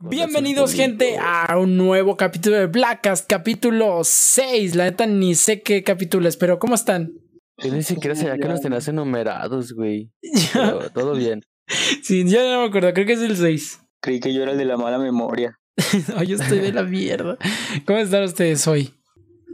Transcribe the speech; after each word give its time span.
Bienvenidos 0.00 0.74
gente 0.74 1.18
a 1.18 1.58
un 1.58 1.76
nuevo 1.76 2.16
capítulo 2.16 2.56
de 2.56 2.66
Blackcast, 2.66 3.28
capítulo 3.28 4.00
6. 4.02 4.74
La 4.74 4.84
neta 4.84 5.06
ni 5.06 5.34
sé 5.34 5.62
qué 5.62 5.82
capítulo 5.82 6.28
es, 6.28 6.36
pero 6.36 6.58
¿cómo 6.58 6.74
están? 6.74 7.12
Yo 7.58 7.72
ni 7.72 7.82
siquiera 7.82 8.14
sabía 8.14 8.38
que 8.38 8.48
los 8.48 8.60
tenías 8.60 8.88
enumerados, 8.88 9.72
güey. 9.72 10.10
todo 10.94 11.14
bien. 11.14 11.42
Sí, 12.02 12.28
ya 12.28 12.42
no 12.42 12.62
me 12.62 12.68
acuerdo, 12.68 12.92
creo 12.92 13.06
que 13.06 13.12
es 13.12 13.22
el 13.22 13.36
6. 13.36 13.80
Creí 14.00 14.20
que 14.20 14.34
yo 14.34 14.42
era 14.42 14.52
el 14.52 14.58
de 14.58 14.64
la 14.64 14.76
mala 14.76 14.98
memoria. 14.98 15.58
no, 16.08 16.22
yo 16.22 16.36
estoy 16.36 16.58
de 16.58 16.72
la 16.72 16.82
mierda. 16.82 17.38
¿Cómo 17.86 17.98
están 17.98 18.24
ustedes 18.24 18.66
hoy? 18.66 18.92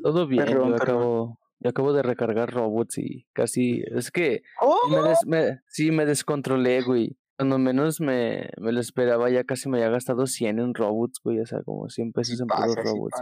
Todo 0.03 0.27
bien, 0.27 0.47
yo 0.47 0.75
acabo, 0.75 1.39
yo 1.61 1.71
acabo 1.71 1.93
de 1.93 2.03
recargar 2.03 2.51
robots 2.51 2.99
y 2.99 3.27
casi. 3.35 3.83
Es 3.95 4.11
que. 4.11 4.43
¡Oh! 4.61 5.15
Me 5.27 5.61
sí, 5.69 5.91
me 5.93 6.07
descontrolé, 6.07 6.81
güey. 6.81 7.17
Cuando 7.39 7.59
menos 7.59 8.01
me, 8.01 8.51
me 8.59 8.73
lo 8.73 8.81
esperaba, 8.81 9.31
ya 9.31 9.45
casi 9.45 9.69
me 9.69 9.79
había 9.79 9.91
gastado 9.91 10.27
100 10.27 10.59
en 10.59 10.75
robots, 10.75 11.21
güey. 11.23 11.41
O 11.41 11.47
sea, 11.47 11.63
como 11.63 11.89
100 11.89 12.13
pesos 12.13 12.41
en 12.41 12.49
puros 12.49 12.77
robots. 12.77 13.21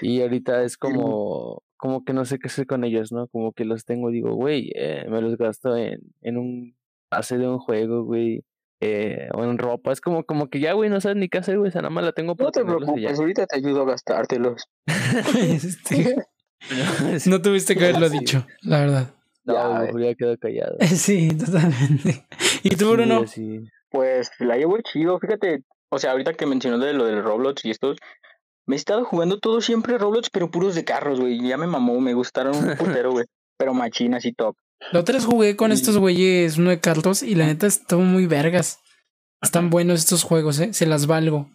y 0.00 0.22
ahorita 0.22 0.62
es 0.64 0.76
como. 0.76 1.62
Como 1.76 2.04
que 2.04 2.12
no 2.12 2.26
sé 2.26 2.38
qué 2.38 2.48
hacer 2.48 2.66
con 2.66 2.84
ellos, 2.84 3.10
¿no? 3.10 3.28
Como 3.28 3.52
que 3.52 3.64
los 3.64 3.86
tengo, 3.86 4.10
digo, 4.10 4.34
güey, 4.34 4.70
eh, 4.74 5.06
me 5.08 5.22
los 5.22 5.38
gasto 5.38 5.76
en, 5.76 6.00
en 6.20 6.36
un 6.36 6.76
pase 7.08 7.38
de 7.38 7.48
un 7.48 7.58
juego, 7.58 8.04
güey. 8.04 8.44
Eh, 8.82 9.28
o 9.34 9.44
en 9.44 9.58
ropa. 9.58 9.92
Es 9.92 10.00
como, 10.00 10.24
como 10.24 10.48
que 10.48 10.60
ya, 10.60 10.72
güey, 10.72 10.88
no 10.90 11.00
sabes 11.00 11.16
ni 11.16 11.28
qué 11.28 11.38
hacer, 11.38 11.58
güey. 11.58 11.68
O 11.68 11.72
sea, 11.72 11.82
nada 11.82 11.90
más 11.90 12.04
la 12.04 12.12
tengo 12.12 12.36
por 12.36 12.46
No 12.46 12.52
te 12.52 12.64
preocupes, 12.64 13.18
ahorita 13.18 13.46
te 13.46 13.56
ayudo 13.56 13.82
a 13.82 13.86
gastártelos. 13.86 14.64
este... 15.38 16.16
no 17.26 17.42
tuviste 17.42 17.76
que 17.76 17.84
haberlo 17.84 18.08
dicho, 18.08 18.46
la 18.62 18.80
verdad. 18.80 19.14
No, 19.44 19.54
ya, 19.54 19.92
hubiera 19.92 20.14
quedado 20.14 20.38
callado. 20.38 20.76
Sí, 20.86 21.30
totalmente. 21.36 22.26
¿Y 22.62 22.76
tú, 22.76 22.92
Bruno? 22.92 23.26
Sí, 23.26 23.60
Pues 23.90 24.30
la 24.38 24.56
llevo 24.56 24.78
chido, 24.80 25.18
fíjate. 25.18 25.62
O 25.88 25.98
sea, 25.98 26.12
ahorita 26.12 26.34
que 26.34 26.46
mencionó 26.46 26.78
de 26.78 26.92
lo 26.92 27.04
del 27.04 27.22
Roblox 27.22 27.64
y 27.64 27.70
estos, 27.70 27.98
me 28.66 28.76
he 28.76 28.78
estado 28.78 29.04
jugando 29.04 29.40
todo 29.40 29.60
siempre 29.60 29.98
Roblox, 29.98 30.30
pero 30.30 30.50
puros 30.50 30.74
de 30.74 30.84
carros, 30.84 31.20
güey. 31.20 31.40
Ya 31.46 31.56
me 31.56 31.66
mamó, 31.66 32.00
me 32.00 32.14
gustaron 32.14 32.56
un 32.56 32.76
putero, 32.76 33.10
güey. 33.12 33.26
Pero 33.58 33.74
machinas 33.74 34.24
y 34.24 34.32
top. 34.32 34.56
La 34.90 35.00
otra 35.00 35.16
vez 35.16 35.26
jugué 35.26 35.54
con 35.54 35.70
estos 35.70 35.98
güeyes, 35.98 36.56
uno 36.56 36.70
de 36.70 36.80
carros, 36.80 37.22
y 37.22 37.34
la 37.34 37.44
neta 37.44 37.66
estuvo 37.66 38.00
muy 38.00 38.24
vergas. 38.24 38.78
Están 39.42 39.68
buenos 39.68 40.00
estos 40.00 40.22
juegos, 40.22 40.58
¿eh? 40.60 40.72
Se 40.72 40.86
las 40.86 41.06
valgo. 41.06 41.50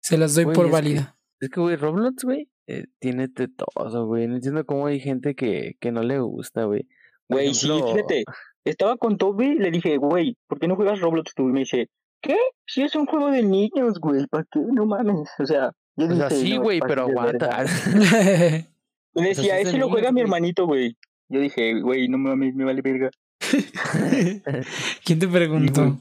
Se 0.00 0.18
las 0.18 0.36
doy 0.36 0.44
por 0.46 0.70
válida. 0.70 1.16
es 1.40 1.50
que, 1.50 1.60
güey, 1.60 1.74
Roblox, 1.74 2.22
güey, 2.22 2.48
eh, 2.66 2.86
tiene 2.98 3.28
de 3.28 3.48
todo, 3.48 4.06
güey. 4.06 4.26
No 4.26 4.36
entiendo 4.36 4.64
cómo 4.66 4.86
hay 4.86 5.00
gente 5.00 5.34
que, 5.34 5.76
que 5.80 5.92
no 5.92 6.02
le 6.02 6.18
gusta, 6.18 6.64
güey. 6.64 6.86
Güey, 7.28 7.54
sí, 7.54 7.68
fíjate. 7.68 8.24
Estaba 8.64 8.96
con 8.96 9.16
Toby 9.16 9.54
le 9.54 9.70
dije, 9.70 9.96
güey, 9.96 10.36
¿por 10.48 10.58
qué 10.58 10.66
no 10.66 10.74
juegas 10.74 11.00
Roblox 11.00 11.34
tú? 11.34 11.48
Y 11.48 11.52
me 11.52 11.60
dice, 11.60 11.88
¿qué? 12.20 12.36
Si 12.66 12.82
es 12.82 12.96
un 12.96 13.06
juego 13.06 13.30
de 13.30 13.44
niños, 13.44 14.00
güey, 14.00 14.26
¿para 14.26 14.44
qué? 14.50 14.58
No 14.58 14.86
mames. 14.86 15.30
O 15.38 15.46
sea, 15.46 15.70
yo 15.94 16.08
dije, 16.08 16.30
sí, 16.30 16.56
güey, 16.56 16.80
pero 16.80 17.02
aguanta. 17.02 17.64
me 19.14 19.28
decía, 19.28 19.60
ese 19.60 19.78
lo 19.78 19.88
juega 19.88 20.10
mi 20.10 20.20
hermanito, 20.20 20.66
güey. 20.66 20.96
Yo 21.28 21.38
dije, 21.38 21.80
güey, 21.80 22.08
no 22.08 22.18
mames, 22.18 22.56
me 22.56 22.64
vale 22.64 22.82
verga. 22.82 23.10
¿Quién 25.04 25.18
te 25.20 25.28
preguntó? 25.28 26.00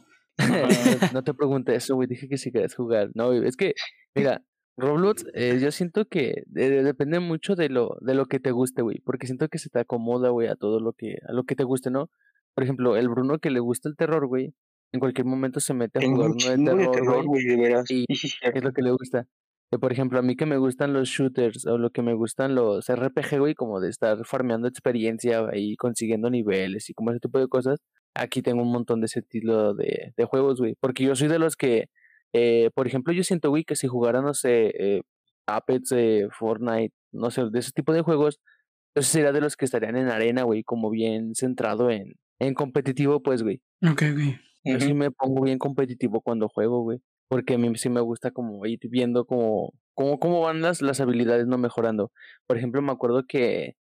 no 1.14 1.24
te 1.24 1.34
pregunté 1.36 1.76
eso, 1.76 1.94
güey. 1.94 2.08
Dije 2.08 2.28
que 2.28 2.38
si 2.40 2.52
querías 2.52 2.74
jugar. 2.74 3.12
No, 3.14 3.32
es 3.32 3.56
que, 3.56 3.76
mira, 4.16 4.42
Roblox, 4.78 5.26
eh, 5.34 5.60
yo 5.62 5.72
siento 5.72 6.06
que 6.06 6.44
depende 6.48 7.20
mucho 7.20 7.56
de 7.56 7.70
lo, 7.70 7.96
de 8.02 8.14
lo 8.14 8.26
que 8.26 8.40
te 8.40 8.52
guste, 8.52 8.82
güey. 8.82 9.00
Porque 9.00 9.26
siento 9.26 9.48
que 9.48 9.58
se 9.58 9.70
te 9.70 9.80
acomoda, 9.80 10.30
güey, 10.30 10.48
a 10.48 10.56
todo 10.56 10.80
lo 10.80 10.94
que, 10.94 11.18
a 11.28 11.32
lo 11.32 11.44
que 11.44 11.56
te 11.56 11.64
guste, 11.64 11.92
¿no? 11.92 12.10
Por 12.54 12.64
ejemplo, 12.64 12.98
el 12.98 13.10
Bruno 13.10 13.40
que 13.40 13.52
le 13.52 13.60
gusta 13.60 13.88
el 13.88 13.96
terror, 13.96 14.28
güey, 14.28 14.54
en 14.92 15.00
cualquier 15.00 15.26
momento 15.26 15.60
se 15.60 15.74
mete 15.74 16.00
a 16.00 16.08
jugar 16.08 16.32
uno 16.58 16.76
de 16.76 16.88
terror, 16.88 17.26
güey. 17.26 17.44
Y, 17.90 18.06
es 18.10 18.64
lo 18.64 18.72
que 18.74 18.82
le 18.82 18.92
gusta. 18.92 19.28
Que, 19.72 19.80
por 19.80 19.92
ejemplo, 19.92 20.20
a 20.20 20.22
mí 20.22 20.36
que 20.36 20.46
me 20.46 20.58
gustan 20.58 20.94
los 20.94 21.10
shooters 21.10 21.66
o 21.66 21.78
lo 21.78 21.90
que 21.90 22.02
me 22.02 22.14
gustan 22.14 22.54
los 22.54 22.88
RPG, 22.88 23.40
güey, 23.40 23.56
como 23.56 23.80
de 23.80 23.90
estar 23.90 24.26
farmeando 24.26 24.68
experiencia 24.68 25.50
y 25.54 25.76
consiguiendo 25.76 26.30
niveles 26.30 26.90
y 26.90 26.94
como 26.94 27.12
ese 27.12 27.20
tipo 27.20 27.40
de 27.40 27.48
cosas. 27.48 27.80
Aquí 28.14 28.42
tengo 28.42 28.62
un 28.62 28.72
montón 28.72 29.02
de 29.02 29.08
ese 29.08 29.20
estilo 29.20 29.74
de, 29.74 30.14
de 30.16 30.26
juegos, 30.26 30.60
güey. 30.60 30.76
Porque 30.80 31.04
yo 31.04 31.16
soy 31.16 31.28
de 31.28 31.40
los 31.40 31.56
que 31.56 31.90
eh, 32.38 32.70
por 32.76 32.86
ejemplo, 32.86 33.14
yo 33.14 33.24
siento, 33.24 33.50
güey, 33.50 33.64
que 33.64 33.78
si 33.78 33.88
jugara, 33.88 34.22
no 34.22 34.34
sé, 34.34 34.74
eh, 34.78 35.02
Apex, 35.48 35.94
eh, 35.94 36.28
Fortnite, 36.38 36.94
no 37.14 37.32
sé, 37.32 37.44
de 37.50 37.60
ese 37.60 37.72
tipo 37.72 37.94
de 37.94 38.02
juegos, 38.02 38.42
entonces 38.90 39.14
sería 39.14 39.32
de 39.32 39.40
los 39.40 39.56
que 39.56 39.64
estarían 39.64 39.96
en 39.96 40.10
arena, 40.10 40.44
güey, 40.44 40.64
como 40.64 40.90
bien 40.90 41.34
centrado 41.34 41.90
en, 41.90 42.16
en 42.40 42.54
competitivo, 42.54 43.22
pues, 43.24 43.42
güey. 43.42 43.62
Ok, 43.90 44.04
güey. 44.14 44.38
Yo 44.66 44.80
sí 44.82 44.94
me 44.94 45.12
pongo 45.12 45.44
bien 45.44 45.60
competitivo 45.60 46.20
cuando 46.20 46.50
juego, 46.50 46.82
güey. 46.82 47.00
Porque 47.30 47.54
a 47.54 47.58
mí 47.58 47.72
sí 47.76 47.88
me 47.90 48.02
gusta 48.02 48.32
como 48.32 48.66
ir 48.66 48.80
viendo 48.90 49.26
como, 49.26 49.74
cómo, 49.94 50.20
cómo 50.20 50.42
van 50.42 50.62
las, 50.62 50.82
las 50.82 51.00
habilidades 51.00 51.48
no 51.48 51.58
mejorando. 51.58 52.12
Por 52.48 52.58
ejemplo, 52.58 52.82
me 52.82 52.92
acuerdo 52.92 53.24
que 53.28 53.76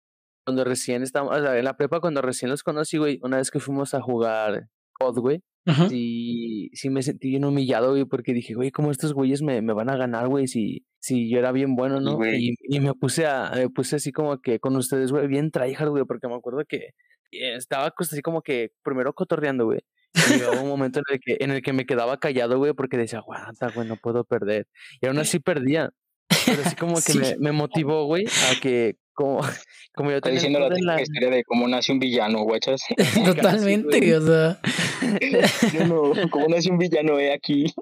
cuando 0.46 0.62
recién 0.62 1.02
estábamos, 1.02 1.36
o 1.36 1.42
sea, 1.42 1.58
en 1.58 1.64
la 1.64 1.76
prepa, 1.76 2.00
cuando 2.00 2.22
recién 2.22 2.50
los 2.50 2.62
conocí, 2.62 2.98
güey, 2.98 3.18
una 3.22 3.38
vez 3.38 3.50
que 3.50 3.60
fuimos 3.60 3.94
a 3.94 4.00
jugar 4.00 4.68
COD, 4.92 5.18
güey, 5.18 5.42
Sí, 5.88 6.70
sí 6.74 6.90
me 6.90 7.02
sentí 7.02 7.30
bien 7.30 7.44
humillado, 7.44 7.92
güey, 7.92 8.04
porque 8.04 8.34
dije, 8.34 8.54
güey, 8.54 8.70
¿cómo 8.70 8.90
estos 8.90 9.14
güeyes 9.14 9.40
me, 9.40 9.62
me 9.62 9.72
van 9.72 9.88
a 9.88 9.96
ganar, 9.96 10.28
güey? 10.28 10.46
Si, 10.46 10.84
si 11.00 11.30
yo 11.30 11.38
era 11.38 11.52
bien 11.52 11.74
bueno, 11.74 12.00
¿no? 12.00 12.18
Y, 12.26 12.56
y, 12.68 12.80
me 12.80 12.92
puse 12.94 13.26
a, 13.26 13.50
me 13.54 13.70
puse 13.70 13.96
así 13.96 14.12
como 14.12 14.38
que 14.40 14.60
con 14.60 14.76
ustedes, 14.76 15.10
güey, 15.10 15.26
bien 15.26 15.50
tryhard, 15.50 15.88
güey, 15.88 16.04
porque 16.04 16.28
me 16.28 16.34
acuerdo 16.34 16.64
que 16.68 16.90
estaba 17.30 17.90
pues, 17.90 18.12
así 18.12 18.22
como 18.22 18.42
que 18.42 18.72
primero 18.82 19.12
cotorreando, 19.14 19.64
güey. 19.64 19.80
Y 20.14 20.38
llegó 20.38 20.52
un 20.62 20.68
momento 20.68 21.00
en 21.00 21.14
el 21.14 21.20
que, 21.20 21.36
en 21.40 21.50
el 21.50 21.62
que 21.62 21.72
me 21.72 21.86
quedaba 21.86 22.18
callado, 22.18 22.58
güey, 22.58 22.72
porque 22.72 22.96
decía, 22.96 23.18
aguanta, 23.18 23.70
güey, 23.70 23.88
no 23.88 23.96
puedo 23.96 24.24
perder. 24.24 24.66
Y 25.00 25.06
aún 25.06 25.18
así 25.18 25.40
perdía. 25.40 25.90
Pero 26.46 26.62
así 26.64 26.76
como 26.76 26.94
que 27.00 27.14
me, 27.14 27.36
me 27.38 27.52
motivó, 27.52 28.04
güey, 28.04 28.26
a 28.26 28.60
que 28.60 28.96
como, 29.14 29.40
como 29.94 30.10
yo 30.10 30.20
te 30.20 30.30
diciendo 30.30 30.60
la, 30.60 30.68
la 30.68 31.02
historia 31.02 31.30
de 31.30 31.44
cómo 31.44 31.66
nace 31.68 31.92
un 31.92 31.98
villano, 31.98 32.42
guachas. 32.42 32.82
Totalmente, 33.24 34.16
o 34.16 34.20
sea. 34.20 34.60
no, 35.86 36.12
cómo 36.30 36.48
nace 36.48 36.70
un 36.70 36.78
villano, 36.78 37.18
eh, 37.18 37.32
aquí. 37.32 37.72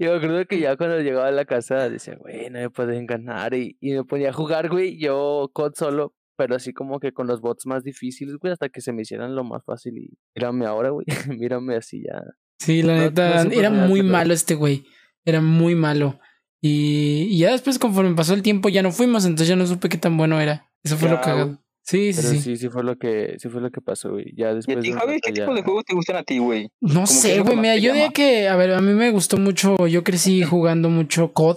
yo 0.00 0.20
creo 0.20 0.46
que 0.46 0.60
ya 0.60 0.76
cuando 0.76 1.00
llegaba 1.00 1.28
a 1.28 1.32
la 1.32 1.44
casa 1.44 1.88
decía, 1.88 2.16
güey, 2.16 2.50
no 2.50 2.58
me 2.58 2.70
pueden 2.70 3.06
ganar. 3.06 3.54
Y, 3.54 3.76
y 3.80 3.92
me 3.92 4.04
ponía 4.04 4.30
a 4.30 4.32
jugar, 4.32 4.68
güey, 4.68 4.98
yo 4.98 5.50
COD 5.52 5.72
solo, 5.74 6.14
pero 6.36 6.54
así 6.54 6.72
como 6.72 7.00
que 7.00 7.12
con 7.12 7.26
los 7.26 7.40
bots 7.40 7.66
más 7.66 7.82
difíciles, 7.82 8.36
güey, 8.36 8.52
hasta 8.52 8.68
que 8.68 8.80
se 8.80 8.92
me 8.92 9.02
hicieran 9.02 9.34
lo 9.34 9.44
más 9.44 9.64
fácil. 9.64 9.96
Y 9.98 10.18
mírame 10.34 10.66
ahora, 10.66 10.90
güey, 10.90 11.06
mírame 11.28 11.76
así 11.76 12.02
ya. 12.04 12.22
Sí, 12.60 12.82
la 12.82 12.96
neta, 12.96 13.42
era 13.42 13.70
muy 13.70 14.02
malo 14.02 14.34
este 14.34 14.54
güey. 14.54 14.84
Era 15.24 15.40
muy 15.40 15.74
malo. 15.74 16.18
Y, 16.60 17.38
ya 17.38 17.52
después, 17.52 17.78
conforme 17.78 18.14
pasó 18.14 18.34
el 18.34 18.42
tiempo, 18.42 18.68
ya 18.68 18.82
no 18.82 18.90
fuimos, 18.92 19.24
entonces 19.24 19.48
ya 19.48 19.56
no 19.56 19.66
supe 19.66 19.88
qué 19.88 19.98
tan 19.98 20.16
bueno 20.16 20.40
era. 20.40 20.70
Eso 20.82 20.96
fue 20.96 21.08
lo 21.08 21.20
que 21.20 21.56
Sí, 21.88 22.12
sí, 22.12 22.20
sí. 22.20 22.40
Sí, 22.40 22.56
sí 22.58 22.68
fue 22.68 22.84
lo 22.84 22.98
que, 22.98 23.36
sí 23.38 23.48
fue 23.48 23.62
lo 23.62 23.70
que 23.70 23.80
pasó, 23.80 24.10
güey. 24.10 24.34
Ya 24.36 24.52
después. 24.52 24.76
¿Y 24.76 24.78
a 24.78 24.82
ti, 24.82 24.92
Javi, 24.92 25.20
qué 25.22 25.32
tipo 25.32 25.54
de 25.54 25.62
juegos 25.62 25.86
te 25.86 25.94
gustan 25.94 26.16
a 26.16 26.22
ti, 26.22 26.36
güey? 26.36 26.70
No 26.82 27.06
sé, 27.06 27.40
güey. 27.40 27.56
Mira, 27.56 27.76
yo 27.76 27.94
diría 27.94 28.10
que, 28.10 28.46
a 28.46 28.56
ver, 28.56 28.74
a 28.74 28.82
mí 28.82 28.92
me 28.92 29.10
gustó 29.10 29.38
mucho. 29.38 29.86
Yo 29.86 30.04
crecí 30.04 30.42
jugando 30.42 30.90
mucho 30.90 31.32
COD. 31.32 31.56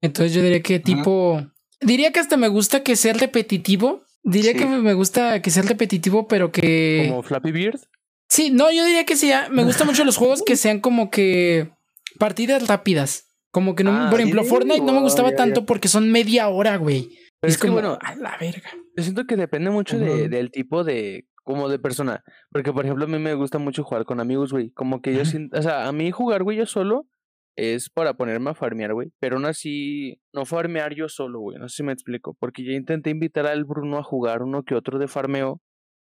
Entonces 0.00 0.34
yo 0.34 0.42
diría 0.42 0.62
que 0.62 0.80
tipo. 0.80 1.46
Diría 1.80 2.10
que 2.10 2.18
hasta 2.18 2.36
me 2.36 2.48
gusta 2.48 2.82
que 2.82 2.96
sea 2.96 3.12
repetitivo. 3.12 4.02
Diría 4.24 4.54
que 4.54 4.66
me 4.66 4.94
gusta 4.94 5.40
que 5.42 5.50
sea 5.50 5.62
repetitivo, 5.62 6.26
pero 6.26 6.50
que. 6.50 7.06
¿Como 7.08 7.22
Flappy 7.22 7.52
Bird? 7.52 7.80
Sí, 8.28 8.50
no, 8.50 8.72
yo 8.72 8.84
diría 8.84 9.06
que 9.06 9.14
sí. 9.14 9.30
Me 9.52 9.62
gustan 9.62 9.86
mucho 9.86 10.04
los 10.04 10.16
juegos 10.16 10.42
que 10.42 10.56
sean 10.56 10.80
como 10.80 11.08
que 11.08 11.70
partidas 12.18 12.66
rápidas. 12.66 13.31
Como 13.52 13.74
que 13.74 13.84
no, 13.84 13.92
ah, 13.92 14.08
por 14.10 14.18
ejemplo, 14.18 14.44
Fortnite 14.44 14.80
no 14.80 14.94
me 14.94 15.02
gustaba 15.02 15.36
tanto 15.36 15.66
porque 15.66 15.86
son 15.86 16.10
media 16.10 16.48
hora, 16.48 16.76
güey. 16.76 17.18
es, 17.42 17.58
como, 17.58 17.74
bueno, 17.74 17.98
a 18.00 18.14
la 18.14 18.38
verga. 18.38 18.70
Yo 18.96 19.02
siento 19.02 19.26
que 19.26 19.36
depende 19.36 19.70
mucho 19.70 19.98
de, 19.98 20.30
del 20.30 20.50
tipo 20.50 20.84
de, 20.84 21.26
como 21.44 21.68
de 21.68 21.78
persona. 21.78 22.24
Porque, 22.50 22.72
por 22.72 22.86
ejemplo, 22.86 23.04
a 23.04 23.08
mí 23.08 23.18
me 23.18 23.34
gusta 23.34 23.58
mucho 23.58 23.84
jugar 23.84 24.06
con 24.06 24.20
amigos, 24.20 24.52
güey. 24.52 24.70
Como 24.70 25.02
que 25.02 25.14
yo 25.14 25.26
siento, 25.26 25.58
o 25.58 25.62
sea, 25.62 25.86
a 25.86 25.92
mí 25.92 26.10
jugar, 26.10 26.44
güey, 26.44 26.56
yo 26.56 26.64
solo 26.64 27.06
es 27.54 27.90
para 27.90 28.14
ponerme 28.14 28.50
a 28.50 28.54
farmear, 28.54 28.94
güey. 28.94 29.12
Pero 29.20 29.36
aún 29.36 29.44
así, 29.44 30.18
no 30.32 30.46
farmear 30.46 30.94
yo 30.94 31.10
solo, 31.10 31.40
güey. 31.40 31.58
No 31.58 31.68
sé 31.68 31.76
si 31.76 31.82
me 31.82 31.92
explico. 31.92 32.34
Porque 32.40 32.64
ya 32.64 32.72
intenté 32.72 33.10
invitar 33.10 33.46
al 33.46 33.64
Bruno 33.64 33.98
a 33.98 34.02
jugar 34.02 34.42
uno 34.42 34.62
que 34.62 34.74
otro 34.74 34.98
de 34.98 35.08
farmeo. 35.08 35.60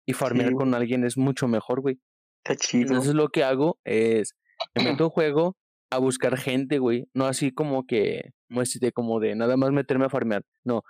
Y 0.07 0.13
farmear 0.13 0.53
con 0.53 0.73
alguien 0.73 1.03
es 1.03 1.15
mucho 1.15 1.47
mejor, 1.47 1.81
güey. 1.81 1.99
Está 2.43 2.55
chido. 2.55 2.87
Entonces 2.87 3.13
lo 3.13 3.29
que 3.29 3.43
hago 3.43 3.79
es, 3.83 4.35
me 4.75 4.83
meto 4.83 5.05
un 5.05 5.09
juego, 5.09 5.57
a 5.89 5.97
buscar 5.99 6.37
gente, 6.37 6.79
güey. 6.79 7.05
No 7.13 7.25
así 7.25 7.51
como 7.51 7.85
que, 7.85 8.31
muéstrate 8.49 8.91
como 8.91 9.19
de 9.19 9.35
nada 9.35 9.57
más 9.57 9.71
meterme 9.71 10.05
a 10.05 10.09
farmear. 10.09 10.43
No, 10.63 10.83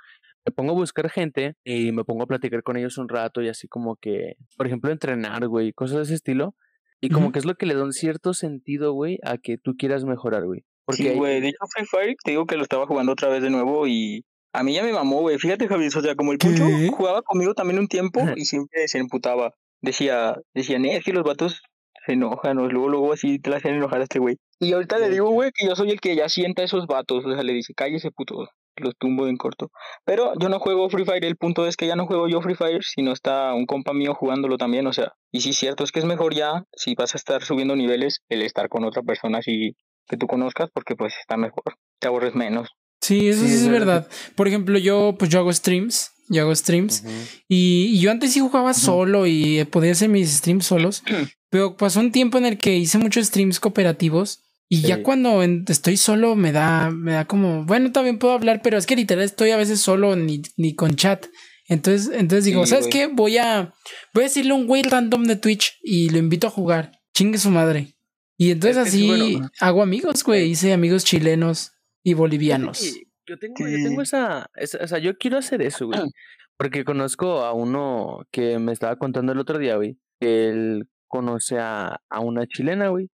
me 0.46 0.52
pongo 0.52 0.72
a 0.72 0.76
buscar 0.76 1.10
gente 1.10 1.56
y 1.64 1.92
me 1.92 2.04
pongo 2.04 2.24
a 2.24 2.28
platicar 2.28 2.64
con 2.64 2.78
ellos 2.78 2.98
un 2.98 3.10
rato 3.10 3.42
y 3.42 3.50
así 3.50 3.68
como 3.68 3.96
que, 3.96 4.36
por 4.58 4.68
ejemplo, 4.68 4.92
entrenar, 4.92 5.48
güey, 5.48 5.74
cosas 5.74 5.98
de 5.98 6.04
ese 6.04 6.14
estilo. 6.16 6.56
Y 7.02 7.10
como 7.10 7.32
que 7.32 7.40
es 7.40 7.46
lo 7.46 7.56
que 7.56 7.66
le 7.66 7.76
da 7.76 7.84
un 7.84 7.94
cierto 7.94 8.34
sentido, 8.34 8.94
güey, 8.94 9.20
a 9.24 9.38
que 9.38 9.58
tú 9.58 9.76
quieras 9.78 10.06
mejorar, 10.06 10.46
güey. 10.46 10.64
Porque 10.86 11.04
sí, 11.04 11.14
güey, 11.16 11.42
de 11.42 11.50
hecho 11.50 11.66
Free 11.70 11.86
Fire, 11.86 12.16
te 12.24 12.32
digo 12.32 12.46
que 12.46 12.58
lo 12.58 12.64
estaba 12.64 12.88
jugando 12.88 13.12
otra 13.12 13.30
vez 13.30 13.44
de 13.44 13.50
nuevo 13.50 13.86
y 13.86 14.24
a 14.54 14.64
mí 14.64 14.74
ya 14.74 14.84
me 14.84 14.94
mamó, 14.94 15.22
güey. 15.22 15.38
Fíjate, 15.38 15.68
Javier, 15.68 15.92
o 15.96 16.02
sea, 16.02 16.16
como 16.16 16.32
el 16.32 16.38
Pucho 16.38 16.64
jugaba 16.96 17.22
conmigo 17.22 17.54
también 17.54 17.80
un 17.80 17.88
tiempo 17.88 18.22
y 18.36 18.46
siempre 18.46 18.88
se 18.88 19.00
emputaba. 19.00 19.54
Decía, 19.82 20.36
decían, 20.54 20.86
eh, 20.86 20.98
es 20.98 21.04
que 21.04 21.14
los 21.14 21.24
vatos 21.24 21.62
se 22.06 22.14
enojan, 22.14 22.58
o 22.60 22.68
luego, 22.68 22.90
luego 22.90 23.14
así 23.14 23.40
te 23.40 23.50
la 23.50 23.58
hacen 23.58 23.76
enojar 23.76 24.00
a 24.00 24.04
este 24.04 24.20
güey. 24.20 24.38
Y 24.60 24.74
ahorita 24.74 24.98
le 25.00 25.10
digo, 25.10 25.30
güey, 25.30 25.52
que 25.54 25.68
yo 25.68 25.76
soy 25.76 25.92
el 25.92 26.00
que 26.00 26.16
ya 26.16 26.30
sienta 26.30 26.62
a 26.62 26.66
esos 26.66 26.88
vatos, 26.88 27.26
o 27.26 27.34
sea, 27.34 27.44
le 27.44 27.54
dice, 27.54 27.74
cállese 27.74 28.12
puto, 28.12 28.48
los 28.78 28.96
tumbo 28.98 29.28
en 29.28 29.38
corto. 29.38 29.70
Pero 30.06 30.34
yo 30.40 30.50
no 30.50 30.60
juego 30.60 30.90
Free 30.90 31.06
Fire, 31.06 31.26
el 31.26 31.38
punto 31.38 31.66
es 31.68 31.78
que 31.78 31.88
ya 31.88 31.96
no 31.96 32.08
juego 32.08 32.28
yo 32.28 32.42
Free 32.42 32.56
Fire, 32.56 32.84
sino 32.84 33.12
está 33.12 33.54
un 33.54 33.66
compa 33.66 33.94
mío 33.94 34.14
jugándolo 34.14 34.58
también, 34.58 34.88
o 34.88 34.94
sea, 34.94 35.14
y 35.32 35.42
sí, 35.42 35.54
cierto, 35.54 35.84
es 35.84 35.92
que 35.92 36.00
es 36.00 36.06
mejor 36.06 36.34
ya, 36.34 36.64
si 36.76 36.96
vas 36.96 37.16
a 37.16 37.18
estar 37.18 37.44
subiendo 37.44 37.76
niveles, 37.76 38.22
el 38.30 38.42
estar 38.42 38.70
con 38.70 38.84
otra 38.84 39.02
persona 39.02 39.40
así 39.40 39.76
que 40.08 40.18
tú 40.18 40.28
conozcas, 40.28 40.70
porque 40.74 40.96
pues 40.96 41.14
está 41.20 41.38
mejor, 41.38 41.78
te 42.00 42.08
aburres 42.08 42.36
menos. 42.36 42.70
Sí, 43.02 43.30
eso 43.30 43.46
sí, 43.46 43.54
es 43.54 43.68
verdad. 43.68 44.08
Por 44.36 44.48
ejemplo, 44.48 44.78
yo 44.80 45.16
pues 45.18 45.30
yo 45.30 45.40
hago 45.40 45.54
streams, 45.54 46.12
yo 46.28 46.42
hago 46.42 46.56
streams 46.56 47.04
y, 47.48 48.00
yo 48.00 48.10
antes 48.12 48.34
sí 48.34 48.40
jugaba 48.40 48.74
solo 48.74 49.28
y 49.28 49.64
podía 49.66 49.92
hacer 49.92 50.10
mis 50.10 50.32
streams 50.38 50.66
solos, 50.66 51.04
pero 51.56 51.78
pasó 51.78 52.02
un 52.02 52.12
tiempo 52.12 52.38
en 52.38 52.46
el 52.46 52.58
que 52.58 52.76
hice 52.76 52.98
muchos 52.98 53.28
streams 53.28 53.62
cooperativos 53.62 54.44
y 54.68 54.82
ya 54.82 55.04
cuando 55.04 55.42
estoy 55.42 55.96
solo 55.96 56.36
me 56.36 56.52
da, 56.52 56.92
me 56.92 57.14
da 57.14 57.24
como, 57.24 57.64
bueno, 57.64 57.94
también 57.94 58.20
puedo 58.20 58.34
hablar, 58.34 58.60
pero 58.62 58.78
es 58.78 58.86
que 58.86 58.98
literal 58.98 59.24
estoy 59.24 59.52
a 59.52 59.56
veces 59.56 59.80
solo 59.80 60.18
ni, 60.18 60.42
ni 60.58 60.76
con 60.76 60.98
chat. 60.98 61.28
Entonces, 61.70 62.12
entonces 62.14 62.44
digo, 62.44 62.66
¿sabes 62.66 62.88
qué? 62.92 63.08
Voy 63.08 63.38
a, 63.38 63.74
voy 64.14 64.24
a 64.24 64.28
decirle 64.28 64.52
a 64.52 64.56
un 64.56 64.68
güey 64.68 64.84
random 64.84 65.24
de 65.24 65.38
Twitch 65.38 65.80
y 65.82 66.10
lo 66.10 66.18
invito 66.18 66.48
a 66.48 66.50
jugar. 66.50 66.92
Chingue 67.14 67.38
su 67.38 67.52
madre. 67.52 67.96
Y 68.38 68.52
entonces 68.52 68.76
así 68.76 69.40
hago 69.62 69.82
amigos, 69.82 70.26
güey. 70.26 70.50
Hice 70.50 70.74
amigos 70.74 71.06
chilenos 71.06 71.72
y 72.04 72.16
bolivianos. 72.16 72.82
Yo 73.26 73.40
tengo, 73.40 73.56
yo 73.60 73.78
tengo 73.82 74.02
esa, 74.02 74.50
esa, 74.56 74.84
o 74.84 74.88
sea, 74.90 75.00
yo 75.00 75.18
quiero 75.18 75.38
hacer 75.38 75.62
eso, 75.62 75.86
güey. 75.86 76.02
Porque 76.58 76.84
conozco 76.84 77.46
a 77.46 77.54
uno 77.54 78.28
que 78.30 78.60
me 78.60 78.74
estaba 78.74 78.98
contando 78.98 79.32
el 79.32 79.40
otro 79.40 79.58
día, 79.58 79.78
güey. 79.78 79.98
Que 80.20 80.50
él 80.50 80.90
conoce 81.16 81.58
a, 81.60 82.02
a 82.10 82.20
una 82.20 82.46
chilena, 82.46 82.90
güey. 82.90 83.10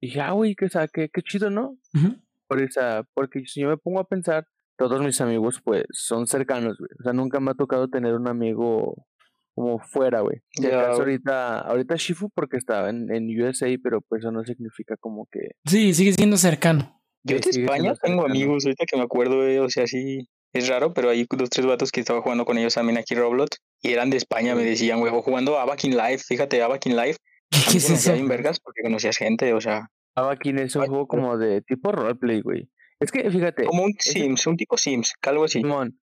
Y 0.00 0.08
dije, 0.08 0.20
ah, 0.20 0.32
güey, 0.32 0.54
que, 0.54 0.66
o 0.66 0.68
sea, 0.68 0.86
qué, 0.88 1.08
qué 1.12 1.22
chido, 1.22 1.50
¿no? 1.50 1.76
Por 2.46 2.62
esa, 2.62 3.04
porque 3.14 3.44
si 3.46 3.62
yo 3.62 3.68
me 3.68 3.76
pongo 3.78 4.00
a 4.00 4.08
pensar, 4.08 4.44
todos 4.76 5.00
mis 5.02 5.20
amigos, 5.20 5.60
pues, 5.64 5.84
son 5.92 6.26
cercanos, 6.26 6.76
güey. 6.78 6.90
O 6.98 7.02
sea, 7.02 7.12
nunca 7.12 7.40
me 7.40 7.52
ha 7.52 7.54
tocado 7.54 7.88
tener 7.88 8.14
un 8.14 8.28
amigo 8.28 9.06
como 9.54 9.78
fuera, 9.78 10.20
güey. 10.20 10.42
ahorita, 10.72 11.60
ahorita 11.60 11.96
Shifu 11.96 12.30
porque 12.34 12.56
estaba 12.56 12.90
en, 12.90 13.10
en 13.14 13.28
USA, 13.40 13.66
pero 13.82 14.00
pues 14.02 14.20
eso 14.20 14.30
no 14.30 14.44
significa 14.44 14.96
como 14.98 15.26
que... 15.30 15.52
Sí, 15.64 15.94
sigue 15.94 16.12
siendo 16.12 16.36
cercano. 16.36 17.00
Yo 17.22 17.36
de 17.38 17.50
España 17.50 17.94
tengo 18.02 18.24
amigos, 18.24 18.64
ahorita 18.64 18.84
que 18.90 18.96
me 18.96 19.04
acuerdo, 19.04 19.38
o 19.62 19.68
sea, 19.68 19.86
sí, 19.86 20.28
es 20.52 20.68
raro, 20.68 20.92
pero 20.92 21.10
hay 21.10 21.26
dos, 21.30 21.50
tres 21.50 21.66
vatos 21.66 21.92
que 21.92 22.00
estaba 22.00 22.22
jugando 22.22 22.44
con 22.44 22.58
ellos 22.58 22.74
también 22.74 22.98
aquí 22.98 23.14
Roblox 23.14 23.58
y 23.82 23.92
eran 23.92 24.10
de 24.10 24.16
España, 24.16 24.54
me 24.54 24.64
decían, 24.64 25.00
güey, 25.00 25.12
jugando 25.22 25.58
a 25.60 25.64
Back 25.64 25.84
in 25.84 25.96
Life, 25.96 26.24
fíjate, 26.26 26.62
a 26.62 26.68
Back 26.68 26.86
in 26.86 26.96
Life. 26.96 27.18
¿Qué 27.50 27.78
es 27.78 27.90
eso? 27.90 28.14
en 28.14 28.28
vergas 28.28 28.60
porque 28.60 28.82
conocías 28.82 29.16
gente, 29.16 29.52
o 29.52 29.60
sea. 29.60 29.88
Abakin 30.14 30.58
es 30.58 30.76
un 30.76 30.86
juego 30.86 31.06
como 31.06 31.36
de 31.38 31.62
tipo 31.62 31.92
roleplay, 31.92 32.40
güey. 32.42 32.68
Es 33.00 33.10
que, 33.10 33.28
fíjate. 33.30 33.64
Como 33.64 33.84
un 33.84 33.94
Sims, 33.98 34.46
un 34.46 34.56
tipo 34.56 34.76
Sims, 34.76 35.14
algo 35.22 35.44
así. 35.44 35.60
Simón. 35.60 35.98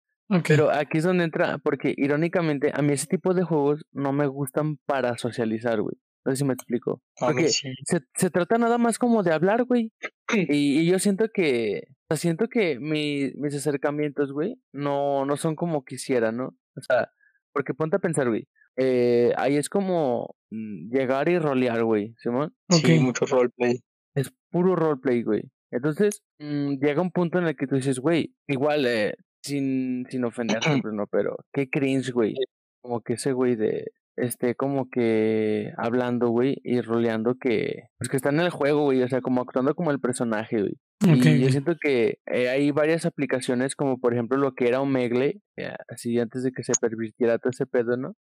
Pero 0.47 0.71
aquí 0.71 0.97
es 0.97 1.03
donde 1.03 1.23
entra, 1.23 1.59
porque 1.59 1.93
irónicamente 1.95 2.71
a 2.73 2.81
mí 2.81 2.93
ese 2.93 3.05
tipo 3.05 3.33
de 3.33 3.43
juegos 3.43 3.85
no 3.91 4.11
me 4.11 4.25
gustan 4.25 4.77
para 4.85 5.17
socializar, 5.17 5.81
güey. 5.81 5.95
No 6.25 6.31
sé 6.31 6.37
si 6.37 6.43
me 6.45 6.53
explico. 6.53 7.01
Porque 7.19 7.49
se, 7.49 7.75
se, 8.15 8.29
trata 8.31 8.57
nada 8.57 8.79
más 8.79 8.97
como 8.97 9.21
de 9.21 9.31
hablar, 9.31 9.63
güey. 9.65 9.91
Y, 10.49 10.79
y 10.79 10.85
yo 10.87 10.97
siento 10.97 11.29
que, 11.31 11.83
o 12.09 12.15
sea, 12.15 12.17
siento 12.17 12.47
que 12.47 12.79
mi, 12.79 13.31
mis 13.35 13.53
acercamientos, 13.53 14.31
güey, 14.31 14.59
no, 14.73 15.23
no 15.25 15.37
son 15.37 15.55
como 15.55 15.85
quisiera, 15.85 16.31
¿no? 16.31 16.57
O 16.75 16.81
sea, 16.81 17.11
porque 17.53 17.75
ponte 17.75 17.97
a 17.97 17.99
pensar, 17.99 18.27
güey. 18.27 18.47
Eh, 18.75 19.33
ahí 19.37 19.55
es 19.55 19.69
como 19.69 20.35
mm, 20.49 20.89
llegar 20.89 21.29
y 21.29 21.37
rolear, 21.37 21.83
güey, 21.83 22.15
¿Simón? 22.17 22.55
Sí, 22.69 22.99
mucho 22.99 23.25
roleplay. 23.25 23.79
Es 24.15 24.33
puro 24.49 24.75
roleplay, 24.75 25.21
güey. 25.21 25.43
Entonces, 25.71 26.23
mmm, 26.39 26.73
llega 26.81 27.01
un 27.01 27.11
punto 27.11 27.37
en 27.37 27.45
el 27.45 27.55
que 27.55 27.67
tú 27.67 27.75
dices, 27.75 27.99
güey, 27.99 28.33
igual, 28.47 28.85
eh, 28.87 29.15
sin, 29.43 30.05
sin 30.09 30.25
ofender, 30.25 30.59
no, 30.93 31.07
pero 31.07 31.37
qué 31.53 31.69
cringe, 31.69 32.11
güey. 32.11 32.33
Como 32.81 33.01
que 33.01 33.13
ese 33.13 33.31
güey 33.31 33.55
de, 33.55 33.91
este, 34.17 34.55
como 34.55 34.89
que 34.89 35.71
hablando, 35.77 36.29
güey, 36.29 36.59
y 36.63 36.81
roleando 36.81 37.35
que, 37.35 37.89
pues 37.97 38.09
que 38.09 38.17
está 38.17 38.29
en 38.29 38.39
el 38.39 38.49
juego, 38.49 38.83
güey, 38.83 39.03
o 39.03 39.07
sea, 39.07 39.21
como 39.21 39.41
actuando 39.41 39.75
como 39.75 39.91
el 39.91 39.99
personaje, 39.99 40.61
güey. 40.61 40.77
Y 41.05 41.39
yo 41.41 41.49
siento 41.49 41.75
que 41.79 42.19
eh, 42.25 42.49
hay 42.49 42.71
varias 42.71 43.05
aplicaciones, 43.05 43.75
como 43.75 43.99
por 43.99 44.13
ejemplo 44.13 44.37
lo 44.37 44.53
que 44.53 44.67
era 44.67 44.81
Omegle, 44.81 45.41
eh, 45.57 45.73
así 45.89 46.17
antes 46.19 46.43
de 46.43 46.51
que 46.51 46.63
se 46.63 46.73
permitiera 46.79 47.37
todo 47.37 47.51
ese 47.51 47.65
pedo, 47.65 47.97
¿no? 47.97 48.15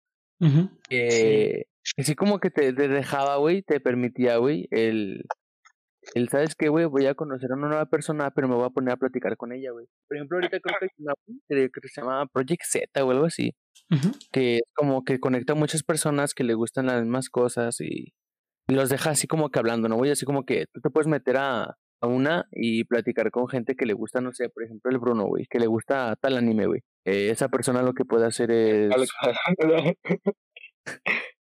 que, 0.89 1.67
sí. 1.99 2.15
como 2.15 2.39
que 2.39 2.49
te, 2.49 2.73
te 2.73 2.87
dejaba, 2.87 3.37
güey, 3.37 3.61
te 3.61 3.79
permitía, 3.79 4.37
güey, 4.37 4.67
el, 4.71 5.23
el, 6.15 6.29
¿sabes 6.29 6.55
qué, 6.55 6.69
güey? 6.69 6.85
Voy 6.85 7.05
a 7.05 7.15
conocer 7.15 7.51
a 7.51 7.55
una 7.55 7.69
nueva 7.69 7.85
persona, 7.85 8.31
pero 8.31 8.47
me 8.47 8.55
voy 8.55 8.65
a 8.65 8.69
poner 8.69 8.93
a 8.93 8.97
platicar 8.97 9.37
con 9.37 9.53
ella, 9.53 9.71
güey. 9.71 9.85
Por 10.07 10.17
ejemplo, 10.17 10.37
ahorita 10.37 10.59
creo 10.59 10.75
que 10.79 10.85
hay 10.85 10.89
una 10.97 11.13
que 11.47 11.87
se 11.87 12.01
llama 12.01 12.25
Project 12.27 12.63
Z 12.65 13.05
o 13.05 13.11
algo 13.11 13.25
así, 13.25 13.53
que 14.31 14.57
es 14.57 14.63
como 14.75 15.03
que 15.03 15.19
conecta 15.19 15.53
a 15.53 15.55
muchas 15.55 15.83
personas 15.83 16.33
que 16.33 16.43
le 16.43 16.53
gustan 16.53 16.87
las 16.87 17.01
mismas 17.01 17.29
cosas 17.29 17.79
y, 17.81 18.13
los 18.67 18.89
deja 18.89 19.09
así 19.09 19.27
como 19.27 19.49
que 19.49 19.59
hablando, 19.59 19.89
¿no? 19.89 19.97
Güey, 19.97 20.11
así 20.11 20.25
como 20.25 20.45
que 20.45 20.67
tú 20.73 20.79
te 20.79 20.89
puedes 20.89 21.07
meter 21.07 21.35
a, 21.37 21.75
a 22.01 22.07
una 22.07 22.47
y 22.51 22.85
platicar 22.85 23.29
con 23.29 23.47
gente 23.49 23.75
que 23.75 23.85
le 23.85 23.93
gusta, 23.93 24.21
no 24.21 24.31
sé, 24.33 24.49
por 24.49 24.63
ejemplo, 24.63 24.89
el 24.89 24.99
Bruno, 24.99 25.25
güey, 25.25 25.47
que 25.49 25.59
le 25.59 25.67
gusta 25.67 26.15
tal 26.21 26.37
anime, 26.37 26.67
güey. 26.67 26.81
Eh, 27.05 27.29
esa 27.29 27.49
persona 27.49 27.81
lo 27.81 27.93
que 27.93 28.05
puede 28.05 28.25
hacer 28.25 28.51
es... 28.51 28.89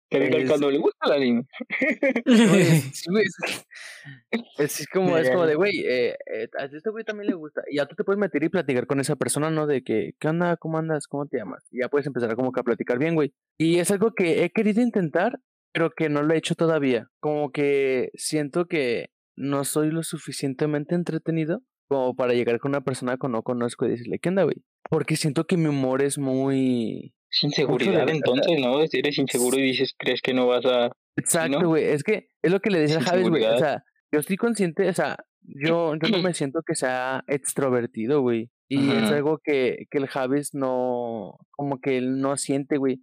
cuando 0.48 0.70
le 0.70 0.78
gusta 0.78 1.06
el 1.06 1.12
anime. 1.12 1.46
es, 4.58 4.86
como, 4.92 5.16
es 5.16 5.30
como 5.30 5.46
de, 5.46 5.54
güey, 5.54 5.80
eh, 5.80 6.16
eh, 6.26 6.48
a 6.58 6.64
este 6.64 6.90
güey 6.90 7.04
también 7.04 7.30
le 7.30 7.34
gusta. 7.34 7.62
Y 7.70 7.76
ya 7.76 7.86
tú 7.86 7.94
te 7.94 8.04
puedes 8.04 8.18
meter 8.18 8.42
y 8.42 8.48
platicar 8.48 8.86
con 8.86 9.00
esa 9.00 9.16
persona, 9.16 9.50
¿no? 9.50 9.66
De 9.66 9.82
que, 9.82 10.14
¿qué 10.18 10.28
onda? 10.28 10.56
¿Cómo 10.56 10.78
andas? 10.78 11.06
¿Cómo 11.06 11.26
te 11.26 11.38
llamas? 11.38 11.64
Y 11.70 11.80
ya 11.80 11.88
puedes 11.88 12.06
empezar 12.06 12.34
como 12.36 12.52
que 12.52 12.60
a 12.60 12.64
platicar 12.64 12.98
bien, 12.98 13.14
güey. 13.14 13.32
Y 13.58 13.78
es 13.78 13.90
algo 13.90 14.12
que 14.14 14.44
he 14.44 14.50
querido 14.50 14.82
intentar, 14.82 15.40
pero 15.72 15.90
que 15.90 16.08
no 16.08 16.22
lo 16.22 16.34
he 16.34 16.38
hecho 16.38 16.54
todavía. 16.54 17.08
Como 17.20 17.50
que 17.50 18.10
siento 18.14 18.66
que 18.66 19.10
no 19.36 19.64
soy 19.64 19.90
lo 19.90 20.02
suficientemente 20.02 20.94
entretenido 20.94 21.62
como 21.88 22.16
para 22.16 22.32
llegar 22.32 22.58
con 22.58 22.70
una 22.70 22.80
persona 22.80 23.18
que 23.18 23.28
no 23.28 23.42
conozco 23.42 23.86
y 23.86 23.90
decirle, 23.90 24.18
¿qué 24.18 24.30
onda, 24.30 24.44
güey? 24.44 24.56
Porque 24.90 25.16
siento 25.16 25.46
que 25.46 25.56
mi 25.56 25.66
humor 25.66 26.02
es 26.02 26.18
muy 26.18 27.14
es 27.32 27.44
inseguridad 27.44 28.08
entonces, 28.10 28.60
¿no? 28.60 28.80
Eres 28.82 29.18
inseguro 29.18 29.58
y 29.58 29.62
dices, 29.62 29.94
crees 29.96 30.20
que 30.20 30.34
no 30.34 30.46
vas 30.46 30.66
a... 30.66 30.90
Exacto, 31.16 31.66
güey. 31.66 31.84
Es 31.84 32.04
que 32.04 32.28
es 32.42 32.52
lo 32.52 32.60
que 32.60 32.70
le 32.70 32.80
decía 32.80 32.98
a 32.98 33.02
Javis, 33.02 33.28
güey. 33.28 33.44
O 33.44 33.58
sea, 33.58 33.84
yo 34.12 34.20
estoy 34.20 34.36
consciente, 34.36 34.88
o 34.88 34.92
sea, 34.92 35.16
yo, 35.40 35.94
yo 35.96 36.08
no 36.10 36.18
me 36.22 36.34
siento 36.34 36.62
que 36.66 36.74
sea 36.74 37.24
extrovertido, 37.26 38.20
güey. 38.20 38.50
Y 38.68 38.90
es 38.90 39.10
algo 39.10 39.38
que, 39.42 39.86
que 39.90 39.98
el 39.98 40.06
Javis 40.06 40.54
no, 40.54 41.38
como 41.50 41.78
que 41.78 41.98
él 41.98 42.20
no 42.20 42.36
siente, 42.38 42.78
güey. 42.78 43.02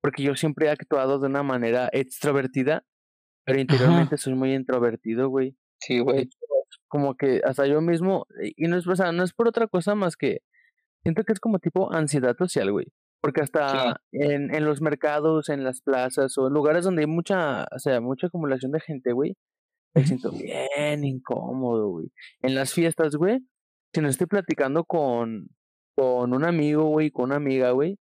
Porque 0.00 0.22
yo 0.22 0.36
siempre 0.36 0.66
he 0.66 0.70
actuado 0.70 1.18
de 1.18 1.26
una 1.26 1.42
manera 1.42 1.88
extrovertida, 1.92 2.84
pero 3.44 3.60
interiormente 3.60 4.16
soy 4.16 4.34
muy 4.34 4.54
introvertido, 4.54 5.28
güey. 5.28 5.56
Sí, 5.80 5.98
güey. 5.98 6.28
Como 6.86 7.16
que 7.16 7.40
hasta 7.44 7.66
yo 7.66 7.80
mismo, 7.80 8.26
y 8.56 8.68
no 8.68 8.76
es, 8.76 8.86
o 8.86 8.94
sea, 8.94 9.10
no 9.10 9.24
es 9.24 9.32
por 9.32 9.48
otra 9.48 9.66
cosa 9.66 9.96
más 9.96 10.16
que 10.16 10.42
siento 11.02 11.24
que 11.24 11.32
es 11.32 11.40
como 11.40 11.58
tipo 11.58 11.92
ansiedad 11.92 12.36
social, 12.36 12.72
güey. 12.72 12.86
Porque 13.20 13.40
hasta 13.40 14.00
en, 14.12 14.54
en 14.54 14.64
los 14.64 14.80
mercados, 14.80 15.48
en 15.48 15.64
las 15.64 15.80
plazas 15.82 16.38
o 16.38 16.46
en 16.46 16.54
lugares 16.54 16.84
donde 16.84 17.02
hay 17.02 17.08
mucha, 17.08 17.64
o 17.64 17.78
sea, 17.78 18.00
mucha 18.00 18.28
acumulación 18.28 18.70
de 18.70 18.80
gente, 18.80 19.12
güey, 19.12 19.36
me 19.94 20.06
siento 20.06 20.30
bien 20.30 21.04
incómodo, 21.04 21.88
güey. 21.88 22.12
En 22.42 22.54
las 22.54 22.72
fiestas, 22.72 23.16
güey, 23.16 23.40
si 23.92 24.00
no 24.00 24.08
estoy 24.08 24.26
platicando 24.28 24.84
con, 24.84 25.48
con 25.96 26.32
un 26.32 26.44
amigo, 26.44 26.84
güey, 26.84 27.10
con 27.10 27.26
una 27.26 27.36
amiga, 27.36 27.72
güey, 27.72 27.98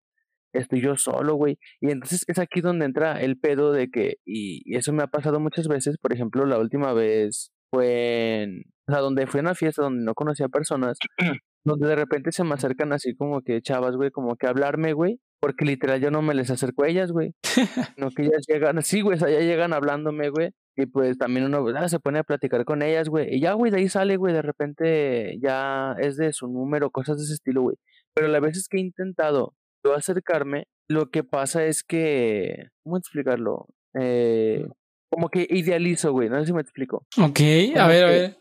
estoy 0.53 0.81
yo 0.81 0.95
solo, 0.97 1.35
güey. 1.35 1.57
Y 1.81 1.91
entonces 1.91 2.23
es 2.27 2.39
aquí 2.39 2.61
donde 2.61 2.85
entra 2.85 3.19
el 3.21 3.39
pedo 3.39 3.71
de 3.71 3.89
que, 3.89 4.17
y 4.25 4.75
eso 4.75 4.93
me 4.93 5.03
ha 5.03 5.07
pasado 5.07 5.39
muchas 5.39 5.67
veces, 5.67 5.97
por 5.97 6.13
ejemplo, 6.13 6.45
la 6.45 6.59
última 6.59 6.93
vez 6.93 7.51
fue 7.71 8.43
en, 8.43 8.63
o 8.87 8.91
sea, 8.91 9.01
donde 9.01 9.27
fui 9.27 9.39
a 9.39 9.41
una 9.41 9.55
fiesta 9.55 9.83
donde 9.83 10.03
no 10.03 10.13
conocía 10.13 10.47
personas 10.49 10.97
donde 11.63 11.87
de 11.87 11.95
repente 11.95 12.31
se 12.31 12.43
me 12.43 12.53
acercan 12.53 12.93
así 12.93 13.15
como 13.15 13.41
que 13.41 13.61
chavas, 13.61 13.95
güey, 13.95 14.11
como 14.11 14.35
que 14.35 14.47
hablarme, 14.47 14.93
güey, 14.93 15.19
porque 15.39 15.65
literal 15.65 15.99
yo 15.99 16.11
no 16.11 16.21
me 16.21 16.33
les 16.33 16.49
acerco 16.49 16.83
a 16.83 16.87
ellas, 16.87 17.11
güey, 17.11 17.33
no 17.97 18.09
que 18.11 18.23
ellas 18.23 18.45
llegan 18.47 18.77
así, 18.77 19.01
güey, 19.01 19.21
o 19.21 19.27
llegan 19.27 19.73
hablándome, 19.73 20.29
güey, 20.29 20.51
y 20.75 20.85
pues 20.85 21.17
también 21.17 21.45
uno 21.45 21.65
ah, 21.75 21.89
se 21.89 21.99
pone 21.99 22.19
a 22.19 22.23
platicar 22.23 22.65
con 22.65 22.81
ellas, 22.81 23.09
güey, 23.09 23.35
y 23.35 23.41
ya, 23.41 23.53
güey, 23.53 23.71
de 23.71 23.79
ahí 23.79 23.89
sale, 23.89 24.17
güey, 24.17 24.33
de 24.33 24.41
repente 24.41 25.37
ya 25.41 25.95
es 25.99 26.17
de 26.17 26.33
su 26.33 26.47
número, 26.47 26.91
cosas 26.91 27.17
de 27.17 27.23
ese 27.23 27.33
estilo, 27.33 27.61
güey, 27.63 27.77
pero 28.13 28.27
las 28.27 28.41
veces 28.41 28.67
que 28.69 28.77
he 28.77 28.81
intentado 28.81 29.53
yo 29.83 29.93
acercarme, 29.93 30.67
lo 30.89 31.09
que 31.09 31.23
pasa 31.23 31.65
es 31.65 31.83
que, 31.83 32.69
¿cómo 32.83 32.97
explicarlo? 32.97 33.67
Eh, 33.99 34.65
como 35.09 35.29
que 35.29 35.47
idealizo, 35.49 36.11
güey, 36.11 36.29
no 36.29 36.39
sé 36.39 36.47
si 36.47 36.53
me 36.53 36.61
explico. 36.61 37.05
Ok, 37.21 37.39
a 37.77 37.87
ver, 37.87 38.03
a 38.03 38.09
ver. 38.09 38.37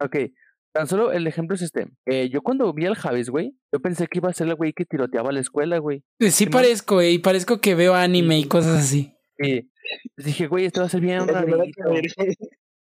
Ok, 0.00 0.16
Tan 0.72 0.86
solo 0.86 1.12
el 1.12 1.26
ejemplo 1.26 1.54
es 1.54 1.62
este. 1.62 1.88
Eh, 2.06 2.28
yo 2.28 2.42
cuando 2.42 2.72
vi 2.72 2.86
al 2.86 2.94
Javis, 2.94 3.30
güey, 3.30 3.56
yo 3.72 3.80
pensé 3.80 4.06
que 4.06 4.18
iba 4.18 4.28
a 4.28 4.34
ser 4.34 4.48
el 4.48 4.54
güey 4.54 4.72
que 4.72 4.84
tiroteaba 4.84 5.32
la 5.32 5.40
escuela, 5.40 5.78
güey. 5.78 6.04
Sí, 6.20 6.46
parezco, 6.46 6.96
güey. 6.96 7.18
Parezco 7.18 7.60
que 7.60 7.74
veo 7.74 7.94
anime 7.94 8.38
y 8.38 8.44
cosas 8.44 8.80
así. 8.80 9.14
Sí, 9.38 9.70
Dije, 10.16 10.46
güey, 10.46 10.66
esto 10.66 10.80
va 10.80 10.86
a 10.86 10.90
ser 10.90 11.00
bien 11.00 11.26
rarito. 11.26 11.82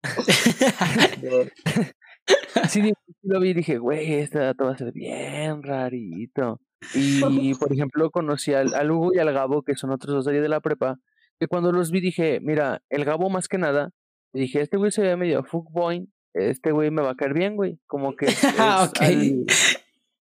sí, 2.69 2.93
lo 3.23 3.39
vi 3.39 3.49
y 3.49 3.53
dije, 3.53 3.77
güey, 3.77 4.15
este 4.15 4.39
dato 4.39 4.65
va 4.65 4.71
a 4.71 4.77
ser 4.77 4.91
bien 4.91 5.63
rarito. 5.63 6.59
Y, 6.93 7.53
por 7.55 7.73
ejemplo, 7.73 8.11
conocí 8.11 8.53
al, 8.53 8.73
al, 8.73 8.91
Hugo 8.91 9.11
y 9.13 9.19
al 9.19 9.33
Gabo, 9.33 9.63
que 9.63 9.75
son 9.75 9.91
otros 9.91 10.13
dos 10.13 10.25
de 10.25 10.41
de 10.41 10.49
la 10.49 10.61
prepa, 10.61 10.99
que 11.39 11.47
cuando 11.47 11.71
los 11.71 11.91
vi 11.91 12.01
dije, 12.01 12.39
mira, 12.41 12.81
el 12.89 13.05
Gabo 13.05 13.29
más 13.29 13.47
que 13.47 13.57
nada, 13.57 13.91
dije, 14.33 14.61
este 14.61 14.77
güey 14.77 14.91
se 14.91 15.01
ve 15.01 15.15
medio 15.15 15.43
fuckboy, 15.43 16.07
este 16.37 16.71
güey 16.71 16.91
me 16.91 17.01
va 17.01 17.11
a 17.11 17.15
caer 17.15 17.33
bien, 17.33 17.55
güey. 17.55 17.79
Como 17.87 18.15
que 18.15 18.27
es, 18.27 18.43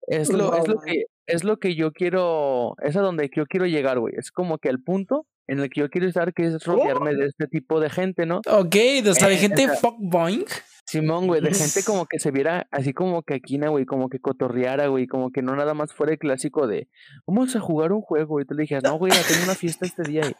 es, 0.06 0.32
lo, 0.32 0.56
es, 0.56 0.68
lo 0.68 0.80
que, 0.80 1.04
es 1.26 1.44
lo 1.44 1.58
que 1.58 1.74
yo 1.74 1.92
quiero, 1.92 2.74
es 2.82 2.96
a 2.96 3.00
donde 3.00 3.30
yo 3.34 3.46
quiero 3.46 3.66
llegar, 3.66 3.98
güey. 3.98 4.14
Es 4.16 4.30
como 4.30 4.58
que 4.58 4.68
el 4.68 4.82
punto 4.82 5.26
en 5.46 5.60
el 5.60 5.70
que 5.70 5.80
yo 5.80 5.90
quiero 5.90 6.06
estar, 6.06 6.32
que 6.32 6.46
es 6.46 6.64
rodearme 6.64 7.14
de 7.14 7.26
este 7.26 7.46
tipo 7.46 7.80
de 7.80 7.90
gente, 7.90 8.26
¿no? 8.26 8.40
Ok, 8.48 8.74
de 8.74 9.10
eh, 9.10 9.36
gente 9.36 9.68
fuckboy. 9.68 10.44
Simón, 10.84 11.26
güey, 11.26 11.40
de 11.40 11.54
gente 11.54 11.82
como 11.86 12.06
que 12.06 12.18
se 12.18 12.30
viera 12.30 12.66
así 12.70 12.92
como 12.92 13.22
que 13.22 13.34
aquina, 13.34 13.68
güey, 13.68 13.86
como 13.86 14.08
que 14.08 14.20
cotorreara, 14.20 14.88
güey, 14.88 15.06
como 15.06 15.30
que 15.30 15.42
no 15.42 15.54
nada 15.54 15.74
más 15.74 15.92
fuera 15.92 16.12
el 16.12 16.18
clásico 16.18 16.66
de 16.66 16.88
vamos 17.26 17.54
a 17.56 17.60
jugar 17.60 17.92
un 17.92 18.02
juego, 18.02 18.40
y 18.40 18.44
tú 18.44 18.54
le 18.54 18.62
dije, 18.62 18.78
no, 18.82 18.98
güey, 18.98 19.12
tengo 19.28 19.44
una 19.44 19.54
fiesta 19.54 19.86
este 19.86 20.02
día. 20.02 20.22
Y, 20.28 20.34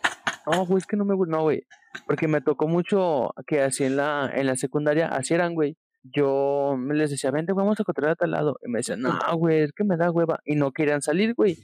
no, 0.50 0.66
güey, 0.66 0.78
es 0.78 0.86
que 0.86 0.96
no 0.96 1.04
me 1.04 1.14
gusta, 1.14 1.36
no, 1.36 1.42
güey, 1.42 1.64
porque 2.06 2.28
me 2.28 2.40
tocó 2.40 2.66
mucho 2.66 3.30
que 3.46 3.62
así 3.62 3.84
en 3.84 3.96
la, 3.96 4.30
en 4.34 4.46
la 4.46 4.56
secundaria, 4.56 5.08
así 5.08 5.34
eran, 5.34 5.54
güey. 5.54 5.76
Yo 6.04 6.74
me 6.76 6.94
les 6.94 7.10
decía, 7.10 7.30
vente, 7.30 7.52
vamos 7.52 7.78
a 7.78 7.84
cotorrear 7.84 8.14
a 8.14 8.16
tal 8.16 8.32
lado. 8.32 8.58
Y 8.66 8.68
me 8.68 8.80
decían, 8.80 9.00
no, 9.00 9.16
güey, 9.36 9.62
es 9.62 9.72
que 9.72 9.84
me 9.84 9.96
da 9.96 10.10
hueva. 10.10 10.40
Y 10.44 10.56
no 10.56 10.72
querían 10.72 11.00
salir, 11.00 11.34
güey. 11.34 11.56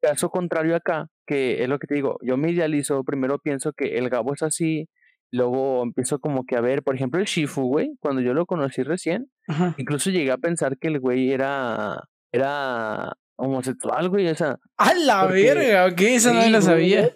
Caso 0.00 0.30
contrario 0.30 0.74
acá, 0.74 1.06
que 1.26 1.62
es 1.62 1.68
lo 1.68 1.78
que 1.78 1.86
te 1.86 1.94
digo, 1.94 2.18
yo 2.22 2.36
me 2.36 2.50
idealizo, 2.50 3.04
primero 3.04 3.38
pienso 3.38 3.72
que 3.72 3.98
el 3.98 4.10
Gabo 4.10 4.34
es 4.34 4.42
así, 4.42 4.88
Luego 5.32 5.82
empiezo 5.82 6.18
como 6.18 6.44
que 6.44 6.56
a 6.56 6.60
ver, 6.60 6.82
por 6.82 6.94
ejemplo, 6.94 7.18
el 7.18 7.26
Shifu, 7.26 7.62
güey, 7.62 7.96
cuando 8.00 8.20
yo 8.20 8.34
lo 8.34 8.44
conocí 8.44 8.82
recién, 8.82 9.30
incluso 9.78 10.10
llegué 10.10 10.30
a 10.30 10.36
pensar 10.36 10.76
que 10.76 10.88
el 10.88 11.00
güey 11.00 11.32
era, 11.32 12.04
era 12.32 13.14
homosexual, 13.36 14.10
güey, 14.10 14.28
o 14.28 14.34
sea. 14.34 14.58
¡A 14.76 14.92
la 14.94 15.26
verga! 15.26 15.86
Ok, 15.86 16.00
eso 16.02 16.34
no 16.34 16.46
lo 16.48 16.60
sabía. 16.60 17.10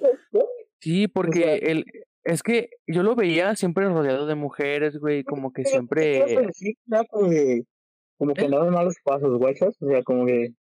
Sí, 0.80 1.08
porque 1.08 1.56
él, 1.56 1.84
es 2.24 2.42
que 2.42 2.70
yo 2.86 3.02
lo 3.02 3.14
veía 3.14 3.54
siempre 3.54 3.86
rodeado 3.86 4.26
de 4.26 4.34
mujeres, 4.34 4.98
güey, 4.98 5.22
como 5.22 5.52
que 5.52 5.64
siempre... 5.64 6.24
como 8.18 8.34
que 8.34 8.44
¿Eh? 8.44 8.48
no 8.48 8.70
malos 8.70 8.96
pasos, 9.04 9.38
güey, 9.38 9.54
o 9.60 9.72
sea, 9.72 10.02
como 10.02 10.26
que... 10.26 10.54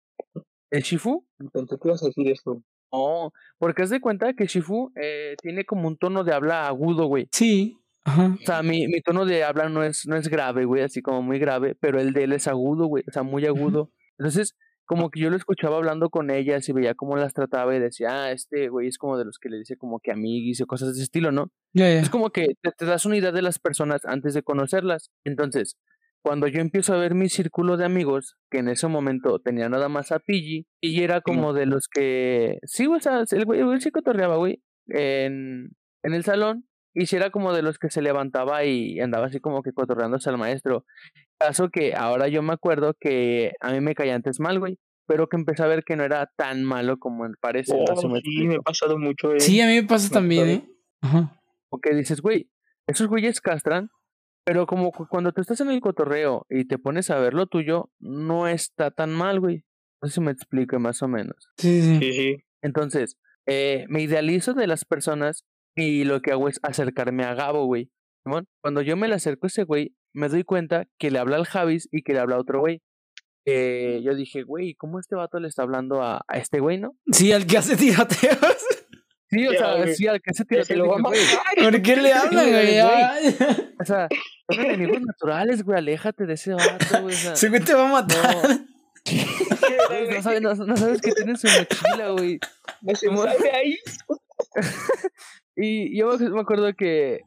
¿El 0.71 0.81
Shifu? 0.81 1.25
Pensé 1.53 1.77
que 1.81 1.87
ibas 1.87 2.03
a 2.03 2.07
decir 2.07 2.27
esto. 2.29 2.61
No, 2.91 3.31
porque 3.57 3.83
has 3.83 3.89
de 3.89 4.01
cuenta 4.01 4.33
que 4.33 4.47
Shifu 4.47 4.91
eh, 4.95 5.35
tiene 5.41 5.65
como 5.65 5.87
un 5.87 5.97
tono 5.97 6.23
de 6.23 6.33
habla 6.33 6.67
agudo, 6.67 7.07
güey. 7.07 7.27
Sí. 7.31 7.77
Ajá. 8.03 8.35
O 8.39 8.45
sea, 8.45 8.63
mi, 8.63 8.87
mi 8.87 9.01
tono 9.01 9.25
de 9.25 9.43
habla 9.43 9.67
no 9.67 9.83
es, 9.83 10.05
no 10.05 10.15
es 10.15 10.27
grave, 10.27 10.65
güey, 10.65 10.83
así 10.83 11.01
como 11.01 11.21
muy 11.21 11.39
grave, 11.39 11.75
pero 11.79 11.99
el 11.99 12.13
de 12.13 12.25
él 12.25 12.33
es 12.33 12.47
agudo, 12.47 12.85
güey, 12.85 13.03
o 13.07 13.11
sea, 13.11 13.23
muy 13.23 13.45
agudo. 13.45 13.91
Entonces, 14.17 14.55
como 14.85 15.09
que 15.09 15.19
yo 15.19 15.29
lo 15.29 15.35
escuchaba 15.35 15.77
hablando 15.77 16.09
con 16.09 16.29
ellas 16.29 16.69
y 16.69 16.71
veía 16.71 16.93
cómo 16.93 17.17
las 17.17 17.33
trataba 17.33 17.75
y 17.75 17.79
decía, 17.79 18.25
ah, 18.25 18.31
este 18.31 18.69
güey 18.69 18.87
es 18.87 18.97
como 18.97 19.17
de 19.17 19.25
los 19.25 19.39
que 19.39 19.49
le 19.49 19.57
dice 19.57 19.77
como 19.77 19.99
que 19.99 20.11
amiguis 20.11 20.61
o 20.61 20.67
cosas 20.67 20.89
de 20.89 20.93
ese 20.93 21.03
estilo, 21.03 21.31
¿no? 21.31 21.51
Es 21.73 22.09
como 22.09 22.29
que 22.29 22.49
te, 22.61 22.71
te, 22.71 22.85
das 22.85 23.05
una 23.05 23.17
idea 23.17 23.31
de 23.31 23.41
las 23.41 23.59
personas 23.59 24.05
antes 24.05 24.33
de 24.33 24.43
conocerlas. 24.43 25.11
Entonces, 25.23 25.77
cuando 26.25 26.47
yo 26.47 26.59
empiezo 26.59 26.95
a 26.95 26.97
ver 26.97 27.13
mi 27.13 27.29
círculo 27.29 27.77
de 27.77 27.85
amigos, 27.85 28.35
que 28.49 28.57
en 28.57 28.67
ese 28.67 28.87
momento 28.87 29.37
tenía 29.37 29.69
nada 29.69 29.89
más 29.89 30.11
a 30.11 30.17
Pidgey, 30.17 30.65
y 30.81 31.03
era 31.03 31.21
como 31.21 31.53
de 31.53 31.67
los 31.67 31.87
que, 31.87 32.57
sí, 32.63 32.87
o 32.87 32.99
sea, 32.99 33.21
el 33.29 33.45
güey, 33.45 33.59
el 33.59 33.77
chico 33.77 34.01
torreaba, 34.01 34.37
güey, 34.37 34.59
en, 34.87 35.69
en 36.01 36.13
el 36.15 36.23
salón, 36.23 36.65
y 36.95 37.05
si 37.05 37.15
era 37.15 37.29
como 37.29 37.53
de 37.53 37.61
los 37.61 37.77
que 37.77 37.91
se 37.91 38.01
levantaba 38.01 38.65
y 38.65 38.99
andaba 39.01 39.27
así 39.27 39.39
como 39.39 39.61
que 39.61 39.71
cotorreándose 39.71 40.27
al 40.31 40.39
maestro. 40.39 40.83
Caso 41.37 41.69
que 41.69 41.93
ahora 41.93 42.27
yo 42.27 42.41
me 42.41 42.53
acuerdo 42.53 42.95
que 42.99 43.51
a 43.61 43.71
mí 43.71 43.79
me 43.79 43.93
caía 43.93 44.15
antes 44.15 44.39
mal, 44.39 44.57
güey, 44.57 44.79
pero 45.05 45.27
que 45.27 45.37
empecé 45.37 45.61
a 45.61 45.67
ver 45.67 45.83
que 45.83 45.95
no 45.95 46.05
era 46.05 46.31
tan 46.35 46.63
malo 46.63 46.97
como 46.97 47.29
parece. 47.39 47.71
Oh, 47.75 48.19
sí, 48.23 48.47
me 48.47 48.55
ha 48.55 48.61
pasado 48.61 48.97
mucho. 48.97 49.31
Eh. 49.31 49.41
Sí, 49.41 49.61
a 49.61 49.67
mí 49.67 49.75
me 49.75 49.83
pasa 49.83 50.09
también, 50.09 50.49
¿eh? 50.49 50.69
Ajá. 51.01 51.39
Porque 51.69 51.93
dices, 51.93 52.19
güey, 52.19 52.49
esos 52.87 53.05
güeyes 53.05 53.41
castran 53.41 53.91
pero 54.45 54.67
como 54.67 54.91
cuando 54.91 55.31
tú 55.31 55.41
estás 55.41 55.59
en 55.59 55.71
el 55.71 55.81
cotorreo 55.81 56.45
y 56.49 56.65
te 56.65 56.77
pones 56.77 57.09
a 57.09 57.19
ver 57.19 57.33
lo 57.33 57.47
tuyo, 57.47 57.89
no 57.99 58.47
está 58.47 58.91
tan 58.91 59.11
mal, 59.11 59.39
güey. 59.39 59.63
No 60.01 60.07
sé 60.07 60.15
si 60.15 60.21
me 60.21 60.31
explique 60.31 60.77
más 60.77 61.01
o 61.01 61.07
menos. 61.07 61.49
Sí, 61.57 61.81
sí. 61.99 62.37
Entonces, 62.61 63.17
eh, 63.47 63.85
me 63.89 64.01
idealizo 64.01 64.53
de 64.53 64.67
las 64.67 64.85
personas 64.85 65.45
y 65.75 66.03
lo 66.03 66.21
que 66.21 66.31
hago 66.31 66.47
es 66.47 66.59
acercarme 66.61 67.23
a 67.23 67.33
Gabo, 67.33 67.65
güey. 67.65 67.89
Cuando 68.61 68.81
yo 68.81 68.95
me 68.97 69.07
le 69.07 69.15
acerco 69.15 69.45
a 69.45 69.47
ese 69.47 69.63
güey, 69.63 69.95
me 70.13 70.29
doy 70.29 70.43
cuenta 70.43 70.87
que 70.99 71.11
le 71.11 71.19
habla 71.19 71.35
al 71.37 71.45
Javis 71.45 71.87
y 71.91 72.03
que 72.03 72.13
le 72.13 72.19
habla 72.19 72.35
a 72.35 72.39
otro 72.39 72.59
güey. 72.59 72.81
Eh, 73.47 74.01
yo 74.03 74.15
dije, 74.15 74.43
güey, 74.43 74.73
¿cómo 74.75 74.99
este 74.99 75.15
vato 75.15 75.39
le 75.39 75.47
está 75.47 75.61
hablando 75.61 76.01
a, 76.01 76.21
a 76.27 76.37
este 76.37 76.59
güey, 76.59 76.79
no? 76.79 76.95
Sí, 77.11 77.31
al 77.31 77.45
que 77.45 77.57
hace 77.57 77.75
tiroteos. 77.77 78.57
Sí, 79.35 79.47
o 79.47 79.51
sea, 79.51 79.87
sí, 79.93 80.07
al 80.07 80.21
que 80.21 80.33
se 80.33 80.45
tiroteos. 80.45 81.01
¿Por 81.61 81.81
qué 81.81 81.95
le 81.97 82.13
hablan, 82.13 82.49
güey? 82.49 82.79
O 82.79 83.85
sea, 83.85 84.07
son 84.49 84.65
enemigos 84.65 85.01
naturales, 85.01 85.63
güey, 85.63 85.77
aléjate 85.77 86.25
de 86.25 86.33
ese 86.33 86.53
vato, 86.53 87.01
güey. 87.01 87.15
O 87.15 87.35
sea, 87.35 87.51
te 87.65 87.73
va 87.73 87.89
a 87.89 87.91
matar. 87.91 88.35
No, 90.11 90.21
sabes, 90.23 90.41
no, 90.41 90.77
sabes 90.77 90.99
que 90.99 91.11
tiene 91.11 91.37
su 91.37 91.47
mochila, 91.47 92.09
güey. 92.09 92.39
Se 92.95 93.07
ahí. 93.53 93.77
y 95.55 95.95
yo 95.95 96.17
me 96.17 96.41
acuerdo 96.41 96.73
que 96.73 97.21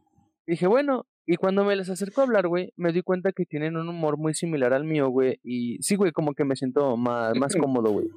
dije, 0.45 0.67
bueno, 0.67 1.07
y 1.25 1.37
cuando 1.37 1.65
me 1.65 1.77
les 1.77 1.89
acerco 1.89 2.21
a 2.21 2.25
hablar, 2.25 2.49
güey, 2.49 2.73
me 2.77 2.93
di 2.93 3.03
cuenta 3.03 3.31
que 3.31 3.45
tienen 3.45 3.77
un 3.77 3.89
humor 3.89 4.17
muy 4.17 4.35
similar 4.35 4.73
al 4.73 4.83
mío, 4.83 5.09
güey. 5.09 5.39
Y 5.45 5.81
sí, 5.81 5.95
güey, 5.95 6.11
como 6.11 6.35
que 6.35 6.45
me 6.45 6.57
siento 6.57 6.97
más, 6.97 7.37
más 7.37 7.55
cómodo, 7.55 7.93
güey. 7.93 8.09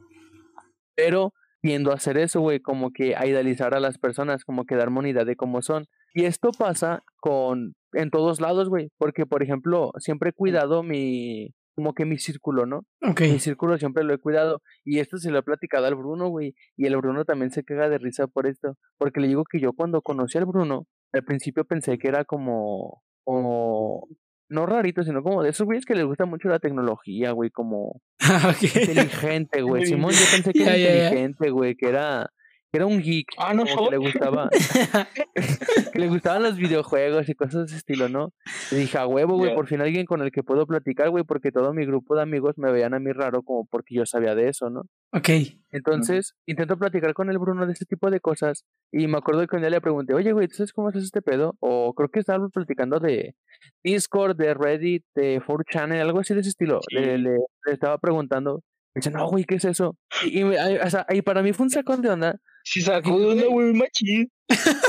Pero 0.96 1.32
tiendo 1.62 1.92
a 1.92 1.96
hacer 1.96 2.18
eso, 2.18 2.42
güey, 2.42 2.60
como 2.60 2.92
que 2.92 3.16
a 3.16 3.26
idealizar 3.26 3.74
a 3.74 3.80
las 3.80 3.98
personas, 3.98 4.44
como 4.44 4.66
que 4.66 4.76
dar 4.76 4.90
moneda 4.90 5.26
de 5.26 5.36
cómo 5.36 5.62
son. 5.62 5.86
Y 6.14 6.26
esto 6.26 6.52
pasa 6.58 7.04
con 7.20 7.74
en 7.94 8.10
todos 8.10 8.42
lados, 8.42 8.70
güey, 8.70 8.90
porque 8.98 9.26
por 9.26 9.44
ejemplo, 9.44 9.92
siempre 9.98 10.30
he 10.30 10.34
cuidado 10.34 10.84
mi 10.84 11.54
como 11.76 11.94
que 11.94 12.06
mi 12.06 12.18
círculo, 12.18 12.66
¿no? 12.66 12.82
Okay. 13.02 13.32
Mi 13.32 13.40
círculo 13.40 13.78
siempre 13.78 14.04
lo 14.04 14.14
he 14.14 14.18
cuidado 14.18 14.62
y 14.84 15.00
esto 15.00 15.18
se 15.18 15.32
lo 15.32 15.40
he 15.40 15.44
platicado 15.44 15.86
al 15.86 15.96
Bruno, 15.96 16.28
güey, 16.28 16.54
y 16.76 16.86
el 16.86 16.98
Bruno 16.98 17.26
también 17.26 17.52
se 17.52 17.64
caga 17.64 17.90
de 17.90 17.98
risa 17.98 18.28
por 18.28 18.46
esto, 18.46 18.76
porque 18.98 19.22
le 19.22 19.28
digo 19.28 19.44
que 19.50 19.60
yo 19.60 19.74
cuando 19.74 20.02
conocí 20.02 20.38
al 20.38 20.46
Bruno, 20.46 20.86
al 21.14 21.24
principio 21.24 21.64
pensé 21.66 21.98
que 21.98 22.08
era 22.08 22.26
como 22.26 23.02
como 23.24 24.08
no 24.52 24.66
rarito, 24.66 25.04
sino 25.04 25.24
como 25.24 25.42
de 25.42 25.50
esos 25.50 25.66
güeyes 25.66 25.86
que 25.86 25.96
les 25.96 26.06
gusta 26.06 26.26
mucho 26.26 26.50
la 26.50 26.60
tecnología, 26.60 27.32
güey, 27.32 27.50
como 27.50 28.02
ah, 28.20 28.54
inteligente, 28.62 29.62
güey. 29.62 29.86
Simón, 29.86 30.12
yo 30.12 30.26
pensé 30.32 30.54
que 30.54 30.64
era 30.64 30.78
inteligente, 30.78 31.50
güey, 31.50 31.76
que 31.76 31.88
era 31.88 32.30
era 32.74 32.86
un 32.86 33.02
geek. 33.02 33.28
Ah, 33.38 33.54
no, 33.54 33.66
que 33.66 33.76
le 33.92 33.98
gustaba. 33.98 34.50
que 35.94 36.00
le 36.00 36.08
gustaban 36.08 36.42
los 36.42 36.56
videojuegos 36.56 37.28
y 37.28 37.36
cosas 37.36 37.62
de 37.62 37.66
ese 37.66 37.76
estilo, 37.78 38.08
¿no? 38.08 38.34
Y 38.72 38.76
dije, 38.76 38.98
a 38.98 39.06
huevo, 39.06 39.36
güey, 39.36 39.54
por 39.54 39.68
fin 39.68 39.82
alguien 39.82 40.06
con 40.06 40.22
el 40.22 40.32
que 40.32 40.42
puedo 40.42 40.66
platicar, 40.66 41.10
güey, 41.10 41.26
porque 41.26 41.52
todo 41.52 41.74
mi 41.74 41.86
grupo 41.86 42.16
de 42.16 42.22
amigos 42.22 42.58
me 42.58 42.72
veían 42.72 42.94
a 42.94 43.00
mí 43.00 43.12
raro 43.12 43.44
como 43.44 43.66
porque 43.66 43.96
yo 43.96 44.06
sabía 44.06 44.36
de 44.36 44.48
eso, 44.48 44.70
¿no? 44.70 44.84
Ok. 45.12 45.30
Entonces, 45.72 46.36
intento 46.46 46.78
platicar 46.78 47.14
con 47.14 47.30
el 47.30 47.40
Bruno 47.40 47.66
de 47.66 47.74
ese 47.74 47.86
tipo 47.86 48.10
de 48.10 48.22
cosas. 48.22 48.64
Y 48.90 49.08
me 49.08 49.18
acuerdo 49.18 49.46
que 49.48 49.56
un 49.58 49.64
día 49.64 49.70
le 49.70 49.82
pregunté, 49.82 50.14
oye, 50.14 50.32
güey, 50.32 50.48
¿tú 50.48 50.56
sabes 50.56 50.72
cómo 50.72 50.88
haces 50.88 51.04
este 51.04 51.22
pedo? 51.22 51.58
O 51.60 51.94
creo 51.94 52.08
que 52.08 52.22
estaba 52.22 52.48
platicando 52.48 53.00
de 53.00 53.36
Discord, 53.84 54.38
de 54.38 54.54
Reddit, 54.54 55.04
de 55.14 55.42
4chan, 55.42 56.00
algo 56.00 56.20
así 56.20 56.34
de 56.34 56.40
ese 56.40 56.50
estilo. 56.50 56.80
Le, 56.90 57.18
le, 57.18 57.38
estaba 57.66 57.98
preguntando. 57.98 58.64
Y 58.96 59.00
dice, 59.00 59.12
no, 59.12 59.28
güey, 59.28 59.44
¿qué 59.44 59.56
es 59.56 59.66
eso? 59.66 59.98
Y, 60.24 60.44
o 60.44 60.90
sea, 60.90 61.06
y 61.10 61.22
para 61.22 61.44
mí 61.44 61.52
fue 61.52 61.66
un 61.66 61.70
sacón 61.70 62.02
de 62.02 62.10
onda 62.10 62.40
si 62.64 62.82
sacó 62.82 63.20
de 63.20 63.26
onda, 63.28 63.48
güey, 63.48 63.74
machín. 63.74 64.32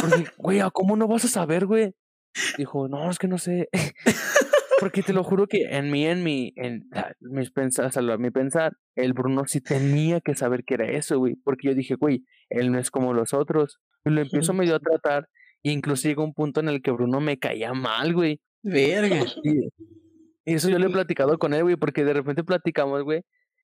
Porque, 0.00 0.26
güey, 0.38 0.60
¿cómo 0.72 0.96
no 0.96 1.08
vas 1.08 1.24
a 1.24 1.28
saber, 1.28 1.66
güey? 1.66 1.92
Dijo, 2.58 2.88
no, 2.88 3.10
es 3.10 3.18
que 3.18 3.28
no 3.28 3.38
sé. 3.38 3.68
Porque 4.80 5.02
te 5.02 5.12
lo 5.12 5.22
juro 5.22 5.46
que 5.46 5.76
en 5.76 5.92
mí, 5.92 6.06
en 6.06 6.24
mi, 6.24 6.52
en 6.56 6.88
mis 7.20 7.52
pensar, 7.52 7.92
a 7.96 8.18
mi 8.18 8.30
pensar, 8.30 8.72
el 8.96 9.12
Bruno 9.12 9.44
sí 9.46 9.60
tenía 9.60 10.20
que 10.20 10.34
saber 10.34 10.64
que 10.64 10.74
era 10.74 10.86
eso, 10.86 11.18
güey. 11.18 11.36
Porque 11.36 11.68
yo 11.68 11.74
dije, 11.74 11.94
güey, 11.94 12.24
él 12.48 12.72
no 12.72 12.80
es 12.80 12.90
como 12.90 13.12
los 13.14 13.32
otros. 13.32 13.78
Y 14.04 14.10
lo 14.10 14.22
empiezo 14.22 14.54
medio 14.54 14.74
a 14.74 14.80
tratar. 14.80 15.28
E 15.62 15.70
incluso 15.70 16.08
llegó 16.08 16.24
un 16.24 16.34
punto 16.34 16.58
en 16.58 16.68
el 16.68 16.82
que 16.82 16.90
Bruno 16.90 17.20
me 17.20 17.38
caía 17.38 17.72
mal, 17.74 18.12
güey. 18.12 18.40
Verga. 18.64 19.24
Y, 19.44 19.68
y 20.44 20.54
eso 20.54 20.68
yo 20.68 20.80
le 20.80 20.86
he 20.86 20.90
platicado 20.90 21.38
con 21.38 21.54
él, 21.54 21.62
güey, 21.62 21.76
porque 21.76 22.04
de 22.04 22.14
repente 22.14 22.42
platicamos, 22.42 23.04
güey. 23.04 23.22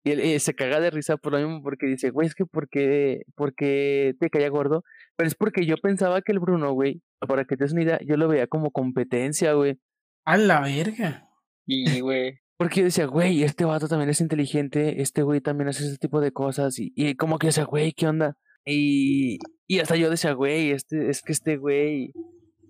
Y 0.05 0.11
él 0.11 0.21
eh, 0.21 0.39
se 0.39 0.55
caga 0.55 0.81
de 0.81 0.91
risa 0.91 1.17
por 1.17 1.33
lo 1.33 1.39
mismo 1.39 1.63
porque 1.63 1.87
dice, 1.87 2.11
güey, 2.11 2.29
es 2.29 2.35
que 2.35 2.45
¿por 2.45 2.69
qué, 2.69 3.23
¿por 3.35 3.55
qué 3.55 4.15
te 4.21 4.29
caía 4.29 4.51
gordo? 4.51 4.85
Pero 5.17 5.27
es 5.27 5.35
porque 5.35 5.65
yo 5.65 5.77
pensaba 5.79 6.21
que 6.21 6.33
el 6.33 6.41
Bruno, 6.41 6.73
güey, 6.73 7.01
para 7.27 7.47
que 7.47 7.57
te 7.57 7.65
des 7.65 7.73
una 7.73 7.83
idea, 7.83 7.99
yo 8.07 8.19
lo 8.19 8.29
veía 8.29 8.47
como 8.47 8.71
competencia, 8.71 9.55
güey. 9.55 9.79
A 10.27 10.37
la 10.37 10.61
verga. 10.61 11.27
Y, 11.67 12.01
güey. 12.01 12.39
Porque 12.59 12.81
yo 12.81 12.85
decía, 12.85 13.07
güey, 13.07 13.43
este 13.43 13.65
vato 13.65 13.89
también 13.89 14.11
es 14.11 14.21
inteligente, 14.21 15.01
este 15.01 15.23
güey 15.23 15.41
también 15.41 15.69
hace 15.69 15.85
ese 15.87 15.97
tipo 15.97 16.21
de 16.21 16.33
cosas. 16.33 16.79
Y, 16.79 16.93
y 16.95 17.15
como 17.15 17.39
que 17.39 17.47
decía, 17.47 17.65
güey, 17.65 17.93
¿qué 17.93 18.07
onda? 18.07 18.37
Y, 18.67 19.39
y 19.67 19.81
hasta 19.81 19.97
yo 19.97 20.11
decía, 20.11 20.33
güey, 20.33 20.71
este, 20.71 21.09
es 21.09 21.23
que 21.23 21.33
este 21.33 21.57
güey, 21.57 22.13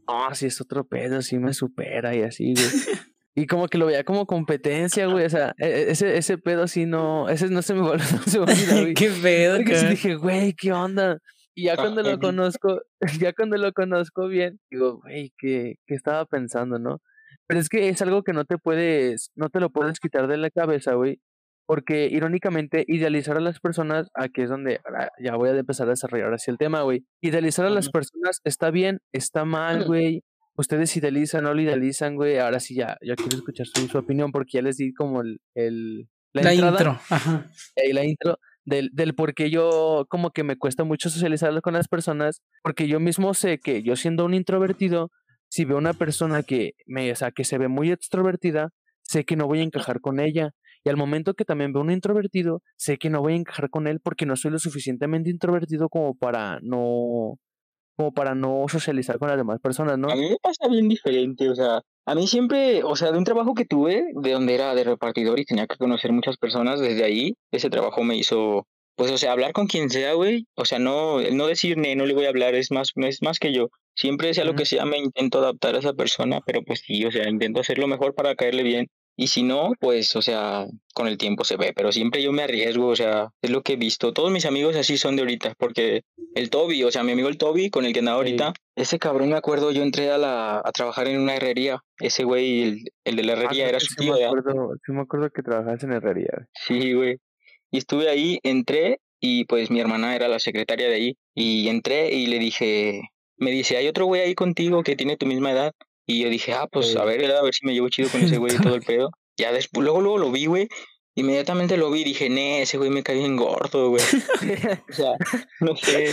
no, 0.07 0.33
si 0.35 0.47
es 0.47 0.61
otro 0.61 0.87
pedo, 0.87 1.21
sí 1.21 1.39
me 1.39 1.53
supera 1.53 2.15
y 2.15 2.23
así, 2.23 2.55
güey. 2.55 2.67
Y 3.37 3.47
como 3.47 3.67
que 3.69 3.79
lo 3.79 3.87
veía 3.87 4.05
como 4.05 4.27
competencia, 4.27 5.07
güey. 5.07 5.25
O 5.25 5.31
sea, 5.31 5.55
e, 5.59 5.67
e, 5.67 5.91
ese, 5.91 6.17
ese 6.17 6.39
pedo 6.39 6.63
así 6.63 6.87
no. 6.87 7.29
Ese 7.29 7.49
no 7.49 7.63
se 7.63 7.75
me 7.75 7.81
volvió. 7.81 8.05
No 8.15 8.23
se 8.23 8.39
me 8.39 8.45
olvida, 8.45 8.81
güey. 8.81 8.95
qué 8.95 9.11
pedo, 9.11 9.57
Porque 9.57 9.77
sí 9.77 9.87
dije, 9.87 10.15
güey, 10.15 10.55
¿qué 10.55 10.73
onda? 10.73 11.19
Y 11.57 11.65
ya 11.65 11.77
cuando 11.77 12.03
lo 12.03 12.19
conozco, 12.19 12.83
ya 13.21 13.33
cuando 13.33 13.57
lo 13.57 13.73
conozco 13.73 14.27
bien, 14.27 14.59
digo, 14.71 15.01
güey, 15.01 15.33
¿qué, 15.39 15.77
¿qué 15.87 15.95
estaba 15.95 16.25
pensando, 16.27 16.79
no? 16.79 17.01
Pero 17.47 17.61
es 17.61 17.69
que 17.69 17.89
es 17.89 18.03
algo 18.03 18.23
que 18.23 18.33
no 18.33 18.45
te 18.45 18.59
puedes, 18.59 19.31
no 19.37 19.51
te 19.51 19.61
lo 19.61 19.71
puedes 19.71 20.01
quitar 20.01 20.27
de 20.27 20.37
la 20.37 20.51
cabeza, 20.51 20.95
güey. 20.95 21.21
Porque 21.67 22.09
irónicamente, 22.11 22.85
idealizar 22.89 23.37
a 23.37 23.41
las 23.41 23.59
personas, 23.61 24.09
aquí 24.15 24.43
es 24.43 24.51
donde 24.51 24.81
ahora 24.85 25.11
ya 25.19 25.37
voy 25.37 25.49
a 25.49 25.57
empezar 25.57 25.87
a 25.87 25.91
desarrollar 25.91 26.35
así 26.35 26.51
el 26.51 26.59
tema, 26.59 26.83
güey. 26.83 27.05
Idealizar 27.23 27.67
a 27.67 27.71
las 27.71 27.89
personas 27.89 28.41
está 28.45 28.71
bien, 28.71 29.01
está 29.13 29.45
mal, 29.45 29.85
güey. 29.85 30.23
Ustedes 30.57 30.97
idealizan, 30.97 31.45
no 31.45 31.55
lo 31.55 31.61
idealizan, 31.61 32.17
güey. 32.17 32.39
Ahora 32.39 32.61
sí 32.61 32.75
ya, 32.75 32.97
ya 33.03 33.17
quiero 33.17 33.37
escuchar 33.37 33.67
su, 33.67 33.89
su 33.89 33.99
opinión 33.99 34.33
porque 34.33 34.59
ya 34.59 34.63
les 34.63 34.77
di 34.77 34.93
como 34.93 35.21
el, 35.21 35.41
el 35.55 36.09
la, 36.33 36.43
La 36.43 36.53
entrada 36.53 36.73
intro. 36.73 37.01
Ajá. 37.11 37.51
y 37.77 37.93
la 37.93 38.05
intro 38.05 38.39
del, 38.65 38.91
del 38.93 39.15
por 39.15 39.35
qué 39.35 39.51
yo 39.51 40.07
como 40.09 40.31
que 40.31 40.45
me 40.45 40.57
cuesta 40.57 40.85
mucho 40.85 41.11
socializar 41.11 41.61
con 41.61 41.75
las 41.75 41.89
personas, 41.89 42.43
porque 42.63 42.89
yo 42.89 43.01
mismo 43.01 43.35
sé 43.35 43.59
que 43.59 43.83
yo 43.83 43.97
siendo 43.97 44.25
un 44.25 44.35
introvertido, 44.35 45.11
si 45.49 45.65
veo 45.65 45.79
una 45.79 45.93
persona 45.93 46.43
que 46.43 46.73
me, 46.87 47.13
o 47.13 47.17
sea, 47.17 47.31
que 47.31 47.45
se 47.45 47.59
ve 47.59 47.69
muy 47.69 47.91
extrovertida, 47.93 48.71
sé 49.03 49.25
que 49.25 49.37
no 49.37 49.47
voy 49.47 49.61
a 49.61 49.65
encajar 49.65 50.01
con 50.01 50.21
ella. 50.21 50.51
Y 50.87 50.91
al 50.91 50.97
momento 50.97 51.35
que 51.35 51.45
también 51.45 51.73
veo 51.73 51.83
un 51.83 51.91
introvertido, 51.91 52.63
sé 52.77 52.99
que 52.99 53.09
no 53.09 53.23
voy 53.23 53.35
a 53.35 53.37
encajar 53.37 53.71
con 53.71 53.87
él 53.87 54.01
porque 54.01 54.27
no 54.27 54.37
soy 54.37 54.51
lo 54.51 54.59
suficientemente 54.59 55.31
introvertido 55.31 55.89
como 55.89 56.15
para 56.15 56.59
no 56.63 57.39
como 57.97 58.13
para 58.13 58.35
no 58.35 58.67
socializar 58.69 59.19
con 59.19 59.29
las 59.29 59.37
demás 59.39 59.61
personas, 59.61 59.99
¿no? 59.99 60.13
A 60.13 60.17
mí 60.17 60.29
me 60.29 60.37
pasa 60.43 60.69
bien 60.69 60.89
diferente, 60.89 61.49
o 61.49 61.55
sea, 61.55 61.81
a 62.07 62.15
mí 62.15 62.27
siempre, 62.27 62.83
o 62.85 62.95
sea, 62.95 63.11
de 63.11 63.19
un 63.19 63.25
trabajo 63.25 63.55
que 63.55 63.65
tuve, 63.65 64.05
de 64.15 64.33
donde 64.33 64.55
era 64.55 64.75
de 64.75 64.85
repartidor 64.85 65.39
y 65.41 65.45
tenía 65.47 65.67
que 65.67 65.77
conocer 65.79 66.13
muchas 66.13 66.37
personas, 66.37 66.79
desde 66.81 67.05
ahí, 67.05 67.35
ese 67.51 67.71
trabajo 67.71 68.03
me 68.05 68.17
hizo, 68.17 68.67
pues, 68.97 69.11
o 69.11 69.17
sea, 69.19 69.33
hablar 69.33 69.53
con 69.53 69.67
quien 69.67 69.89
sea, 69.91 70.13
güey, 70.13 70.47
o 70.57 70.65
sea, 70.67 70.79
no, 70.79 71.21
no 71.33 71.47
decir, 71.47 71.79
"Ne, 71.79 71.97
no 71.97 72.05
le 72.07 72.15
voy 72.15 72.27
a 72.27 72.29
hablar, 72.29 72.55
es 72.55 72.71
más, 72.71 72.91
es 72.97 73.23
más 73.23 73.39
que 73.39 73.53
yo. 73.53 73.69
Siempre 73.97 74.35
sea 74.35 74.45
lo 74.45 74.55
que 74.55 74.67
sea, 74.67 74.85
me 74.85 74.99
intento 74.99 75.39
adaptar 75.39 75.75
a 75.75 75.79
esa 75.79 75.95
persona, 75.95 76.41
pero 76.45 76.63
pues 76.63 76.81
sí, 76.85 77.05
o 77.07 77.11
sea, 77.13 77.29
intento 77.31 77.61
hacer 77.61 77.79
lo 77.79 77.87
mejor 77.89 78.15
para 78.15 78.35
caerle 78.35 78.63
bien. 78.63 78.89
Y 79.17 79.29
si 79.29 79.45
no, 79.45 79.73
pues, 79.79 80.17
o 80.17 80.23
sea, 80.23 80.67
con 80.93 81.07
el 81.07 81.19
tiempo 81.19 81.45
se 81.45 81.57
ve, 81.57 81.73
pero 81.75 81.93
siempre 81.93 82.21
yo 82.23 82.33
me 82.33 82.43
arriesgo, 82.43 82.89
o 82.89 82.97
sea, 82.97 83.31
es 83.43 83.51
lo 83.51 83.63
que 83.63 83.75
he 83.75 83.77
visto. 83.77 84.13
Todos 84.13 84.33
mis 84.33 84.45
amigos 84.45 84.75
así 84.75 84.97
son 84.99 85.15
de 85.15 85.23
ahorita, 85.23 85.55
porque 85.57 86.03
el 86.35 86.51
Toby, 86.51 86.83
o 86.83 86.91
sea, 86.91 87.05
mi 87.05 87.13
amigo 87.13 87.29
el 87.29 87.39
Toby, 87.39 87.71
con 87.71 87.85
el 87.85 87.93
que 87.93 88.01
andaba 88.01 88.19
Sí. 88.23 88.31
ahorita, 88.31 88.55
ese 88.75 88.99
cabrón, 88.99 89.29
me 89.31 89.37
acuerdo, 89.37 89.71
yo 89.71 89.83
entré 89.83 90.11
a, 90.11 90.19
la, 90.19 90.61
a 90.65 90.73
trabajar 90.73 91.07
en 91.07 91.21
una 91.21 91.37
herrería. 91.37 91.81
Ese 92.01 92.25
güey, 92.25 92.63
el, 92.63 92.85
el 93.05 93.17
de 93.17 93.23
la 93.23 93.35
Ah, 93.35 93.37
herrería, 93.37 93.69
era 93.69 93.79
sí, 93.79 93.87
su 93.87 93.95
tío, 93.97 94.15
me 94.15 94.25
acuerdo, 94.25 94.71
sí 94.85 94.93
me 94.93 95.03
acuerdo 95.03 95.31
que 95.31 95.43
trabajabas 95.43 95.85
en 95.85 95.93
herrería. 95.93 96.49
Sí, 96.67 96.93
güey. 96.93 97.19
Y 97.71 97.79
estuve 97.79 98.09
ahí, 98.09 98.41
entré, 98.43 98.99
y 99.21 99.45
pues 99.45 99.71
mi 99.71 99.79
hermana 99.81 100.17
era 100.17 100.27
la 100.27 100.41
secretaria 100.41 100.89
de 100.89 100.95
ahí. 100.95 101.17
Y 101.37 101.69
entré 101.69 102.13
y 102.13 102.27
le 102.27 102.41
dije, 102.41 103.03
me 103.37 103.53
dice, 103.53 103.77
hay 103.77 103.87
otro 103.87 104.07
güey 104.07 104.23
ahí 104.23 104.35
contigo 104.35 104.83
que 104.83 104.97
tiene 104.97 105.17
tu 105.17 105.27
misma 105.27 105.53
edad. 105.53 105.73
Y 106.07 106.23
yo 106.23 106.29
dije, 106.29 106.53
ah, 106.53 106.67
pues 106.71 106.95
a 106.97 107.05
ver, 107.05 107.25
a 107.33 107.43
ver 107.43 107.55
si 107.55 107.67
me 107.67 107.73
llevo 107.73 107.89
chido 107.89 108.09
con 108.11 108.21
ese 108.23 108.39
güey 108.39 108.55
y 108.55 108.59
todo 108.59 108.75
el 108.75 108.83
pedo. 108.87 109.11
Ya 109.39 109.53
después, 109.53 109.85
luego, 109.85 110.01
luego 110.01 110.19
lo 110.19 110.31
vi, 110.31 110.47
güey. 110.47 110.69
Inmediatamente 111.17 111.77
lo 111.77 111.91
vi 111.91 112.01
y 112.01 112.05
dije, 112.05 112.29
nee, 112.29 112.63
ese 112.63 112.77
güey 112.77 112.91
me 112.91 113.03
cae 113.03 113.17
bien 113.17 113.37
gordo, 113.37 113.91
güey. 113.91 114.03
O 114.03 114.93
sea, 114.93 115.13
no 115.61 115.77
sé. 115.77 116.11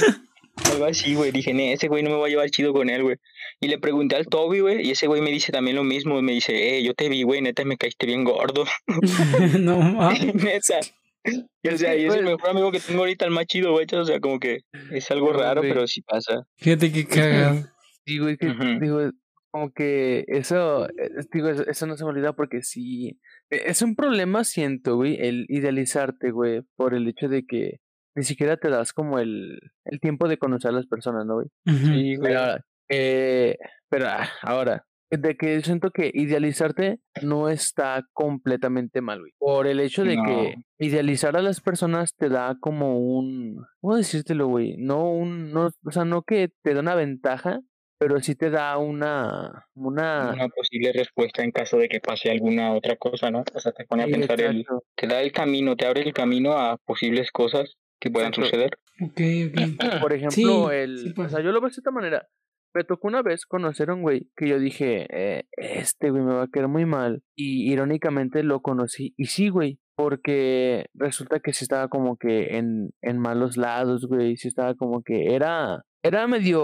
Algo 0.71 0.85
así, 0.85 1.15
güey. 1.15 1.31
Dije, 1.31 1.53
nee, 1.53 1.73
ese 1.73 1.87
güey 1.87 2.03
no 2.03 2.11
me 2.11 2.17
va 2.17 2.27
a 2.27 2.29
llevar 2.29 2.49
chido 2.51 2.71
con 2.73 2.89
él, 2.89 3.03
güey. 3.03 3.15
Y 3.59 3.67
le 3.67 3.79
pregunté 3.79 4.15
al 4.15 4.27
Toby, 4.27 4.59
güey, 4.59 4.87
y 4.87 4.91
ese 4.91 5.07
güey 5.07 5.21
me 5.21 5.31
dice 5.31 5.51
también 5.51 5.75
lo 5.75 5.83
mismo. 5.83 6.21
Me 6.21 6.33
dice, 6.33 6.77
eh, 6.77 6.83
yo 6.83 6.93
te 6.93 7.09
vi, 7.09 7.23
güey, 7.23 7.41
neta, 7.41 7.63
me 7.65 7.77
caíste 7.77 8.05
bien 8.05 8.23
gordo. 8.23 8.65
no 9.59 9.77
mames. 9.79 10.35
Neta. 10.35 10.79
Y, 11.23 11.67
o 11.69 11.77
sea, 11.77 11.91
que, 11.93 12.01
y 12.01 12.05
es 12.05 12.13
el 12.15 12.23
mejor 12.23 12.49
amigo 12.49 12.71
que 12.71 12.79
tengo 12.79 13.01
ahorita, 13.01 13.25
el 13.25 13.31
más 13.31 13.45
chido, 13.45 13.71
güey. 13.71 13.85
O 13.91 14.05
sea, 14.05 14.19
como 14.19 14.39
que 14.39 14.61
es 14.91 15.09
algo 15.11 15.31
raro, 15.33 15.61
pero 15.61 15.87
sí 15.87 16.01
pasa. 16.01 16.43
Fíjate 16.57 16.91
qué 16.91 17.05
cagado. 17.05 17.63
Sí, 18.05 18.17
güey, 18.17 18.37
que, 18.37 18.47
Ujú. 18.47 18.79
digo, 18.79 19.09
como 19.51 19.71
que 19.71 20.23
eso, 20.27 20.87
eh, 20.89 21.09
digo, 21.31 21.49
eso, 21.49 21.85
no 21.85 21.97
se 21.97 22.03
me 22.03 22.11
olvida 22.11 22.33
porque 22.33 22.61
sí, 22.61 23.19
e- 23.49 23.63
es 23.67 23.81
un 23.81 23.95
problema, 23.95 24.43
siento, 24.43 24.95
güey, 24.95 25.17
el 25.19 25.45
idealizarte, 25.49 26.31
güey, 26.31 26.61
por 26.75 26.93
el 26.93 27.07
hecho 27.07 27.27
de 27.27 27.45
que 27.45 27.79
ni 28.15 28.23
siquiera 28.23 28.57
te 28.57 28.69
das 28.69 28.93
como 28.93 29.19
el, 29.19 29.59
el 29.85 29.99
tiempo 29.99 30.27
de 30.27 30.37
conocer 30.37 30.69
a 30.71 30.73
las 30.73 30.87
personas, 30.87 31.25
¿no, 31.25 31.35
güey? 31.35 31.47
Sí, 31.65 32.15
güey. 32.15 32.29
Pero 32.29 32.39
ahora, 32.39 32.65
eh, 32.89 33.57
pero 33.89 34.07
ah, 34.07 34.29
ahora, 34.41 34.85
de 35.09 35.35
que 35.35 35.59
siento 35.61 35.91
que 35.91 36.09
idealizarte 36.13 36.99
no 37.21 37.49
está 37.49 38.05
completamente 38.13 39.01
mal, 39.01 39.19
güey. 39.19 39.33
Por 39.37 39.67
el 39.67 39.79
hecho 39.81 40.03
de 40.05 40.15
que 40.25 40.55
idealizar 40.79 41.35
a 41.35 41.41
las 41.41 41.59
personas 41.59 42.15
te 42.15 42.29
da 42.29 42.55
como 42.59 42.99
un, 42.99 43.65
¿cómo 43.81 43.97
decírtelo, 43.97 44.47
güey? 44.47 44.77
No 44.77 45.11
un, 45.11 45.51
no, 45.51 45.69
o 45.85 45.91
sea, 45.91 46.05
no 46.05 46.23
que 46.23 46.51
te 46.63 46.73
da 46.73 46.79
una 46.79 46.95
ventaja, 46.95 47.59
pero 48.01 48.19
sí 48.19 48.33
te 48.33 48.49
da 48.49 48.79
una, 48.79 49.67
una, 49.75 50.31
Una 50.33 50.47
posible 50.47 50.91
respuesta 50.91 51.43
en 51.43 51.51
caso 51.51 51.77
de 51.77 51.87
que 51.87 51.99
pase 51.99 52.31
alguna 52.31 52.73
otra 52.73 52.95
cosa, 52.95 53.29
¿no? 53.29 53.43
O 53.53 53.59
sea, 53.59 53.73
te 53.73 53.85
pone 53.85 54.01
a 54.01 54.07
pensar, 54.07 54.41
el, 54.41 54.65
te 54.95 55.05
da 55.05 55.21
el 55.21 55.31
camino, 55.31 55.75
te 55.75 55.85
abre 55.85 56.01
el 56.01 56.11
camino 56.11 56.53
a 56.53 56.77
posibles 56.77 57.29
cosas 57.31 57.75
que 57.99 58.09
puedan 58.09 58.29
Exacto. 58.29 58.49
suceder. 58.49 58.71
Ok, 59.01 59.85
ok. 59.85 60.01
Por 60.01 60.13
ejemplo, 60.13 60.31
Sí, 60.31 60.75
el, 60.75 60.97
sí 60.97 61.09
o 61.11 61.13
pasa. 61.13 61.35
sea, 61.35 61.45
yo 61.45 61.51
lo 61.51 61.61
veo 61.61 61.69
de 61.69 61.75
esta 61.77 61.91
manera. 61.91 62.27
Me 62.73 62.83
tocó 62.85 63.07
una 63.07 63.21
vez 63.21 63.45
conocer 63.45 63.91
a 63.91 63.93
un 63.93 64.01
güey 64.01 64.29
que 64.35 64.47
yo 64.47 64.57
dije, 64.57 65.05
eh, 65.11 65.43
este 65.57 66.09
güey 66.09 66.23
me 66.23 66.33
va 66.33 66.43
a 66.45 66.47
quedar 66.51 66.69
muy 66.69 66.85
mal. 66.85 67.21
Y 67.35 67.71
irónicamente 67.71 68.41
lo 68.41 68.61
conocí. 68.61 69.13
Y 69.15 69.25
sí, 69.25 69.49
güey, 69.49 69.77
porque 69.95 70.85
resulta 70.95 71.39
que 71.39 71.53
sí 71.53 71.65
estaba 71.65 71.87
como 71.87 72.17
que 72.17 72.57
en, 72.57 72.89
en 73.03 73.19
malos 73.19 73.57
lados, 73.57 74.07
güey. 74.07 74.37
Sí 74.37 74.47
estaba 74.47 74.73
como 74.73 75.03
que 75.03 75.35
era, 75.35 75.83
era 76.01 76.25
medio, 76.27 76.61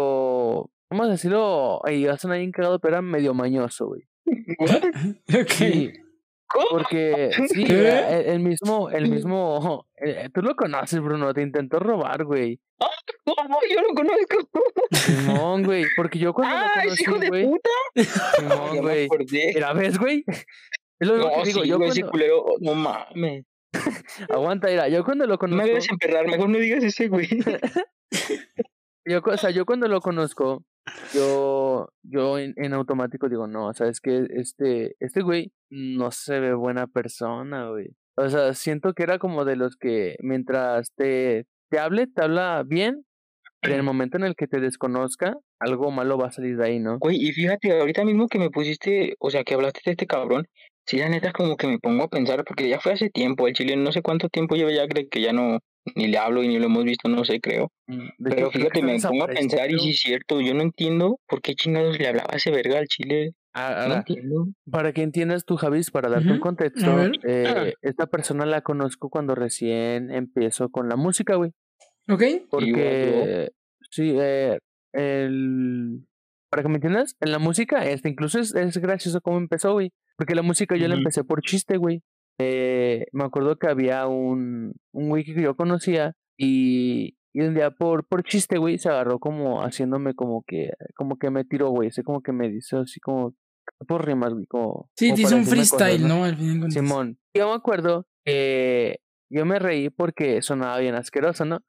vamos 0.90 1.08
a 1.08 1.12
decirlo, 1.12 1.82
ay, 1.86 2.06
va 2.06 2.14
a 2.14 2.18
sonar 2.18 2.38
bien 2.40 2.52
cagado, 2.52 2.80
pero 2.80 2.96
era 2.96 3.02
medio 3.02 3.34
mañoso, 3.34 3.88
güey. 3.88 4.04
Ok. 5.42 5.50
Sí, 5.50 5.92
¿Cómo? 6.50 6.66
porque 6.70 7.30
sí, 7.50 7.66
¿Qué? 7.66 7.80
era 7.80 8.18
el, 8.20 8.26
el 8.28 8.40
mismo, 8.40 8.90
el 8.90 9.10
mismo, 9.10 9.86
eh, 9.98 10.30
tú 10.34 10.42
lo 10.42 10.56
conoces, 10.56 11.00
Bruno, 11.02 11.34
te 11.34 11.42
intentó 11.42 11.80
robar, 11.80 12.24
güey. 12.24 12.60
¿Cómo? 13.26 13.60
Yo 13.70 13.82
lo 13.82 13.94
conozco. 13.94 14.50
Simón, 14.92 15.64
güey, 15.64 15.86
porque 15.98 16.20
yo 16.20 16.34
cuando 16.34 16.56
¡Ah, 16.56 16.84
lo 16.86 16.92
ese 16.94 17.04
conocí, 17.04 17.04
hijo 17.04 17.20
de 17.20 17.28
güey, 17.30 17.46
puta! 17.46 17.70
Simón, 18.38 18.78
güey. 18.82 19.10
Mira, 19.54 19.74
¿ves, 19.74 19.98
güey? 19.98 20.24
Es 21.00 21.08
lo 21.08 21.16
mismo 21.16 21.30
No, 21.30 21.44
que 21.44 21.50
digo, 21.50 21.64
sí, 21.64 21.70
yo 21.70 21.78
cuando... 21.78 22.10
culero, 22.12 22.42
oh, 22.44 22.58
no 22.62 22.74
mames. 22.76 23.46
Aguanta, 24.30 24.68
mira, 24.70 24.88
yo 24.88 25.04
cuando 25.04 25.26
lo 25.26 25.34
No 25.34 25.48
me 25.48 25.50
conozco... 25.50 25.68
debes 25.68 25.90
emperrar, 25.90 26.28
mejor 26.28 26.50
no 26.50 26.58
digas 26.58 26.84
ese, 26.84 27.08
güey. 27.10 27.28
Yo, 29.08 29.22
o 29.24 29.38
sea, 29.38 29.52
yo 29.52 29.66
cuando 29.66 29.88
lo 29.88 30.02
conozco, 30.02 30.66
yo, 31.14 31.88
yo 32.04 32.38
en, 32.38 32.54
en 32.58 32.74
automático 32.74 33.30
digo, 33.30 33.48
no, 33.48 33.74
sabes 33.74 34.02
que 34.02 34.28
este, 34.30 34.96
este 35.00 35.22
güey 35.22 35.54
no 35.70 36.12
se 36.12 36.40
ve 36.42 36.54
buena 36.54 36.88
persona, 36.88 37.70
güey. 37.70 37.96
O 38.18 38.28
sea, 38.30 38.54
siento 38.54 38.94
que 38.94 39.04
era 39.04 39.18
como 39.18 39.46
de 39.46 39.56
los 39.56 39.78
que 39.78 40.18
mientras 40.20 40.92
te, 40.96 41.46
te 41.70 41.80
hable, 41.80 42.08
te 42.08 42.22
habla 42.22 42.64
bien, 42.68 43.06
pero 43.62 43.76
en 43.76 43.80
el 43.80 43.86
momento 43.86 44.18
en 44.18 44.24
el 44.24 44.36
que 44.36 44.48
te 44.48 44.60
desconozca, 44.60 45.36
algo 45.60 45.90
malo 45.92 46.18
va 46.18 46.28
a 46.28 46.32
salir 46.32 46.58
de 46.58 46.66
ahí, 46.66 46.80
¿no? 46.80 47.00
Güey, 47.00 47.18
y 47.18 47.32
fíjate, 47.32 47.80
ahorita 47.80 48.04
mismo 48.04 48.28
que 48.28 48.40
me 48.40 48.50
pusiste, 48.50 49.16
o 49.20 49.30
sea, 49.30 49.44
que 49.44 49.54
hablaste 49.54 49.82
de 49.86 49.92
este 49.92 50.06
cabrón, 50.06 50.48
sí, 50.86 50.98
la 50.98 51.10
neta, 51.10 51.32
como 51.32 51.58
que 51.58 51.68
me 51.68 51.80
pongo 51.80 52.04
a 52.04 52.10
pensar, 52.10 52.44
porque 52.44 52.68
ya 52.68 52.80
fue 52.80 52.94
hace 52.94 53.10
tiempo, 53.10 53.48
el 53.48 53.54
chile 53.54 53.76
no 53.78 53.92
sé 53.92 54.02
cuánto 54.02 54.30
tiempo 54.30 54.56
lleva 54.56 54.72
ya, 54.72 54.88
creo 54.88 55.06
que 55.10 55.22
ya 55.22 55.32
no, 55.34 55.60
ni 55.96 56.08
le 56.08 56.18
hablo 56.18 56.44
y 56.44 56.48
ni 56.48 56.60
lo 56.60 56.66
hemos 56.66 56.84
visto, 56.84 57.10
no 57.10 57.24
sé, 57.26 57.40
creo. 57.40 57.72
Mm, 57.88 58.08
Pero 58.24 58.52
fíjate, 58.52 58.82
me 58.82 59.00
pongo 59.00 59.24
a 59.24 59.28
pensar 59.28 59.70
y 59.70 59.74
desaparecido. 59.74 59.80
sí 59.84 59.90
es 59.92 60.00
cierto, 60.00 60.42
yo 60.42 60.54
no 60.54 60.62
entiendo 60.62 61.20
por 61.28 61.42
qué 61.42 61.56
chingados 61.56 61.98
le 62.00 62.08
hablaba 62.08 62.30
a 62.34 62.38
ese 62.38 62.52
verga 62.52 62.80
al 62.80 62.88
chile. 62.88 63.32
Ah, 63.54 63.72
No 63.78 63.82
ahora, 63.84 63.96
entiendo. 64.08 64.48
Para 64.70 64.94
que 64.94 65.02
entiendas 65.02 65.44
tú, 65.46 65.56
Javis, 65.58 65.90
para 65.90 66.10
darte 66.10 66.32
un 66.32 66.40
contexto, 66.40 67.10
eh, 67.28 67.74
esta 67.82 68.06
persona 68.06 68.46
la 68.46 68.62
conozco 68.62 69.10
cuando 69.10 69.34
recién 69.34 70.12
empiezo 70.12 70.70
con 70.70 70.90
la 70.90 70.96
música, 70.96 71.36
güey. 71.36 71.52
Ok. 72.08 72.24
Porque, 72.50 73.50
sí, 73.90 74.14
eh, 74.16 74.60
el... 74.94 76.06
Para 76.50 76.64
que 76.64 76.70
me 76.70 76.76
entiendas, 76.76 77.16
en 77.20 77.32
la 77.32 77.40
música, 77.40 77.84
este, 77.90 78.10
incluso 78.10 78.40
es, 78.40 78.54
es 78.56 78.78
gracioso 78.78 79.20
cómo 79.22 79.38
empezó, 79.38 79.74
güey. 79.74 79.92
Porque 80.18 80.34
la 80.36 80.42
música 80.44 80.76
yo 80.78 80.88
la 80.88 80.96
empecé 80.96 81.24
por 81.24 81.42
chiste, 81.42 81.78
güey. 81.78 82.02
Eh, 82.40 83.06
me 83.14 83.24
acuerdo 83.24 83.58
que 83.58 83.68
había 83.68 84.08
un, 84.08 84.74
un 84.92 85.10
güey 85.10 85.24
que 85.24 85.42
yo 85.42 85.56
conocía 85.56 86.16
y, 86.38 87.18
y 87.34 87.42
un 87.42 87.56
día 87.56 87.72
por, 87.72 88.08
por 88.08 88.24
chiste, 88.24 88.58
güey, 88.58 88.78
se 88.78 88.90
agarró 88.90 89.20
como 89.20 89.62
haciéndome 89.62 90.14
como 90.14 90.44
que, 90.46 90.72
como 90.96 91.18
que 91.18 91.30
me 91.30 91.46
tiró, 91.46 91.70
güey. 91.70 91.90
Así 91.90 92.04
como 92.04 92.22
que 92.22 92.32
me 92.32 92.50
dice 92.50 92.78
así 92.78 93.00
como, 93.00 93.34
por 93.88 94.06
rimas, 94.06 94.34
güey, 94.34 94.46
como... 94.46 94.90
Sí, 94.96 95.10
como 95.12 95.24
para 95.24 95.36
un 95.36 95.44
cosas, 95.44 95.54
freestyle, 95.54 96.08
¿no? 96.08 96.24
Al 96.24 96.36
fin. 96.36 96.72
Simón. 96.72 97.20
Yo 97.34 97.50
me 97.50 97.56
acuerdo 97.56 98.08
que 98.24 99.00
yo 99.30 99.46
me 99.46 99.60
reí 99.60 99.90
porque 99.90 100.42
sonaba 100.42 100.78
bien 100.80 100.96
asqueroso, 100.96 101.46
¿no? 101.46 101.62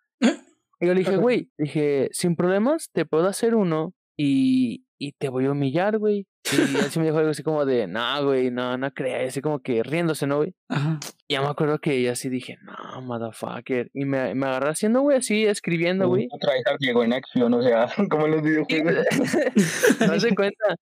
Y 0.81 0.87
yo 0.87 0.95
le 0.95 1.01
dije, 1.01 1.17
güey, 1.17 1.51
dije, 1.59 2.09
sin 2.13 2.37
problemas, 2.37 2.91
te 2.93 3.05
puedo 3.05 3.27
hacer 3.27 3.57
uno 3.57 3.95
y, 4.21 4.85
y 4.99 5.13
te 5.13 5.29
voy 5.29 5.47
a 5.47 5.53
humillar, 5.53 5.97
güey. 5.99 6.27
Y 6.51 6.77
así 6.93 6.99
me 6.99 7.05
dijo 7.07 7.19
algo 7.19 7.31
así 7.31 7.43
como 7.45 7.65
de, 7.65 7.87
no, 7.87 8.25
güey, 8.25 8.51
no, 8.51 8.77
no 8.77 8.91
creas, 8.91 9.29
así 9.29 9.41
como 9.41 9.61
que 9.61 9.83
riéndose, 9.83 10.27
¿no, 10.27 10.39
güey? 10.39 10.55
Ajá. 10.69 10.99
Y 11.29 11.35
ya 11.35 11.41
me 11.43 11.47
acuerdo 11.47 11.79
que 11.79 11.95
ella 11.95 12.13
así 12.13 12.29
dije, 12.29 12.57
no, 12.63 13.01
motherfucker. 13.03 13.91
Y 13.95 14.05
me, 14.05 14.35
me 14.35 14.47
agarré 14.47 14.71
haciendo, 14.71 15.03
güey, 15.03 15.19
así, 15.19 15.45
escribiendo, 15.47 16.09
güey. 16.09 16.29
Vez 16.33 16.65
llegó 16.81 17.05
en 17.05 17.13
acción, 17.13 17.55
o 17.55 17.63
sea, 17.63 17.87
como 18.11 18.27
en 18.27 18.33
los 18.33 18.43
videojuegos. 18.43 18.95
no 20.01 20.21
se 20.21 20.35
cuenta. 20.35 20.77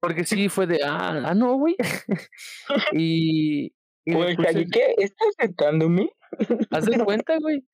Porque 0.00 0.24
sí 0.24 0.48
fue 0.48 0.66
de, 0.66 0.80
ah, 0.84 1.22
ah 1.26 1.34
no, 1.34 1.54
güey. 1.56 1.76
y. 2.92 3.72
y 4.04 4.12
Güey, 4.12 4.36
puse- 4.36 4.68
¿qué? 4.70 4.94
¿Estás 4.98 5.28
aceptándome? 5.38 6.10
Haz 6.70 6.86
de 6.86 6.98
cuenta, 7.04 7.38
güey. 7.38 7.64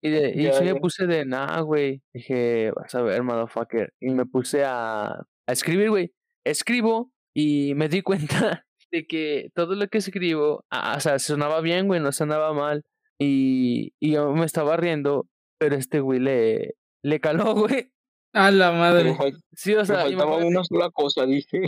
Y, 0.00 0.10
de, 0.10 0.30
y 0.30 0.36
me 0.60 0.66
ya. 0.66 0.74
puse 0.76 1.06
de, 1.06 1.24
nah, 1.24 1.60
güey. 1.60 2.02
Dije, 2.14 2.70
vas 2.72 2.94
a 2.94 3.02
ver, 3.02 3.22
motherfucker. 3.22 3.92
Y 4.00 4.10
me 4.10 4.26
puse 4.26 4.64
a, 4.64 5.06
a 5.08 5.52
escribir, 5.52 5.90
güey. 5.90 6.12
Escribo 6.44 7.10
y 7.34 7.74
me 7.74 7.88
di 7.88 8.02
cuenta 8.02 8.64
de 8.90 9.06
que 9.06 9.50
todo 9.54 9.74
lo 9.74 9.88
que 9.88 9.98
escribo, 9.98 10.64
ah, 10.70 10.94
o 10.96 11.00
sea, 11.00 11.18
sonaba 11.18 11.60
bien, 11.60 11.86
güey, 11.88 12.00
no 12.00 12.12
sonaba 12.12 12.52
mal. 12.52 12.84
Y, 13.18 13.94
y 14.00 14.12
yo 14.12 14.32
me 14.32 14.46
estaba 14.46 14.76
riendo, 14.76 15.26
pero 15.58 15.76
este 15.76 16.00
güey 16.00 16.20
le, 16.20 16.74
le 17.02 17.20
caló, 17.20 17.54
güey. 17.54 17.90
A 18.32 18.50
la 18.50 18.70
madre. 18.72 19.16
Sí, 19.54 19.74
o 19.74 19.78
me 19.78 19.86
sea, 19.86 19.96
faltaba 20.02 20.24
imagínate, 20.24 20.46
una 20.46 20.64
sola 20.64 20.90
cosa, 20.90 21.24
dije. 21.24 21.62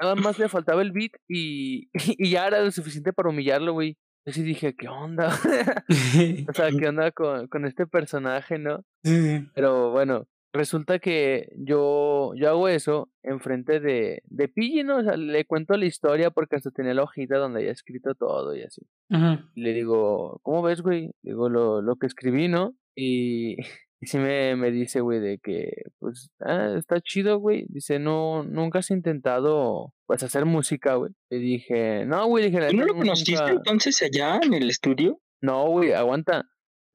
nada 0.00 0.14
más 0.14 0.38
le 0.38 0.48
faltaba 0.48 0.80
el 0.80 0.92
beat 0.92 1.12
y, 1.28 1.88
y 2.18 2.30
ya 2.30 2.46
era 2.46 2.60
lo 2.62 2.70
suficiente 2.70 3.12
para 3.12 3.28
humillarlo, 3.28 3.72
güey. 3.74 3.96
Yo 4.26 4.32
sí 4.32 4.42
dije, 4.42 4.74
¿qué 4.74 4.88
onda? 4.88 5.28
o 6.48 6.52
sea, 6.52 6.68
¿qué 6.78 6.88
onda 6.88 7.12
con, 7.12 7.46
con 7.46 7.64
este 7.64 7.86
personaje, 7.86 8.58
no? 8.58 8.84
Sí. 9.04 9.46
Pero 9.54 9.92
bueno, 9.92 10.26
resulta 10.52 10.98
que 10.98 11.52
yo, 11.56 12.32
yo 12.34 12.48
hago 12.48 12.66
eso 12.66 13.08
enfrente 13.22 13.78
de, 13.78 14.22
de 14.24 14.48
Pidgey, 14.48 14.82
¿no? 14.82 14.96
O 14.98 15.02
sea, 15.04 15.16
le 15.16 15.44
cuento 15.44 15.76
la 15.76 15.86
historia 15.86 16.30
porque 16.32 16.56
hasta 16.56 16.72
tenía 16.72 16.94
la 16.94 17.04
hojita 17.04 17.38
donde 17.38 17.60
había 17.60 17.70
escrito 17.70 18.16
todo 18.16 18.56
y 18.56 18.62
así. 18.62 18.82
Ajá. 19.10 19.48
Le 19.54 19.72
digo, 19.72 20.40
¿cómo 20.42 20.60
ves, 20.62 20.82
güey? 20.82 21.12
Digo, 21.22 21.48
lo, 21.48 21.80
lo 21.80 21.94
que 21.94 22.06
escribí, 22.06 22.48
¿no? 22.48 22.74
Y, 22.96 23.58
y 24.00 24.06
sí 24.06 24.18
me, 24.18 24.56
me 24.56 24.70
dice, 24.70 25.00
güey, 25.00 25.20
de 25.20 25.38
que, 25.38 25.70
pues, 25.98 26.30
ah, 26.40 26.74
está 26.76 27.00
chido, 27.00 27.38
güey. 27.38 27.66
Dice, 27.68 27.98
no, 27.98 28.42
nunca 28.44 28.80
has 28.80 28.90
intentado, 28.90 29.92
pues, 30.06 30.22
hacer 30.22 30.44
música, 30.44 30.94
güey. 30.96 31.12
Le 31.30 31.38
dije, 31.38 32.04
no, 32.06 32.26
güey, 32.26 32.50
dije, 32.50 32.68
¿Tú 32.68 32.76
no 32.76 32.84
lo 32.86 32.94
conociste 32.94 33.32
nunca- 33.40 33.52
entonces 33.52 34.02
allá 34.02 34.38
en 34.42 34.54
el 34.54 34.68
estudio? 34.70 35.20
no, 35.42 35.68
güey, 35.68 35.92
aguanta. 35.92 36.44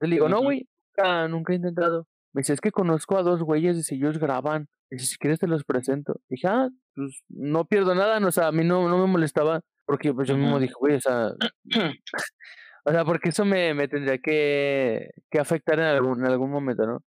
Le 0.00 0.08
digo, 0.08 0.28
no, 0.28 0.36
Ujú. 0.38 0.44
güey, 0.46 0.68
nunca, 0.96 1.28
nunca 1.28 1.52
he 1.52 1.56
intentado. 1.56 2.06
Me 2.34 2.40
dice, 2.40 2.52
es 2.54 2.60
que 2.60 2.70
conozco 2.72 3.16
a 3.18 3.22
dos 3.22 3.42
güeyes, 3.42 3.76
dice, 3.76 3.94
ellos 3.94 4.18
graban. 4.18 4.68
Dice, 4.90 5.06
si 5.06 5.16
quieres 5.16 5.38
te 5.38 5.46
los 5.46 5.64
presento. 5.64 6.20
Dije, 6.28 6.48
ah, 6.48 6.68
pues 6.94 7.22
no 7.28 7.64
pierdo 7.66 7.94
nada, 7.94 8.20
no, 8.20 8.28
o 8.28 8.32
sea, 8.32 8.48
a 8.48 8.52
mí 8.52 8.62
no, 8.64 8.88
no 8.88 8.98
me 8.98 9.06
molestaba. 9.06 9.60
Porque 9.86 10.12
pues 10.14 10.28
yo 10.28 10.36
mismo 10.36 10.58
dije, 10.60 10.74
güey, 10.78 10.96
o 10.96 11.00
sea, 11.00 11.32
o 12.84 12.90
sea, 12.90 13.04
porque 13.04 13.28
eso 13.30 13.44
me, 13.44 13.74
me 13.74 13.88
tendría 13.88 14.18
que, 14.18 15.10
que 15.30 15.38
afectar 15.38 15.78
en 15.78 15.86
algún, 15.86 16.20
en 16.20 16.26
algún 16.26 16.50
momento, 16.50 16.86
¿no? 16.86 17.04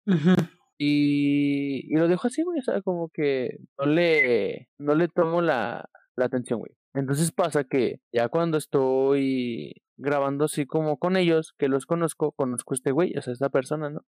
Y, 0.77 1.93
y 1.93 1.97
lo 1.97 2.07
dejo 2.07 2.27
así, 2.27 2.43
güey, 2.43 2.60
o 2.60 2.63
sea, 2.63 2.81
como 2.81 3.10
que 3.10 3.57
no 3.77 3.86
le, 3.86 4.67
no 4.79 4.95
le 4.95 5.07
tomo 5.07 5.41
la, 5.41 5.89
la 6.15 6.25
atención, 6.25 6.60
güey. 6.60 6.71
Entonces 6.93 7.31
pasa 7.31 7.63
que 7.63 7.99
ya 8.12 8.27
cuando 8.29 8.57
estoy 8.57 9.75
grabando 9.97 10.45
así 10.45 10.65
como 10.65 10.97
con 10.97 11.15
ellos, 11.15 11.53
que 11.57 11.67
los 11.67 11.86
conozco, 11.86 12.31
conozco 12.31 12.73
a 12.73 12.75
este 12.75 12.91
güey, 12.91 13.15
o 13.17 13.21
sea, 13.21 13.34
esta 13.34 13.49
persona, 13.49 13.89
¿no? 13.89 14.01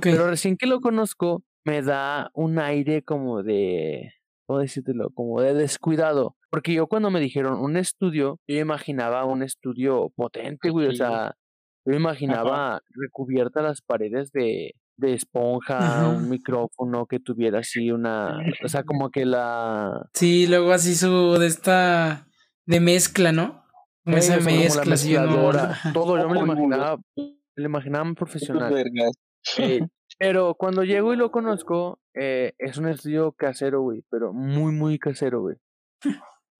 Pero 0.00 0.28
recién 0.28 0.56
que 0.56 0.66
lo 0.66 0.80
conozco, 0.80 1.42
me 1.64 1.82
da 1.82 2.30
un 2.34 2.58
aire 2.58 3.02
como 3.02 3.42
de, 3.42 4.12
¿cómo 4.50 4.58
decírtelo? 4.58 5.10
Como 5.10 5.40
de 5.40 5.54
descuidado. 5.54 6.34
Porque 6.50 6.74
yo 6.74 6.88
cuando 6.88 7.08
me 7.12 7.20
dijeron 7.20 7.60
un 7.60 7.76
estudio, 7.76 8.40
yo 8.48 8.58
imaginaba 8.58 9.24
un 9.24 9.44
estudio 9.44 10.10
potente, 10.16 10.70
güey, 10.70 10.88
o 10.88 10.92
sea, 10.92 11.36
yo 11.84 11.94
imaginaba 11.94 12.80
recubiertas 12.90 13.62
las 13.62 13.80
paredes 13.80 14.32
de, 14.32 14.72
de 14.96 15.14
esponja, 15.14 15.78
Ajá. 15.78 16.08
un 16.08 16.28
micrófono 16.28 17.06
que 17.06 17.20
tuviera 17.20 17.60
así 17.60 17.92
una, 17.92 18.40
o 18.64 18.68
sea, 18.68 18.82
como 18.82 19.10
que 19.10 19.24
la... 19.24 20.08
Sí, 20.14 20.48
luego 20.48 20.72
así 20.72 20.96
su 20.96 21.38
de 21.38 21.46
esta 21.46 22.26
de 22.66 22.80
mezcla, 22.80 23.30
¿no? 23.30 23.62
Como 24.04 24.16
esa 24.16 24.38
como 24.38 24.50
la 24.50 24.56
mezcla, 24.56 24.94
así 24.94 25.14
enorme. 25.14 25.28
mezcladora, 25.28 25.62
Ajá. 25.70 25.92
todo, 25.94 26.18
yo 26.18 26.28
me 26.28 26.34
lo 26.34 26.42
imaginaba, 26.42 26.96
me 27.16 27.32
lo 27.54 27.66
imaginaba 27.66 28.04
muy 28.04 28.14
profesional. 28.14 28.74
vergas. 28.74 29.12
Eh, 29.58 29.78
pero 30.20 30.54
cuando 30.54 30.84
llego 30.84 31.14
y 31.14 31.16
lo 31.16 31.30
conozco, 31.30 31.98
eh, 32.12 32.52
es 32.58 32.76
un 32.76 32.88
estudio 32.88 33.32
casero, 33.32 33.80
güey, 33.80 34.04
pero 34.10 34.34
muy, 34.34 34.70
muy 34.70 34.98
casero, 34.98 35.40
güey. 35.40 35.56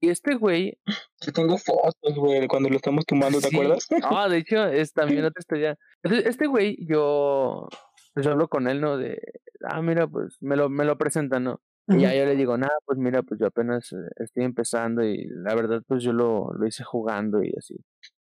Y 0.00 0.08
este 0.08 0.34
güey, 0.36 0.78
Yo 1.20 1.30
tengo 1.30 1.58
fotos, 1.58 2.14
güey, 2.16 2.40
de 2.40 2.48
cuando 2.48 2.70
lo 2.70 2.76
estamos 2.76 3.04
tumbando, 3.04 3.38
¿te 3.38 3.48
sí, 3.48 3.56
acuerdas? 3.56 3.86
Ah, 4.02 4.30
de 4.30 4.38
hecho, 4.38 4.64
es 4.64 4.94
también 4.94 5.24
otra 5.26 5.40
historia. 5.40 5.76
Este 6.02 6.46
güey, 6.46 6.78
yo, 6.88 7.68
pues 8.14 8.26
hablo 8.26 8.48
con 8.48 8.66
él, 8.66 8.80
¿no? 8.80 8.96
De, 8.96 9.20
ah, 9.68 9.82
mira, 9.82 10.06
pues 10.06 10.38
me 10.40 10.56
lo, 10.56 10.70
me 10.70 10.86
lo 10.86 10.96
presentan, 10.96 11.44
¿no? 11.44 11.60
Y 11.86 12.00
ya 12.00 12.14
yo 12.14 12.24
le 12.24 12.36
digo, 12.36 12.56
nada, 12.56 12.72
pues 12.86 12.98
mira, 12.98 13.22
pues 13.22 13.40
yo 13.40 13.48
apenas 13.48 13.92
eh, 13.92 13.96
estoy 14.24 14.44
empezando 14.44 15.04
y 15.04 15.26
la 15.28 15.54
verdad, 15.54 15.82
pues 15.86 16.02
yo 16.02 16.14
lo, 16.14 16.50
lo 16.54 16.66
hice 16.66 16.82
jugando 16.82 17.42
y 17.42 17.52
así. 17.58 17.76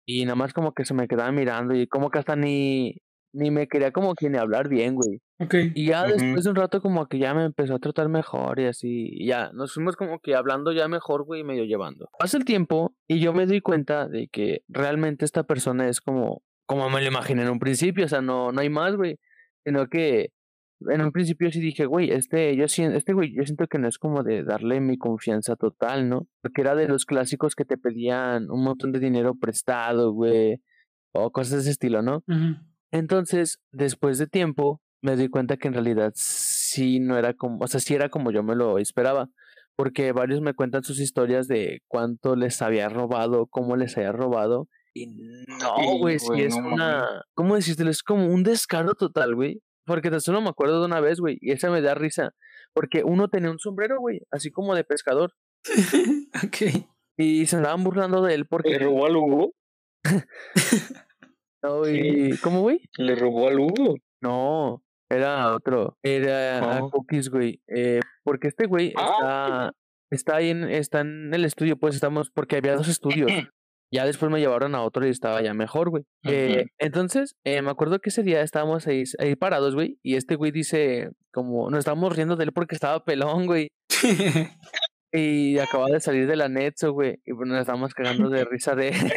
Y 0.06 0.26
nada 0.26 0.34
más 0.34 0.52
como 0.52 0.74
que 0.74 0.84
se 0.84 0.92
me 0.92 1.08
quedaba 1.08 1.32
mirando 1.32 1.74
y 1.74 1.86
como 1.86 2.10
que 2.10 2.18
hasta 2.18 2.36
ni, 2.36 3.00
ni 3.34 3.50
me 3.50 3.66
quería 3.66 3.90
como 3.90 4.14
que 4.14 4.30
ni 4.30 4.38
hablar 4.38 4.68
bien, 4.68 4.94
güey. 4.94 5.20
Ok. 5.40 5.54
Y 5.74 5.86
ya 5.86 6.06
después 6.06 6.44
de 6.44 6.50
un 6.50 6.56
rato 6.56 6.80
como 6.80 7.06
que 7.06 7.18
ya 7.18 7.34
me 7.34 7.44
empezó 7.44 7.74
a 7.74 7.78
tratar 7.80 8.08
mejor 8.08 8.60
y 8.60 8.66
así, 8.66 9.08
y 9.10 9.26
ya 9.26 9.50
nos 9.52 9.74
fuimos 9.74 9.96
como 9.96 10.20
que 10.20 10.34
hablando 10.34 10.72
ya 10.72 10.88
mejor, 10.88 11.24
güey, 11.24 11.42
medio 11.42 11.64
llevando. 11.64 12.08
Pasa 12.18 12.38
el 12.38 12.44
tiempo 12.44 12.94
y 13.08 13.20
yo 13.20 13.32
me 13.34 13.46
doy 13.46 13.60
cuenta 13.60 14.08
de 14.08 14.28
que 14.28 14.62
realmente 14.68 15.24
esta 15.24 15.42
persona 15.42 15.88
es 15.88 16.00
como, 16.00 16.42
como 16.66 16.88
me 16.88 17.02
lo 17.02 17.08
imaginé 17.08 17.42
en 17.42 17.50
un 17.50 17.58
principio, 17.58 18.04
o 18.04 18.08
sea, 18.08 18.22
no, 18.22 18.52
no 18.52 18.60
hay 18.60 18.70
más, 18.70 18.94
güey, 18.94 19.18
sino 19.64 19.88
que 19.88 20.30
en 20.80 21.00
un 21.00 21.10
principio 21.10 21.50
sí 21.50 21.60
dije, 21.60 21.86
güey, 21.86 22.10
este, 22.10 22.54
yo 22.56 22.68
siento, 22.68 22.96
este 22.96 23.14
güey, 23.14 23.34
yo 23.34 23.42
siento 23.44 23.66
que 23.66 23.78
no 23.78 23.88
es 23.88 23.98
como 23.98 24.22
de 24.22 24.44
darle 24.44 24.80
mi 24.80 24.96
confianza 24.96 25.56
total, 25.56 26.08
¿no? 26.08 26.28
Porque 26.40 26.60
era 26.60 26.74
de 26.76 26.86
los 26.86 27.04
clásicos 27.04 27.56
que 27.56 27.64
te 27.64 27.78
pedían 27.78 28.50
un 28.50 28.62
montón 28.62 28.92
de 28.92 29.00
dinero 29.00 29.34
prestado, 29.34 30.12
güey, 30.12 30.60
o 31.12 31.32
cosas 31.32 31.52
de 31.52 31.58
ese 31.60 31.70
estilo, 31.70 32.02
¿no? 32.02 32.22
Ujú. 32.28 32.73
Entonces, 32.94 33.58
después 33.72 34.18
de 34.18 34.28
tiempo, 34.28 34.80
me 35.02 35.16
di 35.16 35.28
cuenta 35.28 35.56
que 35.56 35.66
en 35.66 35.74
realidad 35.74 36.12
sí 36.14 37.00
no 37.00 37.18
era 37.18 37.34
como, 37.34 37.64
o 37.64 37.66
sea, 37.66 37.80
sí 37.80 37.92
era 37.92 38.08
como 38.08 38.30
yo 38.30 38.44
me 38.44 38.54
lo 38.54 38.78
esperaba, 38.78 39.28
porque 39.74 40.12
varios 40.12 40.40
me 40.40 40.54
cuentan 40.54 40.84
sus 40.84 41.00
historias 41.00 41.48
de 41.48 41.82
cuánto 41.88 42.36
les 42.36 42.62
había 42.62 42.88
robado, 42.88 43.48
cómo 43.48 43.74
les 43.74 43.96
había 43.96 44.12
robado, 44.12 44.68
y 44.94 45.08
no, 45.08 45.98
güey, 45.98 46.20
sí 46.20 46.40
es 46.40 46.56
no 46.56 46.68
una, 46.68 47.22
¿cómo 47.34 47.56
decírtelo? 47.56 47.90
Es 47.90 48.04
como 48.04 48.28
un 48.28 48.44
descaro 48.44 48.94
total, 48.94 49.34
güey, 49.34 49.60
porque 49.84 50.08
tan 50.08 50.20
solo 50.20 50.40
me 50.40 50.50
acuerdo 50.50 50.78
de 50.78 50.86
una 50.86 51.00
vez, 51.00 51.18
güey, 51.18 51.36
y 51.40 51.50
esa 51.50 51.70
me 51.70 51.82
da 51.82 51.96
risa, 51.96 52.30
porque 52.74 53.02
uno 53.02 53.26
tenía 53.26 53.50
un 53.50 53.58
sombrero, 53.58 53.98
güey, 53.98 54.20
así 54.30 54.52
como 54.52 54.72
de 54.76 54.84
pescador, 54.84 55.32
ok. 56.44 56.86
y 57.16 57.44
se 57.46 57.56
andaban 57.56 57.82
burlando 57.82 58.22
de 58.22 58.34
él 58.34 58.40
¿Le 58.42 58.46
porque, 58.46 58.78
robó 58.78 59.06
al 59.06 59.16
Hugo? 59.16 59.52
Y, 61.88 62.36
¿cómo, 62.38 62.60
güey? 62.62 62.80
¿Le 62.98 63.14
robó 63.14 63.48
al 63.48 63.58
Hugo? 63.60 63.96
No, 64.20 64.82
era 65.10 65.54
otro. 65.54 65.96
Era 66.02 66.58
a 66.78 66.82
Oh. 66.84 66.90
Cookies, 66.90 67.30
güey. 67.30 67.60
Eh, 67.68 68.00
porque 68.22 68.48
este 68.48 68.66
güey 68.66 68.92
Ah. 68.96 69.70
está, 69.70 69.72
está 70.10 70.36
ahí 70.36 70.50
en, 70.50 70.64
está 70.64 71.00
en 71.00 71.32
el 71.34 71.44
estudio, 71.44 71.76
pues 71.76 71.94
estamos, 71.94 72.30
porque 72.30 72.56
había 72.56 72.76
dos 72.76 72.88
estudios. 72.88 73.26
Ya 73.92 74.04
después 74.06 74.28
me 74.32 74.40
llevaron 74.40 74.74
a 74.74 74.82
otro 74.82 75.06
y 75.06 75.10
estaba 75.10 75.40
ya 75.40 75.54
mejor, 75.54 75.88
güey. 75.90 76.02
Eh, 76.24 76.64
entonces, 76.78 77.36
eh, 77.44 77.62
me 77.62 77.70
acuerdo 77.70 78.00
que 78.00 78.08
ese 78.08 78.24
día 78.24 78.40
estábamos 78.40 78.88
ahí, 78.88 79.04
ahí 79.20 79.36
parados, 79.36 79.76
güey. 79.76 80.00
Y 80.02 80.16
este 80.16 80.34
güey 80.34 80.50
dice, 80.50 81.10
como, 81.32 81.70
nos 81.70 81.78
estábamos 81.80 82.16
riendo 82.16 82.34
de 82.34 82.42
él 82.44 82.52
porque 82.52 82.74
estaba 82.74 83.04
pelón, 83.04 83.46
güey. 83.46 83.68
Y 85.12 85.58
acababa 85.60 85.90
de 85.90 86.00
salir 86.00 86.26
de 86.26 86.34
la 86.34 86.48
Netso, 86.48 86.92
güey. 86.92 87.20
Y 87.24 87.34
pues 87.34 87.48
nos 87.48 87.60
estábamos 87.60 87.94
cagando 87.94 88.28
de 88.30 88.44
risa 88.44 88.74
de 88.74 88.88
él. 88.88 89.12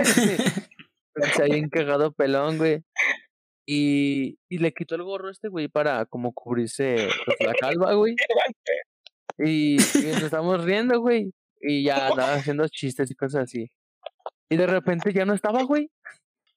Se 1.36 1.44
había 1.44 1.68
cagado 1.70 2.12
pelón, 2.12 2.58
güey. 2.58 2.84
Y, 3.66 4.40
y 4.50 4.60
le 4.60 4.74
quitó 4.74 4.96
el 4.96 5.04
gorro 5.04 5.28
a 5.28 5.32
este 5.32 5.50
güey 5.50 5.68
para 5.68 6.06
como 6.06 6.34
cubrirse 6.34 7.10
pues, 7.26 7.38
la 7.42 7.54
calva, 7.54 7.94
güey. 7.96 8.16
Y, 9.40 9.76
y 9.76 10.06
nos 10.14 10.24
estamos 10.24 10.64
riendo, 10.64 11.00
güey. 11.02 11.34
Y 11.60 11.84
ya 11.84 12.08
andaba 12.08 12.36
haciendo 12.36 12.68
chistes 12.70 13.12
y 13.12 13.16
cosas 13.16 13.44
así. 13.44 13.70
Y 14.50 14.56
de 14.56 14.68
repente 14.68 15.12
ya 15.12 15.26
no 15.26 15.34
estaba, 15.34 15.64
güey. 15.64 15.92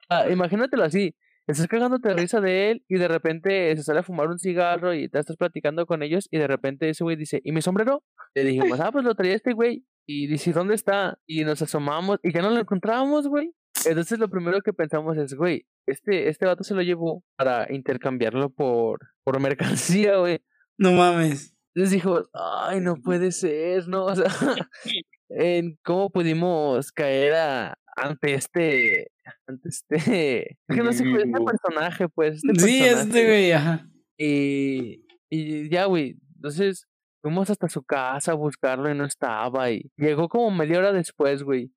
Ah, 0.09 0.29
imagínatelo 0.31 0.85
así. 0.85 1.15
Estás 1.47 1.67
cagándote 1.67 2.09
de 2.09 2.15
risa 2.15 2.41
de 2.41 2.71
él 2.71 2.85
y 2.89 2.97
de 2.97 3.09
repente 3.09 3.75
se 3.77 3.83
sale 3.83 4.01
a 4.01 4.03
fumar 4.05 4.29
un 4.29 4.39
cigarro 4.39 4.95
y 4.95 5.09
te 5.09 5.19
estás 5.19 5.37
platicando 5.37 5.85
con 5.85 6.03
ellos 6.05 6.29
y 6.31 6.39
de 6.39 6.47
repente 6.47 6.89
ese 6.89 7.03
güey 7.03 7.17
dice, 7.17 7.41
¿y 7.43 7.51
mi 7.51 7.61
sombrero? 7.61 8.05
Le 8.35 8.45
dijimos, 8.45 8.79
ah, 8.79 8.93
pues 8.93 9.05
lo 9.05 9.17
traía 9.17 9.35
este 9.35 9.53
güey. 9.53 9.85
Y 10.07 10.29
dice, 10.29 10.53
¿dónde 10.53 10.75
está? 10.75 11.19
Y 11.27 11.45
nos 11.45 11.61
asomamos 11.63 12.21
y 12.23 12.33
ya 12.33 12.43
no 12.43 12.51
lo 12.51 12.61
encontrábamos, 12.61 13.27
güey. 13.27 13.53
Entonces 13.87 14.19
lo 14.19 14.29
primero 14.29 14.61
que 14.61 14.73
pensamos 14.73 15.17
es, 15.17 15.35
güey, 15.35 15.67
este, 15.87 16.29
este 16.29 16.47
vato 16.47 16.65
se 16.65 16.75
lo 16.75 16.83
llevó 16.83 17.25
para 17.37 17.73
intercambiarlo 17.73 18.51
por, 18.51 19.01
por 19.25 19.41
mercancía, 19.41 20.17
güey. 20.19 20.41
No 20.79 20.93
mames. 20.93 21.55
Entonces 21.75 21.93
dijo, 21.93 22.29
ay, 22.33 22.81
no 22.81 22.97
puede 22.97 23.33
ser, 23.33 23.87
¿no? 23.89 24.07
O 24.07 24.15
sea, 24.15 24.25
en 25.29 25.79
cómo 25.85 26.11
pudimos 26.11 26.91
caer 26.93 27.35
a, 27.35 27.79
ante 27.97 28.35
este, 28.35 29.13
ante 29.47 29.69
este, 29.69 30.51
es 30.69 30.77
que 30.77 30.83
no 30.83 30.93
sé, 30.93 31.05
este 31.05 31.41
personaje, 31.41 32.09
pues. 32.09 32.43
Este 32.45 32.61
sí, 32.61 32.83
este 32.83 33.27
güey, 33.27 33.53
ajá. 33.53 33.87
Y, 34.19 35.07
y 35.29 35.69
ya, 35.71 35.85
güey, 35.87 36.17
entonces 36.37 36.87
fuimos 37.23 37.51
hasta 37.51 37.69
su 37.69 37.83
casa 37.83 38.33
a 38.33 38.37
buscarlo 38.37 38.91
y 38.91 38.95
no 38.95 39.05
estaba, 39.05 39.71
y 39.71 39.91
llegó 39.97 40.29
como 40.29 40.51
media 40.51 40.79
hora 40.79 40.93
después, 40.93 41.43
güey. 41.43 41.71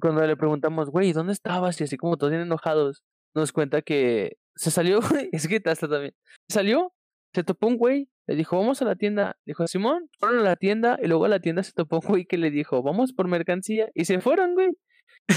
Cuando 0.00 0.26
le 0.26 0.36
preguntamos, 0.36 0.90
güey, 0.90 1.12
¿dónde 1.12 1.32
estabas? 1.32 1.80
Y 1.80 1.84
así 1.84 1.96
como 1.96 2.16
todos 2.16 2.30
bien 2.30 2.42
enojados, 2.42 3.04
nos 3.34 3.52
cuenta 3.52 3.82
que 3.82 4.38
se 4.54 4.70
salió, 4.70 5.00
es 5.32 5.46
que 5.46 5.60
hasta 5.64 5.88
también, 5.88 6.14
salió, 6.48 6.92
se 7.34 7.44
topó 7.44 7.68
un 7.68 7.76
güey, 7.76 8.08
le 8.26 8.34
dijo, 8.34 8.56
vamos 8.58 8.82
a 8.82 8.84
la 8.84 8.96
tienda. 8.96 9.36
Dijo, 9.44 9.66
Simón, 9.66 10.10
fueron 10.18 10.40
a 10.40 10.42
la 10.42 10.56
tienda 10.56 10.98
y 11.00 11.06
luego 11.06 11.26
a 11.26 11.28
la 11.28 11.40
tienda 11.40 11.62
se 11.62 11.72
topó 11.72 12.00
un 12.00 12.08
güey 12.08 12.24
que 12.26 12.38
le 12.38 12.50
dijo, 12.50 12.82
vamos 12.82 13.12
por 13.12 13.28
mercancía. 13.28 13.88
Y 13.94 14.04
se 14.06 14.20
fueron, 14.20 14.54
güey. 14.54 14.70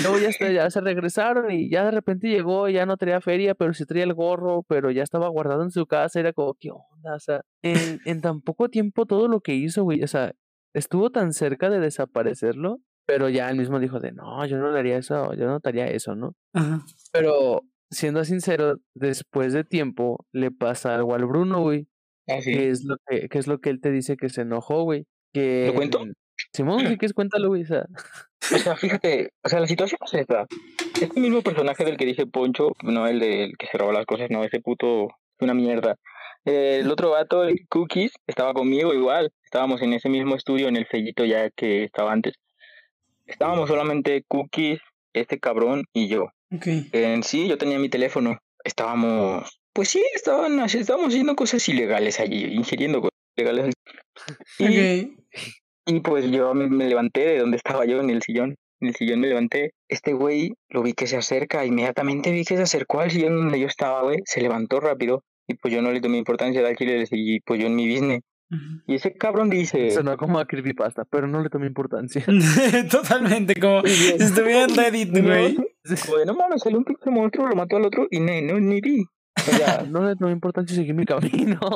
Luego 0.04 0.18
ya, 0.20 0.52
ya 0.52 0.70
se 0.70 0.82
regresaron 0.82 1.52
y 1.52 1.70
ya 1.70 1.84
de 1.86 1.92
repente 1.92 2.30
llegó, 2.30 2.70
ya 2.70 2.86
no 2.86 2.98
traía 2.98 3.22
feria, 3.22 3.56
pero 3.56 3.74
sí 3.74 3.86
traía 3.86 4.04
el 4.04 4.14
gorro, 4.14 4.64
pero 4.64 4.92
ya 4.92 5.04
estaba 5.04 5.28
guardado 5.30 5.64
en 5.64 5.72
su 5.72 5.86
casa. 5.86 6.20
Era 6.20 6.34
como, 6.34 6.54
¿qué 6.56 6.70
onda? 6.72 7.16
O 7.16 7.20
sea, 7.20 7.42
en, 7.64 8.00
en 8.06 8.22
tan 8.22 8.42
poco 8.42 8.70
tiempo 8.70 9.06
todo 9.06 9.28
lo 9.28 9.42
que 9.42 9.56
hizo, 9.56 9.84
güey, 9.84 10.04
o 10.04 10.08
sea, 10.08 10.34
estuvo 10.74 11.12
tan 11.12 11.34
cerca 11.34 11.70
de 11.70 11.80
desaparecerlo, 11.80 12.80
pero 13.10 13.28
ya 13.28 13.50
él 13.50 13.58
mismo 13.58 13.80
dijo 13.80 14.00
de, 14.00 14.12
no, 14.12 14.46
yo 14.46 14.58
no 14.58 14.68
haría 14.70 14.98
eso, 14.98 15.34
yo 15.34 15.46
no 15.46 15.54
notaría 15.54 15.88
eso, 15.88 16.14
¿no? 16.14 16.36
Ajá. 16.54 16.86
Pero 17.12 17.64
siendo 17.90 18.24
sincero, 18.24 18.76
después 18.94 19.52
de 19.52 19.64
tiempo 19.64 20.28
le 20.32 20.52
pasa 20.52 20.94
algo 20.94 21.16
al 21.16 21.26
Bruno, 21.26 21.62
güey. 21.62 21.88
Ah, 22.28 22.38
¿Qué 22.44 22.70
es 22.70 22.84
lo 22.84 22.98
que, 23.08 23.28
qué 23.28 23.40
es 23.40 23.48
lo 23.48 23.58
que 23.58 23.72
él 23.72 23.82
te 23.82 23.90
dice 23.90 24.16
que 24.16 24.30
se 24.30 24.42
enojó, 24.42 24.84
güey? 24.84 25.08
Que, 25.34 25.66
¿Lo 25.66 25.74
cuento? 25.74 26.06
Simón, 26.54 26.82
si 26.82 26.98
quieres, 27.00 27.14
cuéntalo, 27.14 27.48
güey. 27.48 27.64
O 27.64 27.66
sea, 27.66 27.88
O 28.54 28.58
sea, 28.60 28.76
fíjate, 28.76 29.32
o 29.44 29.50
sea, 29.50 29.60
la 29.60 29.68
situación 29.68 30.00
es 30.06 30.14
esta. 30.14 30.46
Este 31.02 31.20
mismo 31.20 31.42
personaje 31.42 31.84
del 31.86 31.98
que 31.98 32.06
dije 32.06 32.28
Poncho, 32.28 32.74
no 32.84 33.08
el 33.08 33.20
del 33.20 33.58
que 33.58 33.66
se 33.66 33.78
roba 33.80 33.92
las 33.92 34.06
cosas, 34.06 34.30
no, 34.30 34.44
ese 34.44 34.60
puto 34.60 35.06
es 35.06 35.42
una 35.42 35.56
mierda. 35.56 35.96
El 36.46 36.92
otro 36.92 37.10
vato, 37.10 37.44
el 37.44 37.68
Cookies, 37.70 38.12
estaba 38.28 38.54
conmigo 38.54 38.94
igual. 38.94 39.32
Estábamos 39.44 39.82
en 39.82 39.94
ese 39.94 40.10
mismo 40.10 40.36
estudio, 40.36 40.68
en 40.68 40.78
el 40.78 40.88
sellito 40.88 41.26
ya 41.26 41.50
que 41.50 41.84
estaba 41.84 42.12
antes. 42.12 42.36
Estábamos 43.30 43.70
solamente 43.70 44.24
Cookies, 44.28 44.80
este 45.14 45.40
cabrón 45.40 45.86
y 45.94 46.08
yo. 46.08 46.30
En 46.92 47.24
sí, 47.24 47.48
yo 47.48 47.58
tenía 47.58 47.78
mi 47.78 47.90
teléfono. 47.90 48.40
Estábamos, 48.64 49.62
pues 49.72 49.90
sí, 49.90 50.04
estaban, 50.16 50.60
estábamos 50.60 51.10
haciendo 51.10 51.36
cosas 51.36 51.68
ilegales 51.70 52.20
allí, 52.20 52.46
ingiriendo 52.46 53.02
cosas 53.02 53.18
ilegales. 53.36 53.74
Y, 54.60 55.16
y 55.86 56.00
pues 56.02 56.30
yo 56.30 56.54
me, 56.54 56.68
me 56.68 56.90
levanté 56.90 57.22
de 57.22 57.40
donde 57.40 57.56
estaba 57.56 57.86
yo, 57.86 58.02
en 58.02 58.10
el 58.10 58.22
sillón. 58.22 58.56
En 58.82 58.90
el 58.90 58.96
sillón 58.96 59.22
me 59.22 59.28
levanté. 59.28 59.72
Este 59.88 60.12
güey 60.14 60.54
lo 60.70 60.84
vi 60.84 60.94
que 60.94 61.08
se 61.08 61.16
acerca. 61.16 61.66
Inmediatamente 61.66 62.32
vi 62.32 62.44
que 62.44 62.58
se 62.58 62.64
acercó 62.64 63.00
al 63.00 63.12
sillón 63.12 63.38
donde 63.38 63.60
yo 63.60 63.68
estaba, 63.68 64.04
güey. 64.04 64.20
Se 64.26 64.42
levantó 64.42 64.82
rápido. 64.82 65.24
Y 65.48 65.56
pues 65.56 65.74
yo 65.74 65.82
no 65.82 65.92
le 65.92 66.02
tomé 66.02 66.18
importancia 66.18 66.66
al 66.66 66.76
chile, 66.76 67.00
le 67.00 67.06
seguí 67.06 67.40
pues 67.40 67.62
yo 67.62 67.68
en 67.68 67.76
mi 67.76 67.90
business. 67.90 68.22
Y 68.88 68.96
ese 68.96 69.14
cabrón 69.14 69.50
dice... 69.50 69.92
sonó 69.92 70.18
como 70.18 70.40
a 70.40 70.46
creepypasta, 70.46 71.06
pero 71.06 71.28
no 71.28 71.42
le 71.42 71.50
tomé 71.50 71.68
importancia. 71.68 72.24
Totalmente, 72.92 73.56
como 73.60 73.84
si 73.86 74.14
estuviera 74.14 74.64
en 74.64 74.76
Reddit, 74.76 75.12
güey. 75.12 75.56
Güey, 75.56 76.26
no 76.26 76.34
mames, 76.34 76.64
salió 76.64 76.80
un 76.80 76.86
pinche 76.86 77.10
monstruo, 77.12 77.48
lo 77.48 77.56
mató 77.56 77.78
al 77.78 77.86
otro 77.86 78.08
y 78.10 78.20
ne, 78.20 78.42
no, 78.42 78.60
ni 78.60 78.82
vi. 78.82 79.04
O 79.38 79.52
sea, 79.52 79.84
no 79.90 80.04
le 80.04 80.16
tomé 80.16 80.32
importancia 80.32 80.74
y 80.74 80.78
seguí 80.78 80.94
mi 80.94 81.06
camino. 81.06 81.60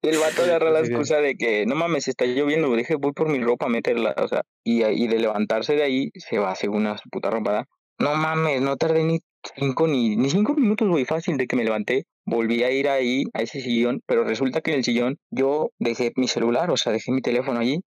Y 0.00 0.08
el 0.08 0.18
vato 0.18 0.44
agarra 0.44 0.70
la 0.70 0.80
excusa 0.80 1.16
de 1.16 1.34
que 1.34 1.66
no 1.66 1.74
mames, 1.74 2.06
está 2.06 2.24
lloviendo, 2.24 2.74
deje, 2.74 2.94
voy 2.94 3.12
por 3.12 3.28
mi 3.28 3.40
ropa 3.40 3.66
a 3.66 3.68
meterla, 3.68 4.14
o 4.16 4.28
sea, 4.28 4.42
y, 4.64 4.84
y 4.84 5.08
de 5.08 5.18
levantarse 5.18 5.74
de 5.74 5.82
ahí 5.82 6.10
se 6.14 6.38
va 6.38 6.54
según 6.54 6.86
a 6.86 6.96
su 6.96 7.10
puta 7.10 7.28
ropa. 7.28 7.52
¿da? 7.52 7.64
No 7.98 8.14
mames, 8.14 8.62
no 8.62 8.76
tardé 8.76 9.02
ni 9.02 9.18
cinco 9.56 9.86
ni, 9.86 10.16
ni 10.16 10.30
cinco 10.30 10.54
minutos, 10.54 10.88
güey, 10.88 11.04
fácil 11.04 11.36
de 11.36 11.46
que 11.46 11.56
me 11.56 11.64
levanté. 11.64 12.04
Volví 12.26 12.62
a 12.62 12.70
ir 12.70 12.88
ahí, 12.88 13.24
a 13.32 13.42
ese 13.42 13.60
sillón, 13.60 14.00
pero 14.06 14.24
resulta 14.24 14.60
que 14.60 14.72
en 14.72 14.78
el 14.78 14.84
sillón 14.84 15.16
yo 15.30 15.70
dejé 15.78 16.12
mi 16.16 16.28
celular, 16.28 16.70
o 16.70 16.76
sea, 16.76 16.92
dejé 16.92 17.12
mi 17.12 17.22
teléfono 17.22 17.60
allí. 17.60 17.80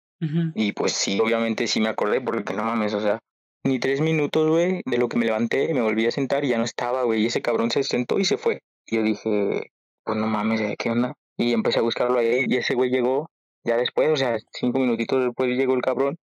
Y 0.53 0.73
pues 0.73 0.91
sí, 0.91 1.19
obviamente 1.19 1.65
sí 1.65 1.81
me 1.81 1.89
acordé, 1.89 2.21
porque 2.21 2.53
no 2.53 2.63
mames, 2.63 2.93
o 2.93 3.01
sea, 3.01 3.19
ni 3.63 3.79
tres 3.79 4.01
minutos, 4.01 4.49
güey, 4.49 4.81
de 4.85 4.97
lo 4.99 5.09
que 5.09 5.17
me 5.17 5.25
levanté, 5.25 5.73
me 5.73 5.81
volví 5.81 6.05
a 6.05 6.11
sentar 6.11 6.45
y 6.45 6.49
ya 6.49 6.59
no 6.59 6.63
estaba, 6.63 7.03
güey, 7.03 7.23
y 7.23 7.25
ese 7.25 7.41
cabrón 7.41 7.71
se 7.71 7.81
sentó 7.83 8.19
y 8.19 8.25
se 8.25 8.37
fue. 8.37 8.61
Y 8.85 8.97
yo 8.97 9.03
dije, 9.03 9.71
pues 10.03 10.17
no 10.17 10.27
mames, 10.27 10.61
¿qué 10.77 10.91
onda? 10.91 11.13
Y 11.37 11.53
empecé 11.53 11.79
a 11.79 11.83
buscarlo 11.83 12.19
ahí 12.19 12.45
y 12.47 12.57
ese 12.57 12.75
güey 12.75 12.91
llegó 12.91 13.29
ya 13.63 13.77
después, 13.77 14.09
o 14.11 14.15
sea, 14.15 14.37
cinco 14.53 14.79
minutitos 14.79 15.23
después 15.23 15.49
llegó 15.57 15.73
el 15.75 15.81
cabrón 15.81 16.17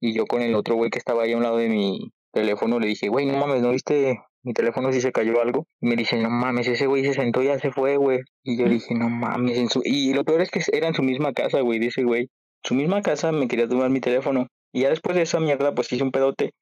y 0.00 0.14
yo 0.14 0.26
con 0.26 0.42
el 0.42 0.54
otro 0.54 0.76
güey 0.76 0.90
que 0.90 0.98
estaba 0.98 1.24
ahí 1.24 1.32
a 1.32 1.36
un 1.36 1.42
lado 1.42 1.56
de 1.56 1.68
mi 1.68 2.12
teléfono 2.32 2.78
le 2.78 2.88
dije, 2.88 3.08
güey, 3.08 3.26
no 3.26 3.36
mames, 3.38 3.62
¿no 3.62 3.70
viste 3.70 4.20
mi 4.48 4.54
teléfono 4.54 4.92
si 4.92 5.00
se 5.00 5.12
cayó 5.12 5.40
algo? 5.40 5.66
Y 5.80 5.86
me 5.86 5.94
dice, 5.94 6.16
no 6.16 6.30
mames, 6.30 6.66
ese 6.66 6.86
güey 6.86 7.04
se 7.04 7.14
sentó 7.14 7.42
y 7.42 7.46
ya 7.46 7.58
se 7.58 7.70
fue, 7.70 7.96
güey. 7.96 8.20
Y 8.42 8.56
yo 8.56 8.68
dije, 8.68 8.94
no 8.94 9.08
mames, 9.08 9.58
en 9.58 9.68
su... 9.68 9.82
y 9.84 10.12
lo 10.14 10.24
peor 10.24 10.40
es 10.40 10.50
que 10.50 10.60
era 10.72 10.88
en 10.88 10.94
su 10.94 11.02
misma 11.02 11.32
casa, 11.32 11.60
güey, 11.60 11.84
ese 11.86 12.02
güey. 12.02 12.28
Su 12.64 12.74
misma 12.74 13.02
casa 13.02 13.30
me 13.30 13.46
quería 13.46 13.68
tomar 13.68 13.90
mi 13.90 14.00
teléfono. 14.00 14.48
Y 14.72 14.82
ya 14.82 14.90
después 14.90 15.14
de 15.16 15.22
esa 15.22 15.38
mierda, 15.38 15.74
pues 15.74 15.92
hice 15.92 16.02
un 16.02 16.10
pedote 16.10 16.52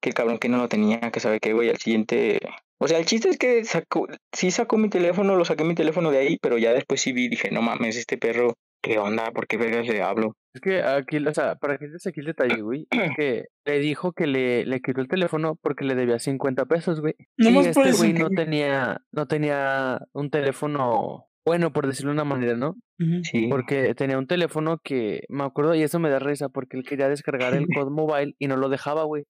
que 0.00 0.10
el 0.10 0.14
cabrón 0.14 0.38
que 0.38 0.48
no 0.48 0.58
lo 0.58 0.68
tenía, 0.68 1.00
que 1.00 1.20
sabe 1.20 1.40
qué, 1.40 1.52
güey, 1.52 1.70
al 1.70 1.78
siguiente... 1.78 2.40
O 2.78 2.88
sea, 2.88 2.98
el 2.98 3.06
chiste 3.06 3.28
es 3.28 3.38
que 3.38 3.64
sacó, 3.64 4.08
sí 4.32 4.50
sacó 4.50 4.76
mi 4.76 4.88
teléfono, 4.88 5.36
lo 5.36 5.44
saqué 5.44 5.64
mi 5.64 5.74
teléfono 5.74 6.10
de 6.10 6.18
ahí, 6.18 6.38
pero 6.42 6.58
ya 6.58 6.72
después 6.72 7.00
sí 7.00 7.12
vi, 7.12 7.28
dije, 7.28 7.50
no 7.50 7.62
mames, 7.62 7.96
este 7.96 8.18
perro, 8.18 8.54
¿qué 8.82 8.98
onda? 8.98 9.30
¿Por 9.30 9.46
qué 9.46 9.56
vergas 9.56 9.86
le 9.86 10.02
hablo? 10.02 10.34
Es 10.54 10.60
que 10.60 10.82
aquí, 10.82 11.16
o 11.18 11.34
sea, 11.34 11.56
para 11.56 11.78
que 11.78 11.86
aquí 11.86 12.20
el 12.20 12.26
detalle, 12.26 12.62
güey, 12.62 12.86
es 12.90 12.90
que 13.18 13.46
le 13.64 13.78
dijo 13.80 14.12
que 14.12 14.26
le, 14.26 14.64
le 14.64 14.80
quitó 14.80 15.00
el 15.00 15.08
teléfono 15.08 15.56
porque 15.60 15.84
le 15.84 15.96
debía 15.96 16.18
50 16.18 16.64
pesos, 16.66 17.00
güey. 17.00 17.14
No 17.36 17.50
y 17.50 17.58
este 17.58 17.92
güey 17.92 18.12
no 18.12 18.28
tenía, 18.30 19.02
no 19.10 19.26
tenía 19.26 20.00
un 20.12 20.30
teléfono 20.30 21.26
bueno, 21.46 21.72
por 21.72 21.86
decirlo 21.86 22.10
de 22.10 22.14
una 22.14 22.24
manera, 22.24 22.56
¿no? 22.56 22.76
Sí. 22.98 23.48
Porque 23.48 23.94
tenía 23.94 24.18
un 24.18 24.26
teléfono 24.26 24.78
que, 24.82 25.24
me 25.28 25.44
acuerdo, 25.44 25.74
y 25.74 25.82
eso 25.82 25.98
me 25.98 26.10
da 26.10 26.18
risa, 26.18 26.48
porque 26.48 26.76
él 26.76 26.84
quería 26.84 27.08
descargar 27.08 27.54
el 27.54 27.66
Code 27.86 27.90
Mobile 27.90 28.34
y 28.38 28.46
no 28.46 28.56
lo 28.56 28.68
dejaba, 28.68 29.04
güey. 29.04 29.24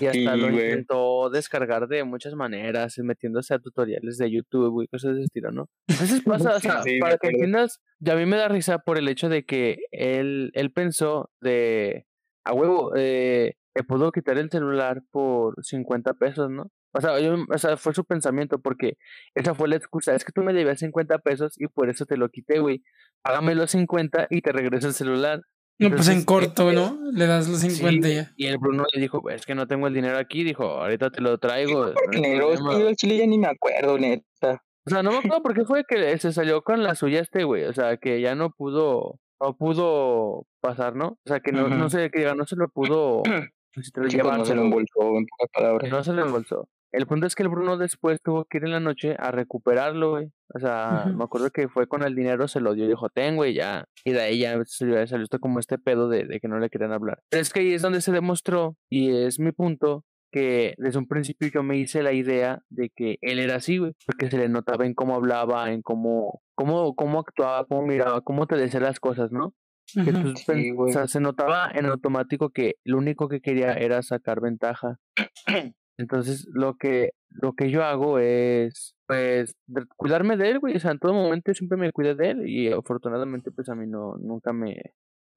Y 0.00 0.06
hasta 0.06 0.34
Sí, 0.34 0.40
lo 0.40 0.50
intentó 0.50 1.30
descargar 1.30 1.88
de 1.88 2.04
muchas 2.04 2.34
maneras, 2.34 2.98
metiéndose 2.98 3.54
a 3.54 3.58
tutoriales 3.58 4.18
de 4.18 4.30
YouTube, 4.30 4.70
güey, 4.70 4.88
cosas 4.88 5.12
de 5.14 5.20
ese 5.20 5.24
estilo, 5.24 5.50
¿no? 5.50 5.68
Entonces 5.88 6.22
pasa, 6.50 6.56
o 6.56 6.60
sea, 6.60 6.82
Sí, 6.82 6.98
para 6.98 7.16
que 7.16 7.28
entiendas, 7.28 7.80
ya 7.98 8.12
a 8.12 8.16
mí 8.16 8.26
me 8.26 8.36
da 8.36 8.48
risa 8.48 8.78
por 8.78 8.98
el 8.98 9.08
hecho 9.08 9.28
de 9.28 9.44
que 9.44 9.78
él, 9.90 10.50
él 10.54 10.72
pensó 10.72 11.30
de, 11.40 12.06
a 12.44 12.52
huevo, 12.52 12.92
eh, 12.96 13.54
le 13.74 13.84
pudo 13.84 14.12
quitar 14.12 14.38
el 14.38 14.50
celular 14.50 15.02
por 15.10 15.54
50 15.64 16.14
pesos, 16.14 16.50
¿no? 16.50 16.70
O 16.92 17.00
sea, 17.00 17.18
yo, 17.20 17.36
o 17.48 17.58
sea, 17.58 17.76
fue 17.76 17.94
su 17.94 18.04
pensamiento 18.04 18.60
porque 18.60 18.96
esa 19.34 19.54
fue 19.54 19.68
la 19.68 19.76
excusa. 19.76 20.14
Es 20.14 20.24
que 20.24 20.32
tú 20.32 20.42
me 20.42 20.52
debías 20.52 20.80
50 20.80 21.18
pesos 21.18 21.54
y 21.58 21.66
por 21.68 21.88
eso 21.90 22.04
te 22.06 22.16
lo 22.16 22.28
quité, 22.28 22.58
güey. 22.60 22.82
Págame 23.22 23.54
los 23.54 23.70
50 23.70 24.26
y 24.30 24.42
te 24.42 24.52
regreso 24.52 24.88
el 24.88 24.94
celular. 24.94 25.42
No, 25.78 25.88
pues 25.90 26.06
en 26.08 26.18
Entonces, 26.18 26.24
corto, 26.26 26.70
eh, 26.70 26.74
¿no? 26.74 26.98
Le 27.12 27.26
das 27.26 27.48
los 27.48 27.60
50 27.60 28.06
Sí, 28.08 28.14
ya. 28.14 28.32
Y 28.36 28.46
el 28.46 28.58
Bruno 28.58 28.84
le 28.92 29.00
dijo, 29.00 29.20
"Pues, 29.22 29.36
es 29.36 29.46
que 29.46 29.54
no 29.54 29.66
tengo 29.66 29.86
el 29.86 29.94
dinero 29.94 30.18
aquí. 30.18 30.44
Dijo, 30.44 30.64
ahorita 30.64 31.10
te 31.10 31.20
lo 31.22 31.38
traigo. 31.38 31.86
no 31.86 31.92
hay 32.12 32.20
Dinero, 32.20 32.52
es 32.52 32.58
que 32.58 32.62
problema". 32.62 32.82
yo 32.82 32.88
al 32.88 32.96
chile 32.96 33.16
ya 33.18 33.26
ni 33.26 33.38
me 33.38 33.48
acuerdo, 33.48 33.98
neta. 33.98 34.62
O 34.84 34.90
sea, 34.90 35.02
no 35.02 35.12
me 35.12 35.18
acuerdo 35.18 35.42
por 35.42 35.54
qué 35.54 35.64
fue 35.64 35.84
que 35.84 36.18
se 36.18 36.32
salió 36.32 36.62
con 36.62 36.82
la 36.82 36.94
suya 36.94 37.20
este 37.20 37.44
güey. 37.44 37.64
O 37.64 37.72
sea, 37.72 37.96
que 37.96 38.20
ya 38.20 38.34
no 38.34 38.50
pudo, 38.50 39.18
no 39.40 39.56
pudo 39.56 40.46
pasar, 40.60 40.94
¿no? 40.94 41.08
O 41.24 41.28
sea, 41.28 41.40
que 41.40 41.52
no, 41.52 41.68
no 41.68 41.88
sé, 41.88 42.10
que 42.10 42.18
diga, 42.20 42.34
no 42.34 42.46
se 42.46 42.56
lo 42.56 42.68
pudo 42.68 43.22
pues 43.74 43.92
llevar, 44.08 44.38
no 44.38 44.44
se 44.44 44.54
lo 44.54 44.62
embolsó, 44.62 45.16
en 45.16 45.26
pocas 45.26 45.48
palabras. 45.52 45.90
no 45.90 46.04
se 46.04 46.12
lo 46.12 46.22
embolsó. 46.26 46.68
El 46.92 47.06
punto 47.06 47.26
es 47.26 47.34
que 47.34 47.42
el 47.42 47.48
Bruno 47.48 47.78
después 47.78 48.20
tuvo 48.22 48.44
que 48.44 48.58
ir 48.58 48.64
en 48.64 48.72
la 48.72 48.80
noche 48.80 49.16
a 49.18 49.30
recuperarlo, 49.30 50.10
güey. 50.10 50.30
O 50.54 50.58
sea, 50.58 51.06
me 51.16 51.24
acuerdo 51.24 51.50
que 51.50 51.68
fue 51.68 51.86
con 51.86 52.02
el 52.02 52.14
dinero, 52.14 52.46
se 52.48 52.60
lo 52.60 52.74
dio 52.74 52.84
y 52.84 52.88
dijo, 52.88 53.08
ten, 53.08 53.36
güey, 53.36 53.54
ya. 53.54 53.86
Y 54.04 54.12
de 54.12 54.20
ahí 54.20 54.40
ya 54.40 54.60
salió, 54.66 55.06
salió 55.06 55.24
esto 55.24 55.38
como 55.38 55.58
este 55.58 55.78
pedo 55.78 56.08
de, 56.08 56.24
de 56.26 56.38
que 56.38 56.48
no 56.48 56.58
le 56.58 56.68
querían 56.68 56.92
hablar. 56.92 57.20
Pero 57.30 57.40
es 57.40 57.50
que 57.50 57.60
ahí 57.60 57.72
es 57.72 57.80
donde 57.80 58.02
se 58.02 58.12
demostró, 58.12 58.76
y 58.90 59.10
es 59.10 59.40
mi 59.40 59.52
punto, 59.52 60.04
que 60.32 60.74
desde 60.78 60.98
un 60.98 61.06
principio 61.06 61.48
yo 61.48 61.62
me 61.62 61.76
hice 61.76 62.02
la 62.02 62.12
idea 62.12 62.62
de 62.70 62.90
que 62.94 63.18
él 63.20 63.38
era 63.38 63.56
así, 63.56 63.78
güey. 63.78 63.92
Porque 64.06 64.30
se 64.30 64.38
le 64.38 64.48
notaba 64.48 64.86
en 64.86 64.94
cómo 64.94 65.14
hablaba, 65.14 65.70
en 65.72 65.82
cómo, 65.82 66.42
cómo, 66.54 66.94
cómo 66.94 67.20
actuaba, 67.20 67.66
cómo 67.66 67.86
miraba, 67.86 68.22
cómo 68.22 68.46
te 68.46 68.56
decía 68.56 68.80
las 68.80 68.98
cosas, 68.98 69.30
¿no? 69.30 69.54
Que 69.94 70.12
tú 70.12 70.34
Sí, 70.36 70.70
güey. 70.70 70.90
o 70.90 70.92
sea, 70.92 71.06
se 71.06 71.20
notaba 71.20 71.70
en 71.72 71.86
automático 71.86 72.50
que 72.50 72.74
lo 72.84 72.96
único 72.98 73.28
que 73.28 73.40
quería 73.40 73.74
era 73.74 74.02
sacar 74.02 74.40
ventaja. 74.40 74.98
Entonces, 76.02 76.46
lo 76.52 76.74
que, 76.74 77.10
lo 77.30 77.54
que 77.54 77.70
yo 77.70 77.84
hago 77.84 78.18
es, 78.18 78.94
pues, 79.06 79.54
cuidarme 79.96 80.36
de 80.36 80.50
él, 80.50 80.58
güey. 80.58 80.76
O 80.76 80.80
sea, 80.80 80.90
en 80.90 80.98
todo 80.98 81.14
momento 81.14 81.54
siempre 81.54 81.78
me 81.78 81.92
cuidé 81.92 82.14
de 82.14 82.30
él 82.30 82.48
y 82.48 82.72
afortunadamente, 82.72 83.50
pues, 83.50 83.68
a 83.68 83.74
mí 83.74 83.86
no, 83.86 84.16
nunca 84.18 84.52
me, 84.52 84.76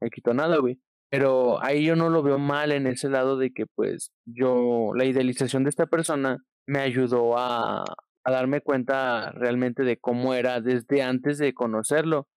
me 0.02 0.10
quitó 0.10 0.34
nada, 0.34 0.58
güey. 0.58 0.80
Pero 1.10 1.64
ahí 1.64 1.86
yo 1.86 1.96
no 1.96 2.10
lo 2.10 2.24
veo 2.24 2.40
mal 2.40 2.72
en 2.72 2.88
ese 2.88 3.10
lado 3.10 3.38
de 3.38 3.52
que 3.52 3.66
pues 3.68 4.12
yo, 4.26 4.92
la 4.96 5.06
idealización 5.06 5.64
de 5.64 5.70
esta 5.70 5.86
persona 5.86 6.44
me 6.68 6.80
ayudó 6.80 7.38
a, 7.38 7.84
a 7.84 8.32
darme 8.32 8.62
cuenta 8.62 9.32
realmente 9.32 9.84
de 9.84 9.98
cómo 9.98 10.34
era 10.34 10.60
desde 10.62 11.04
antes 11.04 11.38
de 11.38 11.54
conocerlo. 11.54 12.28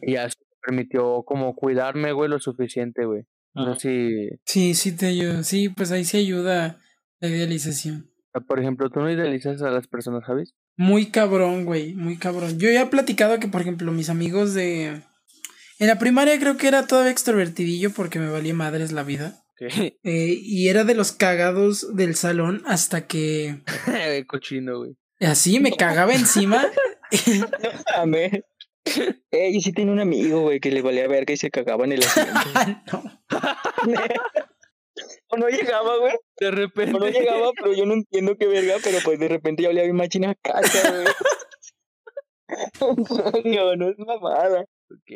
Y 0.00 0.12
me 0.14 0.28
permitió 0.62 1.22
como 1.24 1.54
cuidarme, 1.54 2.12
güey, 2.12 2.30
lo 2.30 2.40
suficiente, 2.40 3.04
güey. 3.04 3.24
No 3.54 3.74
sé 3.74 3.80
si... 3.80 4.28
Sí, 4.46 4.74
sí 4.74 4.96
te 4.96 5.06
ayuda. 5.06 5.42
Sí, 5.42 5.68
pues 5.68 5.92
ahí 5.92 6.04
se 6.04 6.18
ayuda 6.18 6.78
la 7.20 7.28
idealización. 7.28 8.10
Por 8.46 8.60
ejemplo, 8.60 8.90
¿tú 8.90 9.00
no 9.00 9.10
idealizas 9.10 9.62
a 9.62 9.70
las 9.70 9.86
personas, 9.86 10.24
Javis? 10.24 10.54
Muy 10.76 11.06
cabrón, 11.06 11.64
güey, 11.64 11.94
muy 11.94 12.16
cabrón. 12.16 12.58
Yo 12.58 12.70
ya 12.70 12.82
he 12.82 12.86
platicado 12.86 13.40
que, 13.40 13.48
por 13.48 13.60
ejemplo, 13.60 13.90
mis 13.92 14.10
amigos 14.10 14.54
de... 14.54 15.02
En 15.80 15.86
la 15.86 15.98
primaria 15.98 16.38
creo 16.38 16.56
que 16.56 16.68
era 16.68 16.86
todavía 16.86 17.12
extrovertidillo 17.12 17.90
porque 17.90 18.18
me 18.18 18.30
valía 18.30 18.54
madres 18.54 18.92
la 18.92 19.02
vida. 19.02 19.44
Eh, 19.60 20.38
y 20.40 20.68
era 20.68 20.84
de 20.84 20.94
los 20.94 21.12
cagados 21.12 21.96
del 21.96 22.14
salón 22.14 22.62
hasta 22.66 23.06
que... 23.06 23.62
Cochino, 24.28 24.78
güey. 24.78 24.96
Así 25.20 25.58
me 25.58 25.72
cagaba 25.72 26.14
encima. 26.14 26.64
no 28.06 28.16
Eh, 28.16 29.52
yo 29.52 29.60
sí 29.60 29.72
tenía 29.72 29.92
un 29.92 30.00
amigo, 30.00 30.42
güey, 30.42 30.60
que 30.60 30.70
le 30.70 30.82
valía 30.82 31.08
verga 31.08 31.34
y 31.34 31.36
se 31.36 31.50
cagaba 31.50 31.84
en 31.84 31.92
el 31.92 32.02
asiento. 32.02 32.42
no. 33.86 34.00
O 35.28 35.36
no 35.36 35.48
llegaba, 35.48 35.98
güey. 35.98 36.14
De 36.38 36.50
repente. 36.50 36.96
O 36.96 37.00
no 37.00 37.08
llegaba, 37.08 37.50
pero 37.56 37.72
yo 37.74 37.86
no 37.86 37.94
entiendo 37.94 38.36
qué 38.36 38.46
verga, 38.46 38.76
pero 38.82 38.98
pues 39.04 39.18
de 39.18 39.28
repente 39.28 39.62
ya 39.62 39.70
olía 39.70 39.84
mi 39.84 39.92
machina 39.92 40.34
caca, 40.42 40.90
güey. 40.90 41.06
no, 43.44 43.76
no 43.76 43.88
es 43.90 43.98
mamada. 43.98 44.64
Ok, 44.90 45.10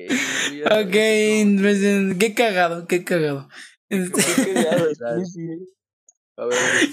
okay 0.84 1.56
pues, 1.58 1.78
qué 2.18 2.34
cagado, 2.34 2.86
qué 2.86 3.04
cagado. 3.04 3.48
Este... 3.88 4.22
Qué 4.44 4.52
cagado, 4.52 4.88
sí, 5.24 5.48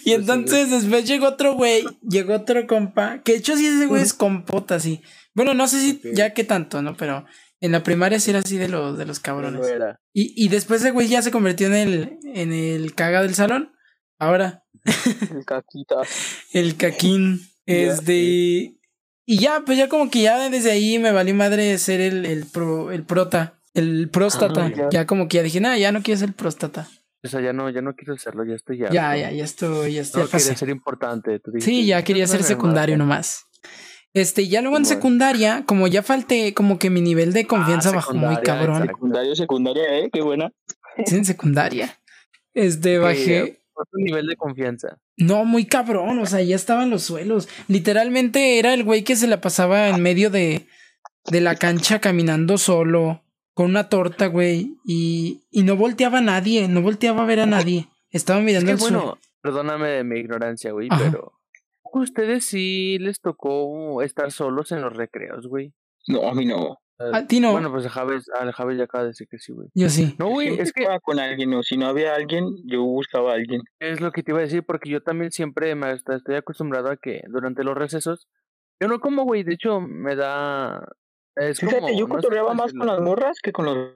y 0.03 0.13
entonces 0.13 0.69
después 0.69 1.05
llegó 1.05 1.27
otro 1.27 1.55
güey, 1.55 1.83
llegó 2.01 2.35
otro 2.35 2.67
compa, 2.67 3.21
que 3.23 3.33
de 3.33 3.37
hecho 3.39 3.55
sí 3.55 3.67
ese 3.67 3.85
güey 3.85 4.01
es 4.01 4.13
compota, 4.13 4.79
sí. 4.79 5.01
Bueno, 5.33 5.53
no 5.53 5.67
sé 5.67 5.79
si 5.79 6.01
ya 6.13 6.33
qué 6.33 6.43
tanto, 6.43 6.81
¿no? 6.81 6.97
Pero 6.97 7.25
en 7.61 7.71
la 7.71 7.83
primaria 7.83 8.19
sí 8.19 8.29
era 8.29 8.39
así 8.39 8.57
de 8.57 8.69
los, 8.69 8.97
de 8.97 9.05
los 9.05 9.19
cabrones. 9.19 9.67
Y, 10.13 10.33
y 10.45 10.49
después 10.49 10.81
ese 10.81 10.91
güey 10.91 11.07
ya 11.07 11.21
se 11.21 11.31
convirtió 11.31 11.67
en 11.67 11.73
el, 11.73 12.19
en 12.23 12.53
el 12.53 12.95
caga 12.95 13.21
del 13.21 13.35
salón. 13.35 13.73
Ahora. 14.17 14.63
El 14.83 15.45
caquita. 15.45 15.95
el 16.53 16.77
caquín. 16.77 17.41
Este. 17.65 18.75
Y 19.31 19.37
ya, 19.37 19.61
pues 19.65 19.77
ya 19.77 19.89
como 19.89 20.09
que 20.09 20.23
ya 20.23 20.49
desde 20.49 20.71
ahí 20.71 20.97
me 20.97 21.11
valió 21.11 21.35
madre 21.35 21.77
ser 21.77 22.01
el, 22.01 22.25
el, 22.25 22.45
pro, 22.47 22.91
el 22.91 23.05
prota, 23.05 23.61
el 23.75 24.09
próstata. 24.09 24.71
ya. 24.89 25.05
como 25.05 25.27
que 25.27 25.37
ya 25.37 25.43
dije, 25.43 25.59
nada, 25.59 25.77
ya 25.77 25.91
no 25.91 26.01
quiero 26.01 26.19
ser 26.19 26.29
el 26.29 26.35
próstata. 26.35 26.87
O 27.23 27.27
sea, 27.27 27.41
ya 27.41 27.53
no, 27.53 27.69
ya 27.69 27.81
no 27.81 27.93
quiero 27.95 28.15
hacerlo, 28.15 28.43
ya 28.45 28.55
estoy 28.55 28.79
ya. 28.79 28.89
Ya, 28.89 29.15
ya, 29.15 29.31
ya 29.31 29.43
estoy, 29.43 29.93
ya 29.93 30.01
estoy. 30.01 30.23
No 30.23 30.29
quería 30.29 30.55
ser 30.55 30.69
importante. 30.69 31.39
sí, 31.59 31.85
ya 31.85 32.03
quería 32.03 32.25
ser 32.25 32.41
secundario 32.43 32.97
nomás. 32.97 33.45
Este, 34.13 34.47
ya 34.47 34.61
luego 34.61 34.77
en 34.77 34.85
secundaria, 34.85 35.63
como 35.65 35.87
ya 35.87 36.01
falté, 36.01 36.53
como 36.53 36.79
que 36.79 36.89
mi 36.89 37.01
nivel 37.01 37.31
de 37.31 37.45
confianza 37.45 37.89
ah, 37.89 37.95
bajó 37.95 38.13
muy 38.13 38.37
cabrón. 38.37 38.87
Secundario, 38.87 39.35
secundaria, 39.35 39.99
eh, 39.99 40.09
qué 40.11 40.21
buena. 40.21 40.51
Sí, 41.05 41.15
en 41.15 41.25
secundaria. 41.25 41.99
Este, 42.53 42.97
bajé. 42.97 43.61
¿Cuánto 43.71 43.97
nivel 43.97 44.27
de 44.27 44.35
confianza? 44.35 44.97
No, 45.15 45.45
muy 45.45 45.65
cabrón, 45.65 46.19
o 46.19 46.25
sea, 46.25 46.41
ya 46.41 46.55
estaba 46.55 46.83
en 46.83 46.89
los 46.89 47.03
suelos. 47.03 47.47
Literalmente 47.67 48.59
era 48.59 48.73
el 48.73 48.83
güey 48.83 49.03
que 49.03 49.15
se 49.15 49.27
la 49.27 49.39
pasaba 49.39 49.87
en 49.89 50.01
medio 50.01 50.29
de, 50.29 50.67
de 51.31 51.41
la 51.41 51.55
cancha 51.55 51.99
caminando 51.99 52.57
solo 52.57 53.23
con 53.53 53.67
una 53.67 53.89
torta, 53.89 54.27
güey, 54.27 54.77
y, 54.85 55.41
y 55.51 55.63
no 55.63 55.75
volteaba 55.75 56.19
a 56.19 56.21
nadie, 56.21 56.67
no 56.67 56.81
volteaba 56.81 57.23
a 57.23 57.25
ver 57.25 57.41
a 57.41 57.45
nadie. 57.45 57.87
Estaba 58.09 58.41
mirando 58.41 58.71
es 58.71 58.79
bueno, 58.79 59.17
perdóname 59.41 59.89
de 59.89 60.03
mi 60.03 60.19
ignorancia, 60.19 60.71
güey, 60.71 60.89
pero 60.89 61.38
ustedes 61.93 62.45
sí 62.45 62.97
les 62.99 63.19
tocó 63.19 64.01
estar 64.01 64.31
solos 64.31 64.71
en 64.71 64.81
los 64.81 64.95
recreos, 64.95 65.47
güey. 65.47 65.73
No, 66.07 66.27
a 66.27 66.33
mí 66.33 66.45
no. 66.45 66.77
A 66.99 67.25
ti 67.25 67.39
no. 67.39 67.53
Bueno, 67.53 67.71
pues 67.71 67.85
a 67.85 67.89
Javes, 67.89 68.25
a 68.37 68.51
Javes 68.51 68.77
ya 68.77 68.83
acaba 68.83 69.05
de 69.05 69.11
decir 69.11 69.27
que 69.29 69.39
sí, 69.39 69.53
güey. 69.53 69.69
Yo 69.73 69.87
sí. 69.87 70.15
No, 70.19 70.27
güey, 70.27 70.59
es 70.59 70.73
que. 70.73 70.85
con 71.01 71.17
alguien, 71.17 71.53
o 71.53 71.63
si 71.63 71.77
no 71.77 71.87
había 71.87 72.13
alguien, 72.13 72.45
yo 72.65 72.83
buscaba 72.83 73.31
a 73.31 73.35
alguien. 73.35 73.61
Es 73.79 74.01
lo 74.01 74.11
que 74.11 74.21
te 74.21 74.31
iba 74.31 74.39
a 74.39 74.43
decir, 74.43 74.63
porque 74.63 74.89
yo 74.89 75.01
también 75.01 75.31
siempre 75.31 75.73
me 75.75 75.91
estoy 75.91 76.35
acostumbrado 76.35 76.91
a 76.91 76.97
que 76.97 77.21
durante 77.29 77.63
los 77.63 77.75
recesos. 77.75 78.27
Yo 78.81 78.89
no 78.89 78.99
como, 78.99 79.23
güey, 79.23 79.43
de 79.43 79.53
hecho 79.53 79.79
me 79.79 80.15
da. 80.15 80.89
Fíjate, 81.35 81.97
yo 81.97 82.09
cotorreaba 82.09 82.53
más 82.53 82.73
con 82.73 82.87
las 82.87 82.99
morras 82.99 83.39
que 83.41 83.53
con 83.53 83.65
los 83.65 83.93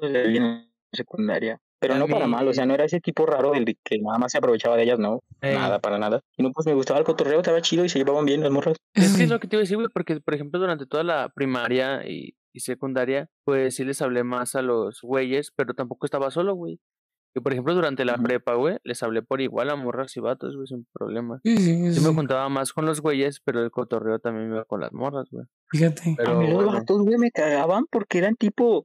de 0.00 0.64
secundaria. 0.92 1.60
Pero 1.82 1.98
no 1.98 2.06
para 2.06 2.28
mal, 2.28 2.46
o 2.46 2.54
sea, 2.54 2.64
no 2.64 2.74
era 2.74 2.84
ese 2.84 3.00
tipo 3.00 3.26
raro 3.26 3.50
del 3.50 3.64
que 3.82 3.98
nada 3.98 4.16
más 4.16 4.30
se 4.30 4.38
aprovechaba 4.38 4.76
de 4.76 4.84
ellas, 4.84 5.00
no. 5.00 5.20
Nada, 5.40 5.80
para 5.80 5.98
nada. 5.98 6.20
Y 6.36 6.44
no, 6.44 6.52
pues 6.52 6.64
me 6.64 6.74
gustaba 6.74 7.00
el 7.00 7.04
cotorreo, 7.04 7.40
estaba 7.40 7.60
chido 7.60 7.84
y 7.84 7.88
se 7.88 7.98
llevaban 7.98 8.24
bien 8.24 8.40
las 8.40 8.52
morras. 8.52 8.76
Es 8.94 9.16
que 9.18 9.24
es 9.24 9.28
lo 9.28 9.40
que 9.40 9.48
te 9.48 9.56
iba 9.56 9.60
a 9.60 9.64
decir, 9.64 9.76
güey, 9.76 9.88
porque, 9.92 10.20
por 10.20 10.34
ejemplo, 10.34 10.60
durante 10.60 10.86
toda 10.86 11.02
la 11.02 11.32
primaria 11.34 12.08
y, 12.08 12.36
y 12.52 12.60
secundaria, 12.60 13.28
pues 13.44 13.74
sí 13.74 13.84
les 13.84 14.00
hablé 14.00 14.22
más 14.22 14.54
a 14.54 14.62
los 14.62 15.00
güeyes, 15.02 15.52
pero 15.56 15.74
tampoco 15.74 16.06
estaba 16.06 16.30
solo, 16.30 16.54
güey. 16.54 16.78
Y 17.34 17.40
por 17.40 17.52
ejemplo, 17.52 17.74
durante 17.74 18.04
la 18.04 18.16
prepa, 18.18 18.54
güey, 18.54 18.76
les 18.84 19.02
hablé 19.02 19.22
por 19.22 19.40
igual 19.40 19.70
a 19.70 19.76
morras 19.76 20.16
y 20.16 20.20
vatos, 20.20 20.54
güey, 20.54 20.66
sin 20.66 20.86
problema. 20.92 21.40
Sí, 21.42 21.56
sí, 21.92 22.00
me 22.00 22.14
juntaba 22.14 22.48
más 22.48 22.72
con 22.72 22.84
los 22.84 23.00
güeyes, 23.00 23.40
pero 23.42 23.62
el 23.62 23.70
cotorreo 23.70 24.18
también 24.18 24.50
me 24.50 24.56
iba 24.56 24.64
con 24.66 24.80
las 24.80 24.92
morras, 24.92 25.28
güey. 25.30 25.46
Fíjate. 25.70 26.14
Pero, 26.16 26.32
a 26.32 26.34
mí 26.34 26.48
los 26.48 26.66
vatos, 26.66 27.00
güey, 27.00 27.16
me 27.16 27.30
cagaban 27.30 27.86
porque 27.90 28.18
eran 28.18 28.36
tipo, 28.36 28.84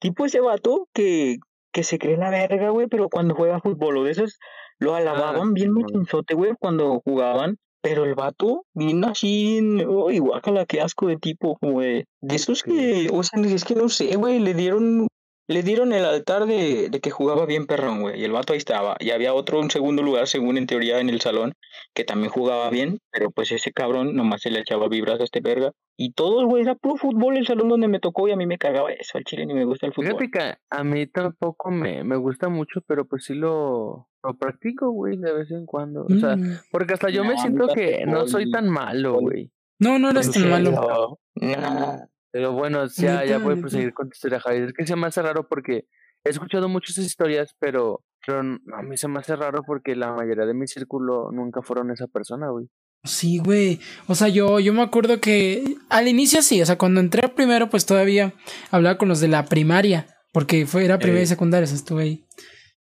tipo 0.00 0.26
ese 0.26 0.40
vato 0.40 0.88
que, 0.92 1.38
que 1.74 1.82
se 1.82 1.98
cree 1.98 2.16
la 2.16 2.30
verga, 2.30 2.70
güey, 2.70 2.86
pero 2.86 3.10
cuando 3.10 3.34
juega 3.34 3.60
fútbol 3.60 3.98
o 3.98 4.04
de 4.04 4.12
esos, 4.12 4.38
lo 4.78 4.94
ah, 4.94 4.98
alababan 4.98 5.52
bien 5.52 5.74
muchinzote, 5.74 6.34
güey, 6.34 6.52
cuando 6.58 7.02
jugaban. 7.04 7.58
Pero 7.82 8.04
el 8.04 8.14
vato 8.14 8.64
vino 8.72 9.08
así, 9.08 9.60
oh, 9.86 10.10
igual 10.10 10.40
que 10.40 10.52
la 10.52 10.64
que 10.64 10.80
asco 10.80 11.08
de 11.08 11.18
tipo, 11.18 11.58
de, 11.60 12.06
de 12.22 12.34
esos 12.34 12.62
que, 12.62 13.10
o 13.12 13.22
sea, 13.22 13.42
es 13.42 13.64
que 13.64 13.74
no 13.74 13.90
sé, 13.90 14.16
güey, 14.16 14.38
le 14.38 14.54
dieron 14.54 15.06
le 15.46 15.62
dieron 15.62 15.92
el 15.92 16.04
altar 16.04 16.46
de, 16.46 16.88
de, 16.88 17.00
que 17.00 17.10
jugaba 17.10 17.46
bien 17.46 17.66
perrón, 17.66 18.00
güey. 18.00 18.20
Y 18.20 18.24
el 18.24 18.32
vato 18.32 18.52
ahí 18.52 18.58
estaba. 18.58 18.96
Y 18.98 19.10
había 19.10 19.34
otro 19.34 19.62
en 19.62 19.70
segundo 19.70 20.02
lugar, 20.02 20.26
según 20.26 20.56
en 20.56 20.66
teoría, 20.66 21.00
en 21.00 21.10
el 21.10 21.20
salón, 21.20 21.54
que 21.94 22.04
también 22.04 22.30
jugaba 22.30 22.70
bien. 22.70 22.98
Pero 23.10 23.30
pues 23.30 23.52
ese 23.52 23.72
cabrón 23.72 24.16
nomás 24.16 24.42
se 24.42 24.50
le 24.50 24.60
echaba 24.60 24.88
vibras 24.88 25.20
a 25.20 25.24
este 25.24 25.40
verga. 25.40 25.72
Y 25.96 26.12
todos, 26.12 26.44
güey, 26.44 26.62
era 26.62 26.74
puro 26.74 26.96
fútbol 26.96 27.36
el 27.36 27.46
salón 27.46 27.68
donde 27.68 27.88
me 27.88 28.00
tocó 28.00 28.26
y 28.26 28.32
a 28.32 28.36
mí 28.36 28.46
me 28.46 28.58
cagaba 28.58 28.90
eso. 28.92 29.18
Al 29.18 29.24
chile 29.24 29.46
ni 29.46 29.54
me 29.54 29.64
gusta 29.64 29.86
el 29.86 29.92
fútbol. 29.92 30.16
Fíjate 30.18 30.30
que 30.30 30.54
a 30.70 30.84
mí 30.84 31.06
tampoco 31.06 31.70
me, 31.70 32.04
me 32.04 32.16
gusta 32.16 32.48
mucho, 32.48 32.80
pero 32.86 33.06
pues 33.06 33.24
sí 33.24 33.34
lo, 33.34 34.08
lo 34.22 34.36
practico, 34.38 34.90
güey, 34.90 35.18
de 35.18 35.32
vez 35.32 35.50
en 35.50 35.66
cuando. 35.66 36.06
O 36.06 36.18
sea, 36.18 36.36
mm. 36.36 36.60
porque 36.72 36.94
hasta 36.94 37.10
yo 37.10 37.24
me 37.24 37.36
siento 37.36 37.68
que 37.68 38.04
no 38.06 38.26
soy 38.26 38.50
tan 38.50 38.68
malo, 38.68 39.20
güey. 39.20 39.50
No, 39.78 39.98
no 39.98 40.10
eres 40.10 40.30
tan 40.30 40.48
malo. 40.48 41.18
No. 41.34 42.08
Pero 42.34 42.50
bueno, 42.50 42.84
ya, 42.96 43.24
ya 43.24 43.38
voy 43.38 43.56
a 43.56 43.60
proseguir 43.60 43.94
con 43.94 44.08
tu 44.08 44.14
historia, 44.14 44.40
Javier. 44.40 44.64
Es 44.64 44.72
que 44.72 44.84
se 44.84 44.96
me 44.96 45.06
hace 45.06 45.22
raro 45.22 45.46
porque 45.48 45.84
he 46.24 46.30
escuchado 46.30 46.68
muchas 46.68 46.98
historias, 46.98 47.54
pero, 47.60 48.00
pero 48.26 48.40
a 48.40 48.82
mí 48.82 48.96
se 48.96 49.06
me 49.06 49.20
hace 49.20 49.36
raro 49.36 49.62
porque 49.64 49.94
la 49.94 50.12
mayoría 50.12 50.44
de 50.44 50.52
mi 50.52 50.66
círculo 50.66 51.30
nunca 51.30 51.62
fueron 51.62 51.92
esa 51.92 52.08
persona, 52.08 52.50
güey. 52.50 52.66
Sí, 53.04 53.38
güey. 53.38 53.78
O 54.08 54.16
sea, 54.16 54.26
yo, 54.26 54.58
yo 54.58 54.72
me 54.72 54.82
acuerdo 54.82 55.20
que 55.20 55.76
al 55.90 56.08
inicio 56.08 56.42
sí, 56.42 56.60
o 56.60 56.66
sea, 56.66 56.76
cuando 56.76 56.98
entré 56.98 57.28
primero, 57.28 57.70
pues 57.70 57.86
todavía 57.86 58.34
hablaba 58.72 58.98
con 58.98 59.08
los 59.08 59.20
de 59.20 59.28
la 59.28 59.44
primaria, 59.44 60.08
porque 60.32 60.66
fue, 60.66 60.84
era 60.84 60.98
primaria 60.98 61.22
y 61.22 61.28
secundaria, 61.28 61.66
o 61.66 61.68
sea, 61.68 61.76
estuve 61.76 62.02
ahí. 62.02 62.26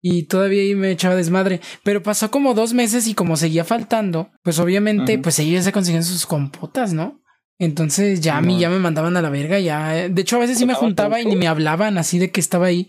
Y 0.00 0.28
todavía 0.28 0.62
ahí 0.62 0.76
me 0.76 0.92
echaba 0.92 1.16
desmadre. 1.16 1.60
Pero 1.82 2.00
pasó 2.00 2.30
como 2.30 2.54
dos 2.54 2.74
meses 2.74 3.08
y 3.08 3.14
como 3.14 3.36
seguía 3.36 3.64
faltando, 3.64 4.30
pues 4.44 4.60
obviamente, 4.60 5.18
pues 5.18 5.40
ellos 5.40 5.64
se 5.64 5.72
consiguen 5.72 6.04
sus 6.04 6.26
compotas, 6.26 6.92
¿no? 6.92 7.21
Entonces 7.58 8.20
ya 8.20 8.38
a 8.38 8.40
mí 8.40 8.58
ya 8.58 8.70
me 8.70 8.78
mandaban 8.78 9.16
a 9.16 9.22
la 9.22 9.30
verga, 9.30 9.60
ya. 9.60 10.04
Eh, 10.04 10.08
de 10.08 10.22
hecho, 10.22 10.36
a 10.36 10.40
veces 10.40 10.58
sí 10.58 10.66
me 10.66 10.74
juntaba 10.74 11.20
y 11.20 11.26
ni 11.26 11.36
me 11.36 11.46
hablaban 11.46 11.98
así 11.98 12.18
de 12.18 12.30
que 12.30 12.40
estaba 12.40 12.66
ahí. 12.66 12.88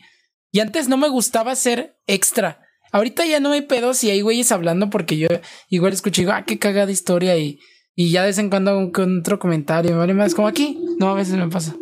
Y 0.52 0.60
antes 0.60 0.88
no 0.88 0.98
me 0.98 1.10
gustaba 1.10 1.56
ser 1.56 1.98
extra. 2.08 2.62
Ahorita 2.92 3.26
ya 3.26 3.40
no 3.40 3.50
me 3.50 3.62
pedo 3.62 3.94
si 3.94 4.10
hay 4.10 4.22
güeyes 4.22 4.52
hablando 4.52 4.90
porque 4.90 5.18
yo 5.18 5.28
igual 5.70 5.94
escucho 5.94 6.22
y 6.22 6.26
digo, 6.26 6.34
ah, 6.36 6.46
qué 6.46 6.60
cagada 6.60 6.92
historia 6.92 7.38
y, 7.38 7.60
y 7.96 8.12
ya 8.12 8.22
de 8.22 8.28
vez 8.28 8.38
en 8.38 8.50
cuando 8.50 8.72
hago 8.72 8.80
un, 8.80 9.20
otro 9.20 9.40
comentario, 9.40 9.98
¿vale? 9.98 10.14
Más 10.14 10.36
como 10.36 10.48
aquí. 10.48 10.80
No, 11.00 11.10
a 11.10 11.16
veces 11.16 11.36
me 11.36 11.50
pasa. 11.50 11.76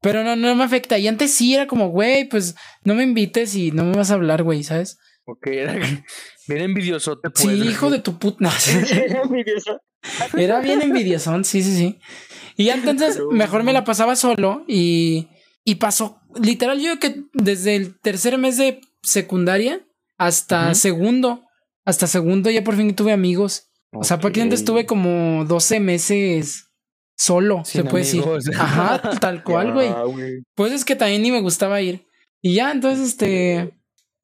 Pero 0.00 0.24
no, 0.24 0.36
no 0.36 0.54
me 0.54 0.64
afecta. 0.64 0.98
Y 0.98 1.08
antes 1.08 1.32
sí 1.32 1.54
era 1.54 1.66
como, 1.66 1.88
güey, 1.88 2.28
pues 2.28 2.54
no 2.84 2.94
me 2.94 3.02
invites 3.02 3.54
y 3.54 3.70
no 3.70 3.84
me 3.84 3.96
vas 3.96 4.10
a 4.10 4.14
hablar, 4.14 4.42
güey, 4.42 4.62
¿sabes? 4.62 4.98
Ok, 5.24 5.46
era 5.50 5.74
bien 5.74 6.62
envidioso 6.62 7.18
te 7.18 7.30
Sí, 7.34 7.48
hijo 7.48 7.90
de 7.90 7.98
tu 7.98 8.18
puta. 8.18 8.50
Era 10.36 10.60
bien 10.60 10.82
envidioso, 10.82 11.42
sí, 11.44 11.62
sí, 11.62 11.76
sí. 11.76 11.98
Y 12.56 12.70
entonces 12.70 13.20
mejor 13.30 13.62
me 13.64 13.72
la 13.72 13.84
pasaba 13.84 14.16
solo 14.16 14.64
y, 14.66 15.28
y 15.64 15.76
pasó, 15.76 16.20
literal, 16.40 16.80
yo 16.80 16.98
que 16.98 17.22
desde 17.34 17.76
el 17.76 17.98
tercer 18.00 18.38
mes 18.38 18.56
de 18.56 18.80
secundaria 19.02 19.86
hasta 20.18 20.74
segundo, 20.74 21.44
hasta 21.84 22.06
segundo 22.06 22.50
ya 22.50 22.64
por 22.64 22.76
fin 22.76 22.94
tuve 22.94 23.12
amigos. 23.12 23.68
O 23.92 24.04
sea, 24.04 24.18
prácticamente 24.18 24.56
estuve 24.56 24.86
como 24.86 25.44
12 25.44 25.80
meses 25.80 26.66
solo, 27.16 27.64
se 27.64 27.84
puede 27.84 28.04
decir. 28.04 28.22
Ajá, 28.58 29.18
tal 29.20 29.42
cual, 29.42 29.72
güey. 29.72 29.90
pues 30.54 30.72
es 30.72 30.84
que 30.84 30.96
también 30.96 31.22
ni 31.22 31.30
me 31.30 31.40
gustaba 31.40 31.80
ir. 31.80 32.06
Y 32.42 32.54
ya, 32.54 32.70
entonces, 32.70 33.08
este, 33.08 33.72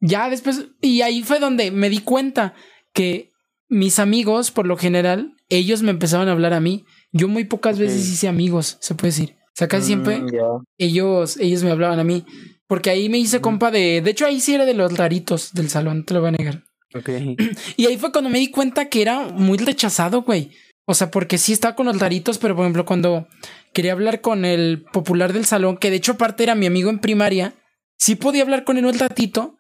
ya 0.01 0.29
después, 0.29 0.67
y 0.81 1.03
ahí 1.03 1.23
fue 1.23 1.39
donde 1.39 1.71
me 1.71 1.89
di 1.89 1.99
cuenta 1.99 2.55
que 2.93 3.31
mis 3.69 3.99
amigos, 3.99 4.51
por 4.51 4.67
lo 4.67 4.77
general, 4.77 5.35
ellos 5.57 5.83
me 5.83 5.91
empezaban 5.91 6.29
a 6.29 6.33
hablar 6.33 6.53
a 6.53 6.61
mí. 6.61 6.85
Yo 7.13 7.29
muy 7.29 7.45
pocas 7.45 7.79
veces 7.79 8.09
hice 8.09 8.29
amigos, 8.29 8.79
se 8.81 8.95
puede 8.95 9.09
decir. 9.13 9.37
O 9.41 9.55
sea, 9.55 9.69
casi 9.69 9.87
siempre 9.89 10.21
Mm, 10.21 10.33
ya. 10.33 10.41
ellos, 10.79 11.37
ellos 11.39 11.63
me 11.63 11.71
hablaban 11.71 11.99
a 12.01 12.05
mí. 12.05 12.25
Porque 12.67 12.89
ahí 12.91 13.09
me 13.09 13.19
hice 13.19 13.41
compa 13.41 13.71
de. 13.71 14.01
De 14.01 14.11
hecho, 14.11 14.25
ahí 14.25 14.41
sí 14.41 14.55
era 14.55 14.65
de 14.65 14.73
los 14.75 14.97
raritos 14.97 15.53
del 15.53 15.69
salón, 15.69 15.99
no 15.99 16.05
te 16.05 16.15
lo 16.15 16.21
voy 16.21 16.29
a 16.31 16.33
negar. 16.33 16.63
Y 17.77 17.87
ahí 17.87 17.97
fue 17.99 18.13
cuando 18.13 18.31
me 18.31 18.39
di 18.39 18.51
cuenta 18.51 18.89
que 18.89 19.03
era 19.03 19.29
muy 19.29 19.59
rechazado, 19.59 20.23
güey. 20.23 20.53
O 20.87 20.95
sea, 20.95 21.11
porque 21.11 21.39
sí 21.39 21.53
estaba 21.53 21.75
con 21.77 21.87
los 21.87 21.99
raritos, 21.99 22.39
pero 22.39 22.57
por 22.57 22.65
ejemplo, 22.65 22.85
cuando 22.85 23.29
quería 23.73 23.93
hablar 23.93 24.21
con 24.21 24.45
el 24.45 24.85
popular 24.93 25.33
del 25.33 25.45
salón, 25.45 25.77
que 25.77 25.91
de 25.91 25.97
hecho 25.97 26.13
aparte 26.13 26.43
era 26.43 26.55
mi 26.55 26.67
amigo 26.67 26.91
en 26.91 26.99
primaria, 26.99 27.55
sí 27.99 28.17
podía 28.17 28.43
hablar 28.43 28.65
con 28.65 28.79
él 28.79 28.87
un 28.87 28.99
ratito, 28.99 29.57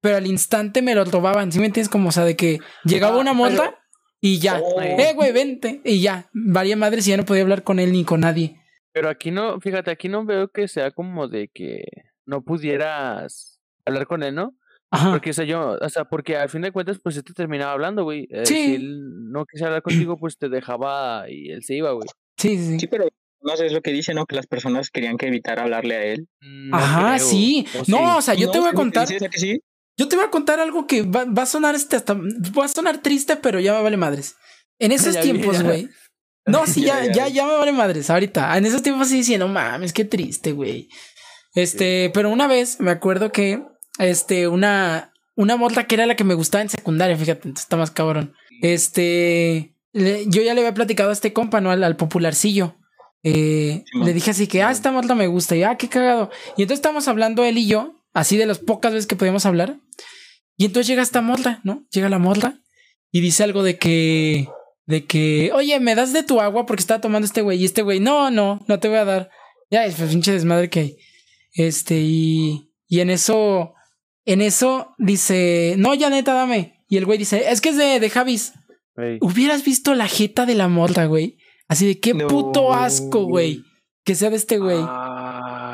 pero 0.00 0.16
al 0.16 0.26
instante 0.26 0.82
me 0.82 0.94
lo 0.94 1.04
robaban. 1.04 1.52
¿Sí 1.52 1.58
me 1.60 1.66
entiendes? 1.66 1.90
Como, 1.90 2.08
o 2.08 2.12
sea, 2.12 2.24
de 2.24 2.36
que 2.36 2.60
llegaba 2.84 3.18
una 3.18 3.32
monta 3.34 3.74
y 4.22 4.38
ya. 4.38 4.58
Oh. 4.62 4.80
Eh, 4.80 5.12
güey, 5.14 5.32
vente. 5.32 5.82
Y 5.84 6.00
ya. 6.00 6.30
Varía 6.32 6.76
madre 6.76 7.02
si 7.02 7.10
ya 7.10 7.16
no 7.18 7.24
podía 7.26 7.42
hablar 7.42 7.62
con 7.64 7.78
él 7.78 7.92
ni 7.92 8.04
con 8.04 8.20
nadie. 8.20 8.56
Pero 8.92 9.08
aquí 9.10 9.30
no, 9.30 9.60
fíjate, 9.60 9.90
aquí 9.90 10.08
no 10.08 10.24
veo 10.24 10.48
que 10.48 10.68
sea 10.68 10.90
como 10.92 11.28
de 11.28 11.48
que 11.52 11.84
no 12.24 12.42
pudieras 12.42 13.58
hablar 13.84 14.06
con 14.06 14.22
él, 14.22 14.34
¿no? 14.34 14.54
Ajá. 14.90 15.10
Porque, 15.10 15.30
o 15.30 15.32
sea, 15.32 15.44
yo, 15.46 15.78
o 15.80 15.88
sea, 15.88 16.04
porque 16.04 16.36
al 16.36 16.50
fin 16.50 16.60
de 16.62 16.70
cuentas, 16.72 16.98
pues 17.02 17.16
él 17.16 17.24
te 17.24 17.32
terminaba 17.32 17.72
hablando, 17.72 18.04
güey. 18.04 18.28
Eh, 18.30 18.44
Sí. 18.46 18.54
Si 18.66 18.74
él 18.74 19.30
no 19.32 19.44
quisiera 19.46 19.68
hablar 19.68 19.82
contigo, 19.82 20.16
pues 20.18 20.36
te 20.38 20.48
dejaba 20.50 21.24
y 21.30 21.50
él 21.50 21.62
se 21.64 21.74
iba, 21.74 21.92
güey. 21.92 22.06
Sí, 22.36 22.56
sí, 22.58 22.64
sí. 22.72 22.80
Sí, 22.80 22.86
pero 22.86 23.08
no 23.40 23.56
sé, 23.56 23.66
es 23.66 23.72
lo 23.72 23.80
que 23.80 23.90
dice, 23.92 24.12
¿no? 24.14 24.26
Que 24.26 24.36
las 24.36 24.46
personas 24.46 24.90
querían 24.90 25.16
que 25.16 25.26
evitara 25.28 25.62
hablarle 25.62 25.94
a 25.96 26.04
él. 26.04 26.28
No 26.42 26.76
Ajá, 26.76 27.14
creo. 27.16 27.26
sí. 27.26 27.66
¿O 27.74 27.78
No, 27.78 27.96
sí? 27.96 28.04
o 28.18 28.20
sea, 28.22 28.34
yo 28.34 28.46
No, 28.48 28.52
te 28.52 28.60
voy 28.60 28.68
a 28.68 28.72
contar. 28.74 29.08
dice, 29.08 29.24
¿a 29.26 29.30
que 29.30 29.38
sí? 29.38 29.62
Yo 29.96 30.08
te 30.08 30.16
voy 30.16 30.24
a 30.24 30.30
contar 30.30 30.58
algo 30.60 30.86
que 30.86 31.02
va, 31.02 31.24
va 31.24 31.42
a 31.42 31.46
sonar 31.46 31.74
este 31.74 31.96
hasta. 31.96 32.14
Va 32.14 32.64
a 32.64 32.68
sonar 32.68 32.98
triste, 33.02 33.36
pero 33.36 33.60
ya 33.60 33.74
me 33.74 33.82
vale 33.82 33.96
madres. 33.96 34.36
En 34.78 34.92
esos 34.92 35.14
Ya 35.14 35.20
tiempos, 35.22 35.62
güey. 35.62 35.88
No, 36.46 36.66
sí, 36.66 36.82
ya, 36.82 37.04
Ya, 37.12 37.28
ya, 37.28 37.46
me 37.46 37.54
vale 37.54 37.72
madres. 37.72 38.10
Ahorita. 38.10 38.56
En 38.56 38.66
esos 38.66 38.82
tiempos 38.82 39.08
sí 39.08 39.18
decía, 39.18 39.38
no 39.38 39.48
mames, 39.48 39.92
qué 39.92 40.04
triste, 40.04 40.52
güey. 40.52 40.88
Este, 41.54 42.10
pero 42.14 42.30
una 42.30 42.46
vez 42.46 42.80
me 42.80 42.90
acuerdo 42.90 43.30
que, 43.30 43.62
este, 43.98 44.48
una, 44.48 45.12
una 45.36 45.58
que 45.86 45.94
era 45.94 46.06
la 46.06 46.16
que 46.16 46.24
me 46.24 46.34
gustaba 46.34 46.62
en 46.62 46.70
secundaria, 46.70 47.16
fíjate, 47.16 47.46
entonces 47.48 47.64
está 47.66 47.76
más 47.76 47.90
cabrón. 47.90 48.34
Este, 48.62 49.76
le- 49.92 50.24
yo 50.28 50.42
ya 50.42 50.54
le 50.54 50.60
había 50.62 50.74
platicado 50.74 51.10
a 51.10 51.12
este 51.12 51.32
compa, 51.34 51.60
¿no? 51.60 51.70
Al, 51.70 51.84
al 51.84 51.96
popularcillo. 51.96 52.76
Eh, 53.22 53.84
le 53.92 54.12
dije 54.14 54.30
así 54.32 54.46
que, 54.48 54.62
ah, 54.62 54.70
esta 54.70 54.90
morra 54.90 55.14
me 55.14 55.26
gusta. 55.26 55.54
Y, 55.54 55.62
ah, 55.62 55.76
qué 55.76 55.88
cagado. 55.88 56.30
Y 56.56 56.62
entonces 56.62 56.78
estamos 56.78 57.06
hablando 57.06 57.44
él 57.44 57.58
y 57.58 57.66
yo, 57.68 58.01
así 58.12 58.36
de 58.36 58.46
las 58.46 58.58
pocas 58.58 58.92
veces 58.92 59.06
que 59.06 59.16
podíamos 59.16 59.46
hablar. 59.46 59.78
Y 60.56 60.66
entonces 60.66 60.86
llega 60.86 61.02
esta 61.02 61.22
morra, 61.22 61.60
¿no? 61.64 61.86
Llega 61.90 62.08
la 62.08 62.18
morra 62.18 62.60
y 63.10 63.20
dice 63.20 63.42
algo 63.42 63.62
de 63.62 63.78
que, 63.78 64.48
de 64.86 65.04
que, 65.06 65.50
oye, 65.54 65.78
¿me 65.80 65.94
das 65.94 66.12
de 66.12 66.22
tu 66.22 66.40
agua? 66.40 66.66
Porque 66.66 66.80
estaba 66.82 67.00
tomando 67.00 67.26
este 67.26 67.42
güey. 67.42 67.60
Y 67.60 67.64
este 67.64 67.82
güey, 67.82 68.00
no, 68.00 68.30
no, 68.30 68.60
no 68.68 68.78
te 68.78 68.88
voy 68.88 68.98
a 68.98 69.04
dar. 69.04 69.30
Ya, 69.70 69.86
es 69.86 69.94
pues, 69.94 70.10
pinche 70.10 70.32
desmadre 70.32 70.68
que 70.70 70.80
hay. 70.80 70.96
Este, 71.54 71.98
y, 72.00 72.70
y 72.86 73.00
en 73.00 73.10
eso, 73.10 73.74
en 74.24 74.40
eso 74.42 74.94
dice, 74.98 75.74
no, 75.78 75.94
ya 75.94 76.10
neta, 76.10 76.34
dame. 76.34 76.84
Y 76.88 76.98
el 76.98 77.06
güey 77.06 77.18
dice, 77.18 77.50
es 77.50 77.60
que 77.60 77.70
es 77.70 77.76
de, 77.76 77.98
de 78.00 78.10
Javis. 78.10 78.52
Hubieras 79.22 79.64
visto 79.64 79.94
la 79.94 80.06
jeta 80.06 80.44
de 80.44 80.54
la 80.54 80.68
morra, 80.68 81.06
güey. 81.06 81.38
Así 81.68 81.86
de 81.86 81.98
qué 81.98 82.12
No. 82.12 82.26
puto 82.28 82.74
asco, 82.74 83.24
güey. 83.24 83.64
Que 84.04 84.14
sea 84.14 84.28
de 84.30 84.36
este 84.36 84.58
güey. 84.58 84.76
Ah, 84.80 85.11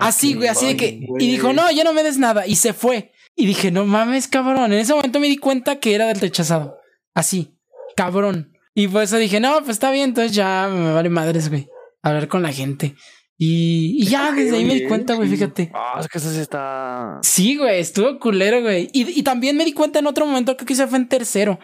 Así, 0.01 0.30
qué 0.30 0.36
güey, 0.36 0.49
así 0.49 0.66
de 0.66 0.76
que. 0.76 1.07
Y 1.18 1.30
dijo, 1.30 1.53
no, 1.53 1.70
ya 1.70 1.84
no 1.84 1.92
me 1.92 2.03
des 2.03 2.18
nada. 2.18 2.46
Y 2.46 2.57
se 2.57 2.72
fue. 2.72 3.12
Y 3.36 3.46
dije, 3.46 3.70
no 3.70 3.84
mames, 3.84 4.28
cabrón. 4.28 4.72
En 4.72 4.78
ese 4.80 4.94
momento 4.94 5.20
me 5.20 5.28
di 5.28 5.36
cuenta 5.36 5.78
que 5.78 5.94
era 5.94 6.07
del 6.07 6.20
rechazado. 6.20 6.78
Así, 7.14 7.57
cabrón. 7.96 8.53
Y 8.74 8.88
por 8.88 9.03
eso 9.03 9.16
dije, 9.16 9.40
no, 9.40 9.59
pues 9.59 9.70
está 9.70 9.90
bien, 9.90 10.11
entonces 10.11 10.32
ya 10.32 10.68
me 10.72 10.92
vale 10.92 11.09
madres, 11.09 11.49
güey. 11.49 11.68
Hablar 12.03 12.28
con 12.28 12.42
la 12.42 12.53
gente. 12.53 12.94
Y, 13.36 14.03
y 14.03 14.07
ya 14.07 14.32
desde 14.32 14.57
ahí 14.57 14.64
me 14.64 14.74
di 14.74 14.84
cuenta, 14.88 15.14
güey, 15.14 15.28
fíjate. 15.28 15.70
Ah, 15.72 15.99
es 16.01 16.09
que 16.09 16.18
eso 16.18 16.32
sí 16.32 16.40
está. 16.40 17.20
Sí, 17.22 17.57
güey, 17.57 17.80
estuvo 17.80 18.18
culero, 18.18 18.62
güey. 18.62 18.90
Y, 18.92 19.18
y 19.18 19.22
también 19.22 19.57
me 19.57 19.64
di 19.64 19.72
cuenta 19.72 20.01
en 20.01 20.09
otro 20.09 20.26
momento, 20.26 20.57
creo 20.57 20.66
que 20.66 20.74
se 20.74 20.88
fue 20.88 20.99
en 20.99 21.09
tercero. 21.09 21.61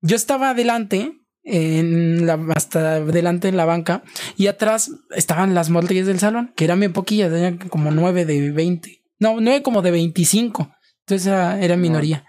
Yo 0.00 0.16
estaba 0.16 0.50
adelante, 0.50 1.19
en 1.42 2.26
la, 2.26 2.38
hasta 2.54 2.96
adelante 2.96 3.48
en 3.48 3.56
la 3.56 3.64
banca, 3.64 4.02
y 4.36 4.46
atrás 4.46 4.90
estaban 5.10 5.54
las 5.54 5.70
moldes 5.70 6.06
del 6.06 6.18
salón, 6.18 6.52
que 6.56 6.64
eran 6.64 6.80
bien 6.80 6.92
poquillas, 6.92 7.30
tenían 7.30 7.58
como 7.58 7.90
nueve 7.90 8.24
de 8.24 8.50
20. 8.50 9.02
No, 9.18 9.40
nueve 9.40 9.62
como 9.62 9.82
de 9.82 9.90
25. 9.90 10.74
Entonces 11.00 11.26
era, 11.26 11.60
era 11.60 11.76
minoría. 11.76 12.24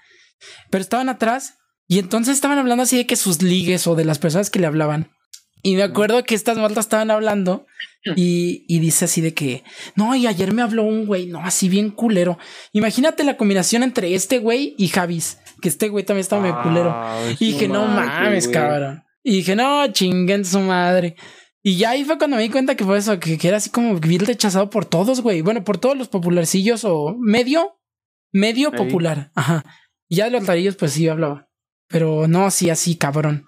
Pero 0.69 0.81
estaban 0.81 1.09
atrás, 1.09 1.55
y 1.87 1.99
entonces 1.99 2.35
estaban 2.35 2.57
hablando 2.57 2.83
así 2.83 2.97
de 2.97 3.05
que 3.05 3.15
sus 3.15 3.41
ligues 3.41 3.85
o 3.87 3.95
de 3.95 4.05
las 4.05 4.19
personas 4.19 4.49
que 4.49 4.59
le 4.59 4.67
hablaban. 4.67 5.11
Y 5.63 5.75
me 5.75 5.83
acuerdo 5.83 6.23
que 6.23 6.35
estas 6.35 6.57
muertas 6.57 6.85
estaban 6.85 7.11
hablando 7.11 7.67
y, 8.15 8.65
y 8.67 8.79
dice 8.79 9.05
así 9.05 9.21
de 9.21 9.33
que, 9.33 9.63
no, 9.95 10.15
y 10.15 10.25
ayer 10.25 10.53
me 10.53 10.63
habló 10.63 10.83
un 10.83 11.05
güey, 11.05 11.27
no, 11.27 11.43
así 11.43 11.69
bien 11.69 11.91
culero. 11.91 12.39
Imagínate 12.73 13.23
la 13.23 13.37
combinación 13.37 13.83
entre 13.83 14.15
este 14.15 14.39
güey 14.39 14.73
y 14.77 14.87
Javis, 14.87 15.37
que 15.61 15.69
este 15.69 15.87
güey 15.87 16.03
también 16.03 16.21
estaba 16.21 16.41
medio 16.41 16.61
culero. 16.61 16.89
Ah, 16.93 17.21
Y 17.39 17.53
dije, 17.53 17.67
no 17.69 17.85
mames, 17.85 18.47
güey. 18.47 18.53
cabrón. 18.53 19.03
Y 19.23 19.37
dije, 19.37 19.55
no, 19.55 19.87
chinguen 19.93 20.43
su 20.43 20.59
madre. 20.59 21.15
Y 21.63 21.77
ya 21.77 21.91
ahí 21.91 22.03
fue 22.03 22.17
cuando 22.17 22.37
me 22.37 22.43
di 22.43 22.49
cuenta 22.49 22.75
que 22.75 22.83
fue 22.83 22.97
eso, 22.97 23.19
que, 23.19 23.37
que 23.37 23.47
era 23.47 23.57
así 23.57 23.69
como 23.69 23.95
bien 23.99 24.25
rechazado 24.25 24.69
por 24.69 24.83
todos, 24.85 25.21
güey. 25.21 25.41
Bueno, 25.41 25.63
por 25.63 25.77
todos 25.77 25.95
los 25.95 26.07
popularcillos 26.07 26.83
o 26.85 27.15
medio, 27.19 27.79
medio 28.31 28.71
popular. 28.71 29.31
Ajá. 29.35 29.63
Y 30.09 30.15
ya 30.17 30.25
de 30.25 30.31
los 30.31 30.47
rarillos, 30.47 30.75
pues 30.75 30.91
sí 30.93 31.07
hablaba. 31.07 31.47
Pero 31.87 32.27
no 32.27 32.45
así, 32.45 32.69
así, 32.71 32.95
cabrón. 32.95 33.45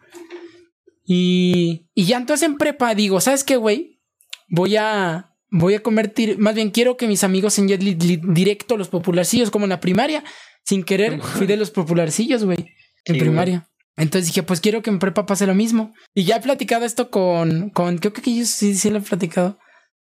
Y, 1.06 1.90
y 1.94 2.06
ya 2.06 2.18
entonces 2.18 2.48
en 2.48 2.58
prepa 2.58 2.96
digo, 2.96 3.20
¿sabes 3.20 3.44
qué, 3.44 3.58
güey? 3.58 4.00
Voy 4.48 4.76
a, 4.78 5.34
voy 5.50 5.74
a 5.74 5.82
convertir, 5.84 6.38
más 6.38 6.56
bien 6.56 6.70
quiero 6.72 6.96
que 6.98 7.08
mis 7.08 7.24
amigos 7.24 7.58
li- 7.58 7.96
directo 8.24 8.78
los 8.78 8.90
popularcillos, 8.90 9.52
como 9.52 9.66
en 9.66 9.70
la 9.70 9.80
primaria. 9.80 10.24
Sin 10.66 10.84
querer, 10.84 11.22
fui 11.22 11.46
de 11.46 11.58
los 11.58 11.72
popularcillos, 11.72 12.46
güey. 12.46 12.58
En 13.06 13.16
Sí, 13.16 13.20
primaria. 13.20 13.68
Entonces 13.98 14.28
dije, 14.28 14.44
pues 14.44 14.60
quiero 14.62 14.82
que 14.82 14.90
en 14.90 15.00
prepa 15.00 15.26
pase 15.26 15.46
lo 15.46 15.54
mismo. 15.54 15.94
Y 16.16 16.24
ya 16.24 16.38
he 16.38 16.42
platicado 16.42 16.86
esto 16.86 17.12
con, 17.12 17.70
con 17.70 17.98
creo 17.98 18.14
que 18.14 18.36
yo 18.36 18.46
sí, 18.46 18.76
sí 18.76 18.90
lo 18.90 19.00
he 19.00 19.02
platicado. 19.02 19.60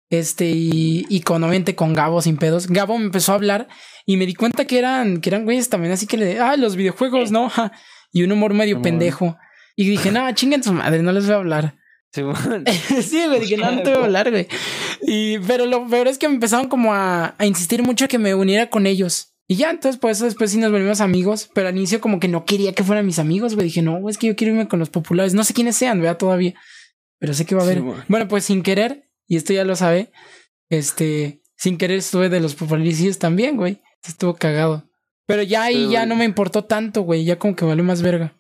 Este, 0.10 0.49
y, 0.49 1.05
y 1.10 1.22
con, 1.22 1.43
obviamente, 1.43 1.76
con 1.76 1.93
Gabo 1.93 2.22
sin 2.22 2.38
pedos. 2.38 2.68
Gabo 2.68 2.97
me 2.97 3.05
empezó 3.05 3.34
a 3.34 3.36
hablar 3.36 3.68
y 4.05 4.18
me 4.18 4.26
di 4.26 4.34
cuenta 4.34 4.66
que 4.66 4.80
eran, 4.80 5.22
que 5.22 5.30
eran 5.30 5.45
güeyes 5.45 5.70
también, 5.70 5.93
así 5.93 6.08
que 6.08 6.18
le, 6.18 6.39
ah, 6.39 6.55
los 6.58 6.76
videojuegos, 6.76 7.32
¿no? 7.32 7.49
Ja. 7.49 7.72
Y 8.12 8.24
un 8.24 8.32
humor 8.32 8.53
medio 8.53 8.82
pendejo. 8.82 9.38
Y 9.76 9.89
dije, 9.89 10.12
no, 10.12 10.32
chinguen 10.32 10.64
su 10.64 10.74
madre, 10.74 11.03
no 11.03 11.12
les 11.12 11.26
voy 11.26 11.36
a 11.36 11.38
hablar. 11.38 11.76
Sí, 13.01 13.26
güey, 13.28 13.41
dije, 13.41 13.58
no, 13.58 13.72
no 13.72 13.84
te 13.84 13.91
voy 13.91 14.01
a 14.01 14.05
hablar, 14.05 14.32
güey. 14.32 14.47
Y, 15.01 15.39
pero 15.39 15.66
lo 15.66 15.88
peor 15.88 16.08
es 16.08 16.18
que 16.18 16.28
me 16.28 16.36
empezaron 16.36 16.68
como 16.68 16.93
a, 16.93 17.36
a 17.38 17.45
insistir 17.45 17.84
mucho 17.84 18.08
que 18.08 18.18
me 18.18 18.34
uniera 18.34 18.70
con 18.70 18.88
ellos. 18.88 19.36
Y 19.50 19.56
ya, 19.56 19.70
entonces, 19.72 20.00
por 20.00 20.12
eso 20.12 20.26
después 20.26 20.52
sí 20.52 20.58
nos 20.58 20.72
volvimos 20.72 21.00
amigos. 21.00 21.50
Pero 21.54 21.70
al 21.70 21.78
inicio, 21.78 22.02
como 22.02 22.20
que 22.20 22.28
no 22.28 22.43
quería 22.45 22.74
que 22.74 22.84
fueran 22.84 23.06
mis 23.06 23.18
amigos, 23.20 23.56
güey. 23.56 23.68
Dije, 23.68 23.82
no, 23.82 24.10
es 24.10 24.18
que 24.18 24.28
yo 24.28 24.36
quiero 24.36 24.54
irme 24.54 24.68
con 24.68 24.80
los 24.80 24.89
populares. 24.89 25.34
No 25.34 25.43
sé 25.45 25.54
quiénes 25.54 25.76
sean, 25.78 26.02
vea 26.02 26.18
todavía. 26.18 26.54
Pero 27.20 27.34
sé 27.34 27.45
que 27.45 27.56
va 27.56 27.62
a 27.62 27.66
haber. 27.66 27.82
Bueno, 28.10 28.28
pues 28.28 28.43
sin 28.43 28.62
querer, 28.62 29.10
y 29.28 29.38
esto 29.38 29.54
ya 29.54 29.64
lo 29.64 29.76
sabe, 29.76 30.12
este, 30.70 31.41
sin 31.56 31.78
querer 31.78 31.98
estuve 32.00 32.30
de 32.30 32.39
los 32.39 32.56
populares 32.56 33.20
también, 33.20 33.56
güey. 33.58 33.82
Estuvo 34.08 34.36
cagado. 34.36 34.84
Pero 35.26 35.43
ya 35.43 35.64
ahí 35.64 35.76
Pero, 35.76 35.91
ya 35.91 36.00
güey. 36.02 36.10
no 36.10 36.16
me 36.16 36.26
importó 36.26 36.64
tanto, 36.66 37.02
güey. 37.02 37.26
Ya 37.26 37.39
como 37.39 37.56
que 37.56 37.66
valió 37.66 37.84
más 37.84 38.02
verga. 38.02 38.34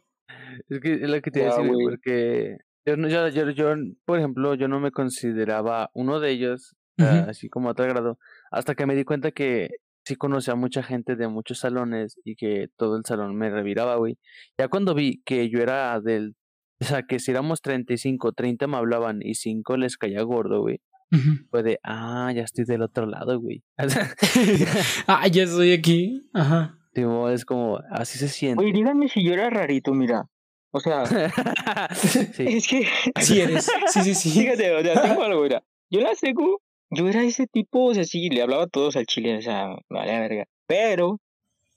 Es 0.69 0.79
que 0.81 0.93
es 0.93 1.09
lo 1.09 1.21
que 1.21 1.31
te 1.31 1.39
iba 1.41 1.53
a 1.53 1.57
decir, 1.57 1.73
porque 1.83 2.57
yo, 2.85 2.97
no- 2.97 3.07
yo, 3.07 3.27
yo, 3.29 3.49
yo, 3.51 3.73
por 4.05 4.19
ejemplo, 4.19 4.55
yo 4.55 4.67
no 4.67 4.79
me 4.79 4.91
consideraba 4.91 5.89
uno 5.93 6.19
de 6.19 6.31
ellos, 6.31 6.75
ah, 6.99 7.21
Ujú. 7.21 7.29
así 7.29 7.49
como 7.49 7.69
a 7.69 7.73
tal 7.73 7.87
grado, 7.87 8.19
hasta 8.51 8.75
que 8.75 8.85
me 8.85 8.95
di 8.95 9.03
cuenta 9.03 9.31
que 9.31 9.69
sí 10.07 10.15
conocía 10.15 10.53
a 10.53 10.55
mucha 10.55 10.81
gente 10.83 11.15
de 11.15 11.27
muchos 11.27 11.59
salones 11.59 12.17
y 12.23 12.35
que 12.35 12.69
todo 12.77 12.95
el 12.95 13.03
salón 13.05 13.35
me 13.35 13.49
reviraba, 13.49 13.97
güey. 13.97 14.17
Ya 14.57 14.69
cuando 14.69 14.95
vi 14.95 15.21
que 15.25 15.49
yo 15.49 15.59
era 15.59 15.99
del, 15.99 16.35
o 16.79 16.85
sea, 16.85 17.03
que 17.03 17.19
si 17.19 17.31
éramos 17.31 17.61
35, 17.61 18.31
30 18.31 18.67
me 18.67 18.77
hablaban 18.77 19.19
y 19.21 19.35
5 19.35 19.75
les 19.77 19.97
caía 19.97 20.21
gordo, 20.21 20.61
güey. 20.61 20.79
Ujú. 21.11 21.45
Fue 21.49 21.63
de, 21.63 21.79
ah, 21.83 22.31
ya 22.33 22.43
estoy 22.43 22.65
del 22.65 22.81
otro 22.81 23.05
lado, 23.05 23.39
güey. 23.39 23.63
Ah, 25.07 25.27
ya 25.27 25.43
estoy 25.43 25.73
aquí. 25.73 26.29
Ajá. 26.33 26.79
tipo, 26.93 27.29
es 27.29 27.43
como, 27.43 27.79
así 27.91 28.17
se 28.17 28.29
siente. 28.29 28.63
Oye, 28.63 28.73
díganme 28.73 29.09
si 29.09 29.23
yo 29.23 29.33
era 29.33 29.49
rarito, 29.49 29.93
mira. 29.93 30.29
O 30.71 30.79
sea, 30.79 31.05
sí. 31.95 32.27
es 32.37 32.67
que, 32.67 32.87
Sí 33.21 33.41
eres. 33.41 33.69
Sí, 33.87 34.01
sí, 34.03 34.15
sí. 34.15 34.29
fíjate, 34.31 34.73
o 34.73 34.81
sea, 34.81 35.01
tengo 35.01 35.23
algo, 35.23 35.43
mira. 35.43 35.63
Yo 35.89 36.01
la 36.01 36.13
secu, 36.15 36.61
yo 36.89 37.07
era 37.07 37.23
ese 37.23 37.47
tipo, 37.47 37.85
o 37.85 37.93
sea, 37.93 38.03
sí, 38.05 38.29
le 38.29 38.41
hablaba 38.41 38.63
a 38.63 38.67
todos 38.67 38.95
al 38.95 39.05
chile, 39.05 39.37
o 39.37 39.41
sea, 39.41 39.75
vale 39.89 40.19
verga. 40.19 40.45
Pero, 40.67 41.19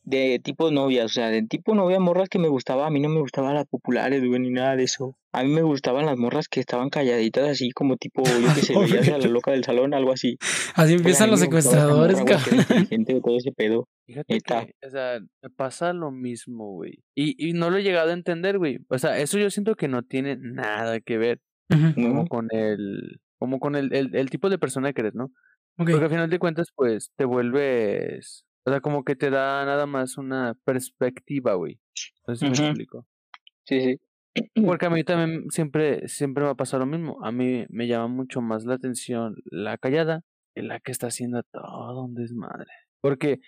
de 0.02 0.40
tipo 0.42 0.70
novias, 0.70 1.06
o 1.06 1.08
sea, 1.08 1.30
de 1.30 1.42
tipo 1.42 1.74
novia 1.74 2.00
morras 2.00 2.28
que 2.28 2.38
me 2.38 2.48
gustaba, 2.48 2.86
a 2.86 2.90
mí 2.90 3.00
no 3.00 3.08
me 3.08 3.20
gustaban 3.20 3.54
las 3.54 3.66
populares, 3.66 4.24
güey, 4.24 4.40
ni 4.40 4.50
nada 4.50 4.76
de 4.76 4.84
eso. 4.84 5.16
A 5.32 5.44
mí 5.44 5.50
me 5.50 5.62
gustaban 5.62 6.06
las 6.06 6.16
morras 6.16 6.48
que 6.48 6.58
estaban 6.58 6.90
calladitas 6.90 7.48
así 7.48 7.70
como 7.70 7.96
tipo, 7.96 8.22
yo 8.24 8.54
que 8.54 8.62
sé, 8.62 8.74
veías 8.78 9.08
a 9.08 9.18
la 9.18 9.28
loca 9.28 9.52
del 9.52 9.64
salón, 9.64 9.94
algo 9.94 10.12
así. 10.12 10.36
Así 10.74 10.94
empiezan 10.94 11.30
los 11.30 11.40
secuestradores, 11.40 12.22
cabrón. 12.22 12.66
todo 13.24 13.36
ese 13.36 13.52
pedo. 13.52 13.88
Fíjate 14.06 14.40
que, 14.40 14.86
o 14.86 14.90
sea, 14.90 15.20
me 15.42 15.50
pasa 15.50 15.92
lo 15.92 16.10
mismo, 16.10 16.72
güey. 16.72 17.02
Y, 17.14 17.48
y 17.48 17.52
no 17.52 17.70
lo 17.70 17.78
he 17.78 17.82
llegado 17.82 18.10
a 18.10 18.14
entender, 18.14 18.58
güey. 18.58 18.78
O 18.88 18.98
sea, 18.98 19.18
eso 19.18 19.38
yo 19.38 19.50
siento 19.50 19.76
que 19.76 19.88
no 19.88 20.02
tiene 20.02 20.36
nada 20.36 21.00
que 21.00 21.18
ver 21.18 21.40
como 21.94 22.26
con 22.26 22.48
el, 22.50 23.20
como 23.40 23.58
con 23.58 23.74
el, 23.74 23.92
el, 23.92 24.14
el, 24.14 24.30
tipo 24.30 24.48
de 24.48 24.58
persona 24.58 24.92
que 24.92 25.00
eres, 25.00 25.14
¿no? 25.16 25.32
Porque 25.76 25.94
al 25.94 26.08
final 26.08 26.30
de 26.30 26.38
cuentas, 26.38 26.68
pues, 26.76 27.10
te 27.16 27.24
vuelves 27.24 28.44
o 28.66 28.70
sea, 28.70 28.80
como 28.80 29.04
que 29.04 29.16
te 29.16 29.30
da 29.30 29.64
nada 29.64 29.86
más 29.86 30.18
una 30.18 30.54
perspectiva, 30.64 31.54
güey. 31.54 31.80
No 32.26 32.34
sé 32.34 32.54
si 32.54 32.62
me 32.62 32.68
explico. 32.68 33.06
Sí, 33.64 33.80
sí. 33.80 33.96
Porque 34.64 34.86
a 34.86 34.90
mí 34.90 35.02
también 35.02 35.50
siempre, 35.50 36.06
siempre 36.08 36.44
me 36.44 36.50
ha 36.50 36.54
pasado 36.54 36.84
lo 36.84 36.86
mismo. 36.86 37.18
A 37.24 37.32
mí 37.32 37.64
me 37.68 37.86
llama 37.86 38.08
mucho 38.08 38.40
más 38.40 38.64
la 38.64 38.74
atención 38.74 39.34
la 39.44 39.78
callada 39.78 40.22
que 40.54 40.62
la 40.62 40.78
que 40.80 40.92
está 40.92 41.08
haciendo 41.08 41.42
todo 41.50 42.04
un 42.04 42.14
desmadre. 42.14 42.70
Porque 43.00 43.40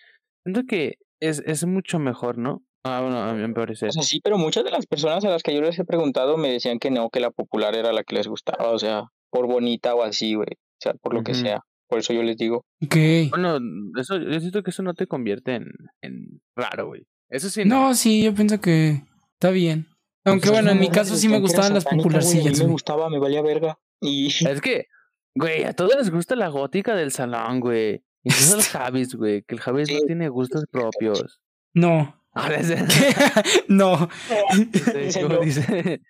siento 0.45 0.63
que 0.67 0.97
es, 1.21 1.43
es 1.47 1.67
mucho 1.67 1.99
mejor, 1.99 2.39
¿no? 2.39 2.65
Ah, 2.85 3.01
bueno, 3.01 3.23
a 3.23 3.33
mí 3.35 3.47
me 3.47 3.55
parece. 3.55 3.87
O 3.87 3.93
sea, 3.93 4.03
sí, 4.03 4.21
pero 4.25 4.39
muchas 4.39 4.65
de 4.65 4.73
las 4.73 4.87
personas 4.87 5.25
a 5.25 5.31
las 5.31 5.43
que 5.43 5.55
yo 5.55 5.61
les 5.61 5.79
he 5.79 5.85
preguntado 5.85 6.37
me 6.37 6.51
decían 6.51 6.79
que 6.79 6.91
no, 6.91 7.11
que 7.11 7.21
la 7.21 7.31
popular 7.31 7.77
era 7.77 7.93
la 7.93 8.03
que 8.03 8.17
les 8.17 8.27
gustaba, 8.27 8.71
o 8.71 8.79
sea, 8.79 9.05
por 9.33 9.47
bonita 9.47 9.95
o 9.95 10.03
así, 10.03 10.35
güey. 10.35 10.53
O 10.53 10.81
sea, 10.81 10.95
por 10.95 11.15
lo 11.15 11.25
que 11.25 11.35
sea. 11.35 11.63
Por 11.89 11.99
eso 11.99 12.13
yo 12.13 12.23
les 12.23 12.37
digo. 12.37 12.65
¿Qué? 12.89 13.29
Bueno, 13.31 13.59
eso, 13.99 14.19
yo 14.19 14.39
siento 14.39 14.63
que 14.63 14.71
eso 14.71 14.83
no 14.83 14.95
te 14.95 15.07
convierte 15.07 15.55
en, 15.57 15.73
en 16.03 16.41
raro, 16.55 16.87
güey. 16.87 17.07
Eso 17.29 17.49
sí. 17.49 17.65
No. 17.65 17.95
sí, 17.95 18.23
yo 18.23 18.35
pienso 18.35 18.61
que 18.61 19.03
está 19.35 19.51
bien. 19.51 19.89
Aunque 20.25 20.51
bueno, 20.51 20.71
en 20.71 20.79
mi 20.79 20.89
caso 20.89 21.17
sí 21.17 21.29
me 21.29 21.41
gustaban 21.41 21.75
las 21.75 21.85
popularcillas. 21.85 22.61
A 22.61 22.63
mí 22.63 22.67
me 22.67 22.73
gustaba, 22.73 23.11
me 23.11 23.19
valía 23.19 23.43
verga. 23.43 23.79
Y... 24.01 24.27
Es 24.49 24.61
que, 24.61 24.87
güey, 25.35 25.65
a 25.65 25.73
todos 25.73 25.97
les 25.97 26.11
gusta 26.11 26.37
la 26.37 26.49
gótica 26.49 26.95
del 26.95 27.11
salón, 27.11 27.61
güey. 27.61 28.05
Incluso 28.23 28.57
los 28.57 28.69
Javis, 28.69 29.15
güey, 29.15 29.43
que 29.43 29.55
el 29.55 29.61
Javis 29.61 29.91
no 29.91 30.01
tiene 30.07 30.29
gustos 30.29 30.65
propios. 30.71 31.41
No. 31.75 32.23
no. 33.69 34.09
¿Cómo 35.21 35.39
dice? 35.39 36.01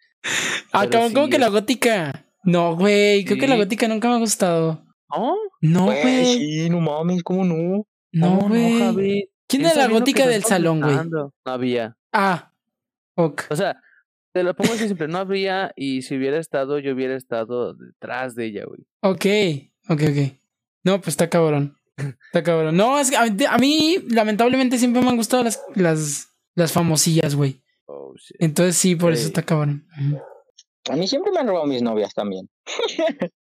Ah, 0.72 0.86
¿cómo, 0.88 1.28
que 1.28 1.38
la 1.38 1.48
gótica? 1.48 2.26
No, 2.44 2.76
güey, 2.76 3.24
creo 3.24 3.38
que 3.38 3.48
la 3.48 3.56
gótica 3.56 3.88
nunca 3.88 4.08
me 4.08 4.14
ha 4.14 4.18
gustado. 4.18 4.84
¿No? 5.10 5.36
No, 5.60 5.84
güey. 5.84 6.24
Sí, 6.24 6.70
no 6.70 6.80
mames, 6.80 7.22
¿cómo 7.22 7.44
no? 7.44 7.86
No, 8.12 8.48
güey. 8.48 9.28
¿Quién 9.46 9.66
es 9.66 9.76
la 9.76 9.88
gótica 9.88 10.26
del 10.26 10.44
salón, 10.44 10.80
güey? 10.80 10.96
No 11.10 11.32
había. 11.44 11.96
Ah, 12.12 12.52
ok. 13.16 13.42
O 13.50 13.56
sea, 13.56 13.76
te 14.32 14.42
lo 14.42 14.56
pongo 14.56 14.72
así 14.72 14.88
simple, 14.88 15.08
no 15.08 15.18
habría 15.18 15.72
y 15.76 16.02
si 16.02 16.16
hubiera 16.16 16.38
estado, 16.38 16.78
yo 16.78 16.94
hubiera 16.94 17.16
estado 17.16 17.74
detrás 17.74 18.34
de 18.34 18.46
ella, 18.46 18.64
güey. 18.64 18.80
Ok, 19.00 19.26
ok, 19.88 20.02
ok. 20.10 20.32
No, 20.84 20.98
pues 21.00 21.08
está 21.08 21.28
cabrón. 21.28 21.76
Está 21.96 22.42
cabrón. 22.42 22.76
No, 22.76 22.98
es 22.98 23.10
que 23.10 23.16
a, 23.16 23.58
mí, 23.58 23.98
lamentablemente, 24.08 24.78
siempre 24.78 25.02
me 25.02 25.10
han 25.10 25.16
gustado 25.16 25.44
las, 25.44 25.60
las, 25.74 26.28
las 26.54 26.72
famosillas, 26.72 27.34
güey. 27.34 27.62
Oh, 27.86 28.14
Entonces 28.38 28.76
sí, 28.76 28.96
por 28.96 29.12
eso 29.12 29.26
está 29.26 29.42
cabrón. 29.42 29.86
A 30.90 30.96
mí 30.96 31.06
siempre 31.06 31.32
me 31.32 31.40
han 31.40 31.46
robado 31.46 31.66
mis 31.66 31.82
novias 31.82 32.12
también. 32.14 32.48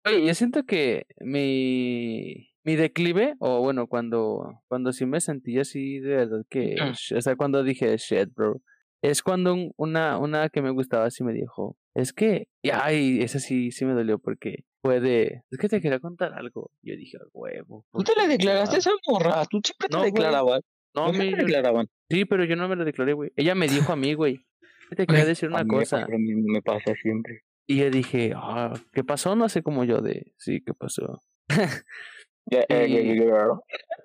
Oye, 0.07 0.27
yo 0.27 0.35
siento 0.35 0.65
que 0.65 1.07
mi, 1.21 2.49
mi 2.63 2.77
declive, 2.77 3.35
o 3.41 3.61
bueno, 3.61 3.87
cuando, 3.87 4.61
cuando 4.69 4.93
sí 4.93 5.07
me 5.07 5.21
sentí 5.21 5.59
así 5.59 5.99
de 5.99 6.17
verdad 6.17 6.45
que, 6.49 6.77
o 6.81 7.21
sea, 7.21 7.37
cuando 7.37 7.63
dije 7.63 7.97
shit, 7.97 8.33
bro, 8.35 8.61
es 9.03 9.23
cuando 9.23 9.57
una, 9.77 10.19
una 10.19 10.49
que 10.49 10.63
me 10.63 10.71
gustaba 10.71 11.07
así 11.07 11.25
me 11.25 11.33
dijo, 11.33 11.77
es 11.95 12.13
que, 12.13 12.49
ay, 12.73 13.21
esa 13.23 13.39
sí, 13.39 13.71
sí 13.71 13.85
me 13.85 13.93
dolió 13.93 14.19
porque 14.19 14.65
puede, 14.81 15.43
es 15.51 15.59
que 15.59 15.69
te 15.69 15.81
quería 15.81 15.99
contar 15.99 16.35
algo. 16.35 16.71
Yo 16.83 16.97
dije, 16.97 17.19
huevo. 17.33 17.85
¿Tú 17.93 18.03
te 18.03 18.15
le 18.15 18.29
declaraste 18.29 18.77
a 18.77 18.79
esa 18.79 18.91
morra? 19.07 19.45
¿Tú 19.47 19.61
siempre 19.65 19.89
te 19.89 19.99
declarabas? 19.99 20.61
No, 20.95 21.13
me 21.13 21.31
declaraban. 21.35 21.89
Sí, 22.09 22.25
pero 22.25 22.45
yo 22.45 22.55
no 22.55 22.69
me 22.69 22.77
lo 22.77 22.85
declaré, 22.85 23.15
güey. 23.15 23.33
Ella 23.37 23.55
me 23.55 23.67
dijo 23.67 23.93
a 23.93 23.97
mí, 23.97 24.15
güey. 24.15 24.47
Te 24.95 25.07
quería 25.07 25.25
decir 25.25 25.49
una 25.49 25.67
cosa. 25.67 26.07
Me 26.09 26.63
pasa 26.63 26.95
siempre. 27.01 27.43
Y 27.67 27.79
yo 27.79 27.91
dije, 27.91 28.33
ah, 28.37 28.75
¿qué 28.93 29.03
pasó? 29.05 29.35
No 29.37 29.49
sé 29.49 29.63
cómo 29.63 29.85
yo 29.85 30.01
de, 30.03 30.33
sí, 30.37 30.63
¿qué 30.65 30.75
pasó? 30.75 31.23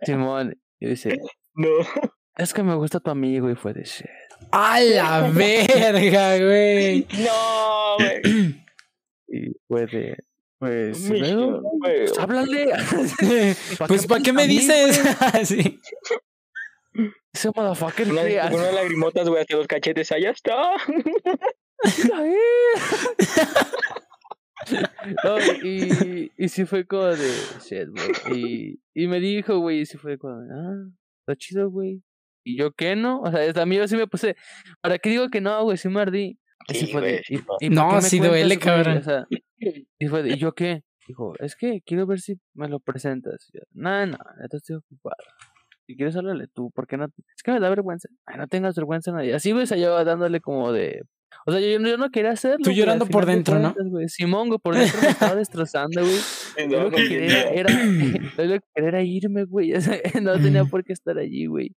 Simón, 0.03 0.57
y 0.79 0.87
dice, 0.87 1.19
no. 1.55 1.69
Es 2.37 2.53
que 2.53 2.63
me 2.63 2.75
gusta 2.75 3.01
tu 3.01 3.11
amigo 3.11 3.49
y 3.49 3.55
fue 3.55 3.73
de 3.73 3.83
shit. 3.83 4.07
¡A 4.51 4.79
la 4.79 5.29
verga, 5.29 6.37
güey! 6.37 7.05
No, 7.25 7.97
güey. 7.97 8.55
Y 9.31 9.51
fue 9.67 9.85
de, 9.85 10.17
pues, 10.57 11.07
luego, 11.07 11.61
pues 11.79 12.17
háblale. 12.17 12.71
pues, 13.87 14.07
¿para 14.07 14.23
qué 14.23 14.33
me 14.33 14.47
dices? 14.47 14.99
sí. 15.43 15.79
Ese 17.33 17.51
motherfucker. 17.55 18.09
Una, 18.09 18.23
una 18.51 18.71
lagrimotas, 18.71 19.29
güey, 19.29 19.43
hacia 19.43 19.57
los 19.57 19.67
cachetes. 19.67 20.11
Allá 20.11 20.31
está. 20.31 20.73
no, 25.23 25.37
y, 25.63 26.31
y 26.37 26.49
sí 26.49 26.65
fue 26.65 26.85
como 26.85 27.05
de 27.05 27.31
shit, 27.61 27.87
güey. 27.89 28.37
Y, 28.37 28.81
y 28.93 29.07
me 29.07 29.19
dijo, 29.19 29.59
güey, 29.59 29.81
y 29.81 29.85
sí 29.85 29.97
fue 29.97 30.17
como, 30.17 30.35
ah, 30.35 30.89
está 31.21 31.35
chido, 31.35 31.69
güey. 31.69 32.01
Y 32.43 32.57
yo, 32.57 32.71
¿qué 32.71 32.95
no? 32.95 33.21
O 33.21 33.31
sea, 33.31 33.61
a 33.61 33.65
mí 33.65 33.75
yo 33.75 33.87
sí 33.87 33.95
me 33.95 34.07
puse, 34.07 34.35
¿para 34.81 34.97
qué 34.97 35.09
digo 35.09 35.29
que 35.29 35.41
no, 35.41 35.63
güey? 35.63 35.77
Sí 35.77 35.89
me 35.89 36.01
ardí. 36.01 36.39
Sí, 36.67 36.87
fue 36.87 37.21
y, 37.29 37.65
y, 37.65 37.69
no, 37.69 38.01
sí 38.01 38.19
duele, 38.19 38.59
cabrón. 38.59 38.97
O 38.97 39.03
sea, 39.03 39.27
y, 39.29 40.07
fue 40.07 40.23
de, 40.23 40.31
¿y 40.31 40.37
yo 40.37 40.53
qué? 40.53 40.83
Dijo, 41.07 41.33
es 41.39 41.55
que 41.55 41.81
quiero 41.83 42.05
ver 42.05 42.19
si 42.19 42.39
me 42.53 42.67
lo 42.67 42.79
presentas. 42.79 43.51
no, 43.71 44.05
no, 44.05 44.17
ya 44.17 44.57
estoy 44.57 44.75
ocupado 44.75 45.15
si 45.89 45.95
quieres 45.95 46.15
háblale 46.15 46.45
tú, 46.53 46.69
¿por 46.69 46.85
qué 46.85 46.97
no? 46.97 47.05
Es 47.35 47.41
que 47.43 47.51
me 47.51 47.59
da 47.59 47.67
vergüenza. 47.67 48.07
Ay, 48.27 48.37
no 48.37 48.47
tengas 48.47 48.75
vergüenza 48.75 49.11
nadie. 49.11 49.33
Así, 49.33 49.53
güey, 49.53 49.65
se 49.65 49.75
lleva 49.75 50.03
dándole 50.03 50.39
como 50.39 50.71
de. 50.71 51.01
O 51.47 51.51
sea, 51.51 51.59
yo, 51.59 51.79
yo 51.79 51.97
no 51.97 52.11
quería 52.11 52.29
hacerlo. 52.29 52.59
Tú 52.63 52.69
llorando 52.69 53.07
por 53.07 53.25
dentro, 53.25 53.57
¿no? 53.57 53.73
Simón, 54.07 54.49
güey, 54.49 54.59
por 54.59 54.75
dentro 54.75 55.01
me 55.01 55.07
estaba 55.07 55.33
destrozando, 55.33 56.01
güey. 56.01 56.69
lo 56.69 56.91
que 56.91 57.07
quería 57.07 57.49
era, 57.49 57.73
lo 58.37 58.43
que 58.43 58.59
quería 58.75 58.89
era 58.89 59.01
irme, 59.01 59.45
güey. 59.45 59.73
O 59.79 59.81
sea, 59.81 59.99
no 60.21 60.33
tenía 60.33 60.63
por 60.65 60.83
qué 60.83 60.93
estar 60.93 61.17
allí, 61.17 61.47
güey. 61.47 61.71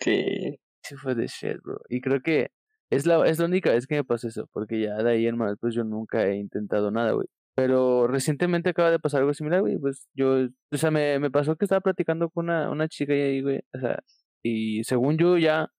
Sí. 0.00 0.56
Sí 0.84 0.94
fue 0.94 1.16
de 1.16 1.26
shit, 1.26 1.60
bro. 1.60 1.80
Y 1.88 2.00
creo 2.00 2.20
que 2.20 2.50
es 2.90 3.04
la, 3.04 3.26
es 3.26 3.40
la 3.40 3.46
única 3.46 3.72
vez 3.72 3.88
que 3.88 3.96
me 3.96 4.04
pasó 4.04 4.28
eso, 4.28 4.48
porque 4.52 4.80
ya 4.80 4.94
de 5.02 5.10
ahí 5.10 5.26
en 5.26 5.38
más, 5.38 5.56
pues 5.60 5.74
yo 5.74 5.82
nunca 5.82 6.24
he 6.24 6.36
intentado 6.36 6.92
nada, 6.92 7.12
güey. 7.12 7.26
Pero 7.54 8.08
recientemente 8.08 8.70
acaba 8.70 8.90
de 8.90 8.98
pasar 8.98 9.20
algo 9.20 9.32
similar, 9.32 9.60
güey. 9.60 9.78
Pues 9.78 10.08
yo, 10.14 10.46
o 10.72 10.76
sea, 10.76 10.90
me, 10.90 11.18
me 11.20 11.30
pasó 11.30 11.56
que 11.56 11.64
estaba 11.64 11.80
platicando 11.80 12.28
con 12.30 12.46
una, 12.46 12.70
una 12.70 12.88
chica 12.88 13.12
ahí, 13.12 13.42
güey. 13.42 13.60
O 13.72 13.78
sea, 13.78 14.00
y 14.42 14.82
según 14.84 15.16
yo 15.16 15.38
ya, 15.38 15.70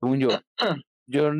según 0.00 0.20
yo, 0.20 0.28
yo 1.06 1.30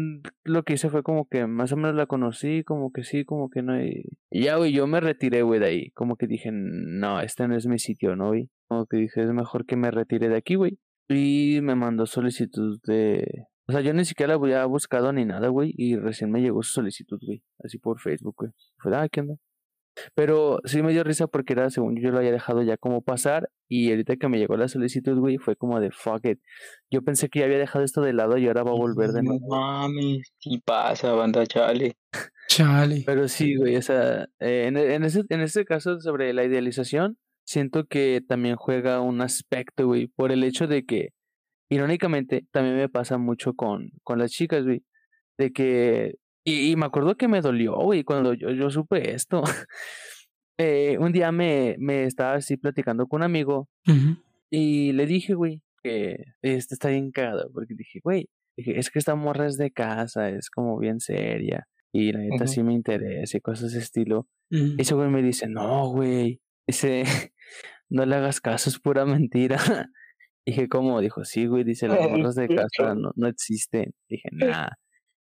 lo 0.44 0.62
que 0.64 0.74
hice 0.74 0.88
fue 0.88 1.02
como 1.02 1.26
que 1.28 1.46
más 1.46 1.72
o 1.72 1.76
menos 1.76 1.94
la 1.94 2.06
conocí, 2.06 2.64
como 2.64 2.90
que 2.90 3.04
sí, 3.04 3.24
como 3.24 3.50
que 3.50 3.62
no. 3.62 3.82
Y, 3.82 4.04
ya, 4.30 4.56
güey, 4.56 4.72
yo 4.72 4.86
me 4.86 5.00
retiré, 5.00 5.42
güey, 5.42 5.60
de 5.60 5.66
ahí. 5.66 5.90
Como 5.90 6.16
que 6.16 6.26
dije, 6.26 6.50
no, 6.52 7.20
este 7.20 7.46
no 7.46 7.56
es 7.56 7.66
mi 7.66 7.78
sitio, 7.78 8.16
¿no, 8.16 8.28
güey? 8.28 8.50
Como 8.68 8.86
que 8.86 8.96
dije, 8.96 9.22
es 9.22 9.30
mejor 9.30 9.66
que 9.66 9.76
me 9.76 9.90
retire 9.90 10.28
de 10.28 10.36
aquí, 10.36 10.54
güey. 10.54 10.78
Y 11.08 11.60
me 11.62 11.74
mandó 11.74 12.06
solicitud 12.06 12.80
de... 12.86 13.46
O 13.68 13.72
sea, 13.72 13.80
yo 13.80 13.92
ni 13.92 14.04
siquiera 14.04 14.32
la 14.32 14.40
había 14.40 14.64
buscado 14.66 15.12
ni 15.12 15.24
nada, 15.24 15.48
güey. 15.48 15.72
Y 15.76 15.96
recién 15.96 16.30
me 16.30 16.40
llegó 16.40 16.62
su 16.62 16.72
solicitud, 16.72 17.18
güey. 17.24 17.42
Así 17.62 17.78
por 17.78 18.00
Facebook, 18.00 18.34
güey. 18.38 18.52
Fue, 18.78 18.96
ah, 18.96 19.08
¿qué 19.10 19.20
onda? 19.20 19.36
Pero 20.14 20.60
sí 20.64 20.82
me 20.82 20.92
dio 20.92 21.04
risa 21.04 21.26
porque 21.26 21.52
era 21.52 21.70
según 21.70 22.00
yo 22.00 22.10
lo 22.10 22.18
había 22.18 22.32
dejado 22.32 22.62
ya 22.62 22.76
como 22.76 23.02
pasar 23.02 23.50
y 23.68 23.90
ahorita 23.90 24.16
que 24.16 24.28
me 24.28 24.38
llegó 24.38 24.56
la 24.56 24.68
solicitud, 24.68 25.18
güey, 25.18 25.38
fue 25.38 25.56
como 25.56 25.80
de 25.80 25.90
fuck 25.90 26.24
it. 26.24 26.40
Yo 26.90 27.02
pensé 27.02 27.28
que 27.28 27.40
ya 27.40 27.46
había 27.46 27.58
dejado 27.58 27.84
esto 27.84 28.00
de 28.00 28.12
lado 28.12 28.38
y 28.38 28.46
ahora 28.46 28.62
va 28.62 28.70
a 28.70 28.74
volver 28.74 29.10
de 29.10 29.22
nuevo. 29.22 29.40
No 29.48 29.56
mames, 29.56 30.32
sí 30.38 30.60
pasa, 30.64 31.12
banda 31.12 31.46
chale. 31.46 31.96
Chale. 32.48 33.02
Pero 33.06 33.28
sí, 33.28 33.56
güey, 33.56 33.76
o 33.76 33.82
sea, 33.82 34.24
eh, 34.40 34.66
en, 34.66 34.76
en, 34.76 35.04
ese, 35.04 35.22
en 35.28 35.40
ese 35.40 35.64
caso 35.64 36.00
sobre 36.00 36.32
la 36.32 36.44
idealización, 36.44 37.16
siento 37.44 37.84
que 37.84 38.22
también 38.26 38.56
juega 38.56 39.00
un 39.00 39.20
aspecto, 39.20 39.86
güey, 39.86 40.08
por 40.08 40.32
el 40.32 40.44
hecho 40.44 40.66
de 40.66 40.84
que, 40.84 41.10
irónicamente, 41.70 42.46
también 42.50 42.76
me 42.76 42.88
pasa 42.88 43.18
mucho 43.18 43.54
con, 43.54 43.90
con 44.02 44.18
las 44.18 44.32
chicas, 44.32 44.64
güey, 44.64 44.84
de 45.38 45.52
que 45.52 46.14
y, 46.44 46.76
me 46.76 46.86
acuerdo 46.86 47.16
que 47.16 47.28
me 47.28 47.40
dolió, 47.40 47.76
güey, 47.76 48.04
cuando 48.04 48.34
yo, 48.34 48.50
yo 48.50 48.70
supe 48.70 49.14
esto. 49.14 49.42
eh, 50.58 50.96
un 50.98 51.12
día 51.12 51.32
me, 51.32 51.76
me 51.78 52.04
estaba 52.04 52.34
así 52.34 52.56
platicando 52.56 53.06
con 53.06 53.20
un 53.20 53.24
amigo 53.24 53.68
y 54.50 54.92
le 54.92 55.06
dije, 55.06 55.34
güey, 55.34 55.62
que 55.82 56.24
este 56.42 56.74
está 56.74 56.88
bien 56.88 57.10
cagado, 57.10 57.50
porque 57.52 57.74
dije, 57.74 58.00
güey, 58.02 58.28
dije, 58.56 58.78
es 58.78 58.90
que 58.90 58.98
esta 58.98 59.14
morra 59.14 59.46
es 59.46 59.56
de 59.56 59.70
casa, 59.70 60.28
es 60.30 60.50
como 60.50 60.78
bien 60.78 61.00
seria 61.00 61.66
y 61.92 62.12
la 62.12 62.20
neta 62.20 62.46
sí 62.46 62.62
me 62.62 62.72
interesa 62.72 63.36
y 63.36 63.40
cosas 63.40 63.72
de 63.72 63.80
estilo. 63.80 64.26
Y 64.50 64.80
ese 64.80 64.94
güey 64.94 65.08
me 65.10 65.22
dice, 65.22 65.46
no, 65.46 65.88
güey, 65.90 66.40
dice, 66.66 67.04
no 67.90 68.06
le 68.06 68.16
hagas 68.16 68.40
caso, 68.40 68.70
es 68.70 68.78
pura 68.78 69.04
mentira. 69.04 69.56
Dije, 70.44 70.68
¿cómo? 70.68 71.00
Dijo, 71.00 71.24
sí, 71.24 71.46
güey, 71.46 71.62
dice, 71.62 71.86
las 71.86 72.00
morras 72.10 72.34
de 72.34 72.48
casa 72.48 72.94
no, 72.96 73.12
no 73.14 73.28
existen. 73.28 73.94
Dije, 74.08 74.28
nah. 74.32 74.70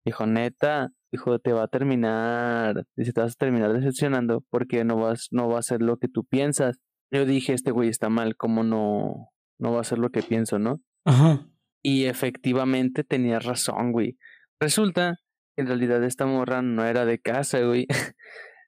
Dijo, 0.05 0.27
neta, 0.27 0.91
dijo, 1.13 1.39
te 1.39 1.53
va 1.53 1.65
a 1.65 1.69
terminar, 1.69 2.85
dice, 2.97 3.13
te 3.13 3.21
vas 3.21 3.33
a 3.33 3.39
terminar 3.39 3.73
decepcionando 3.73 4.45
porque 4.51 4.85
no 4.85 4.97
vas, 4.97 5.29
no 5.31 5.49
va 5.49 5.59
a 5.59 5.63
ser 5.63 5.83
lo 5.83 5.99
que 5.99 6.09
tú 6.09 6.25
piensas. 6.25 6.79
Yo 7.11 7.25
dije, 7.25 7.53
este 7.53 7.71
güey 7.71 7.89
está 7.89 8.09
mal, 8.09 8.37
¿cómo 8.37 8.65
no, 8.65 9.31
no 9.59 9.73
va 9.73 9.81
a 9.81 9.85
ser 9.85 9.99
lo 9.99 10.11
que 10.11 10.23
pienso, 10.23 10.59
no? 10.59 10.81
Ajá. 11.05 11.49
Y 11.83 12.07
efectivamente 12.07 13.05
tenía 13.05 13.39
razón, 13.39 13.93
güey. 13.93 14.19
Resulta 14.59 15.21
que 15.55 15.63
en 15.63 15.69
realidad 15.69 16.03
esta 16.03 16.27
morra 16.27 16.63
no 16.63 16.85
era 16.85 17.05
de 17.05 17.21
casa, 17.21 17.61
güey, 17.61 17.87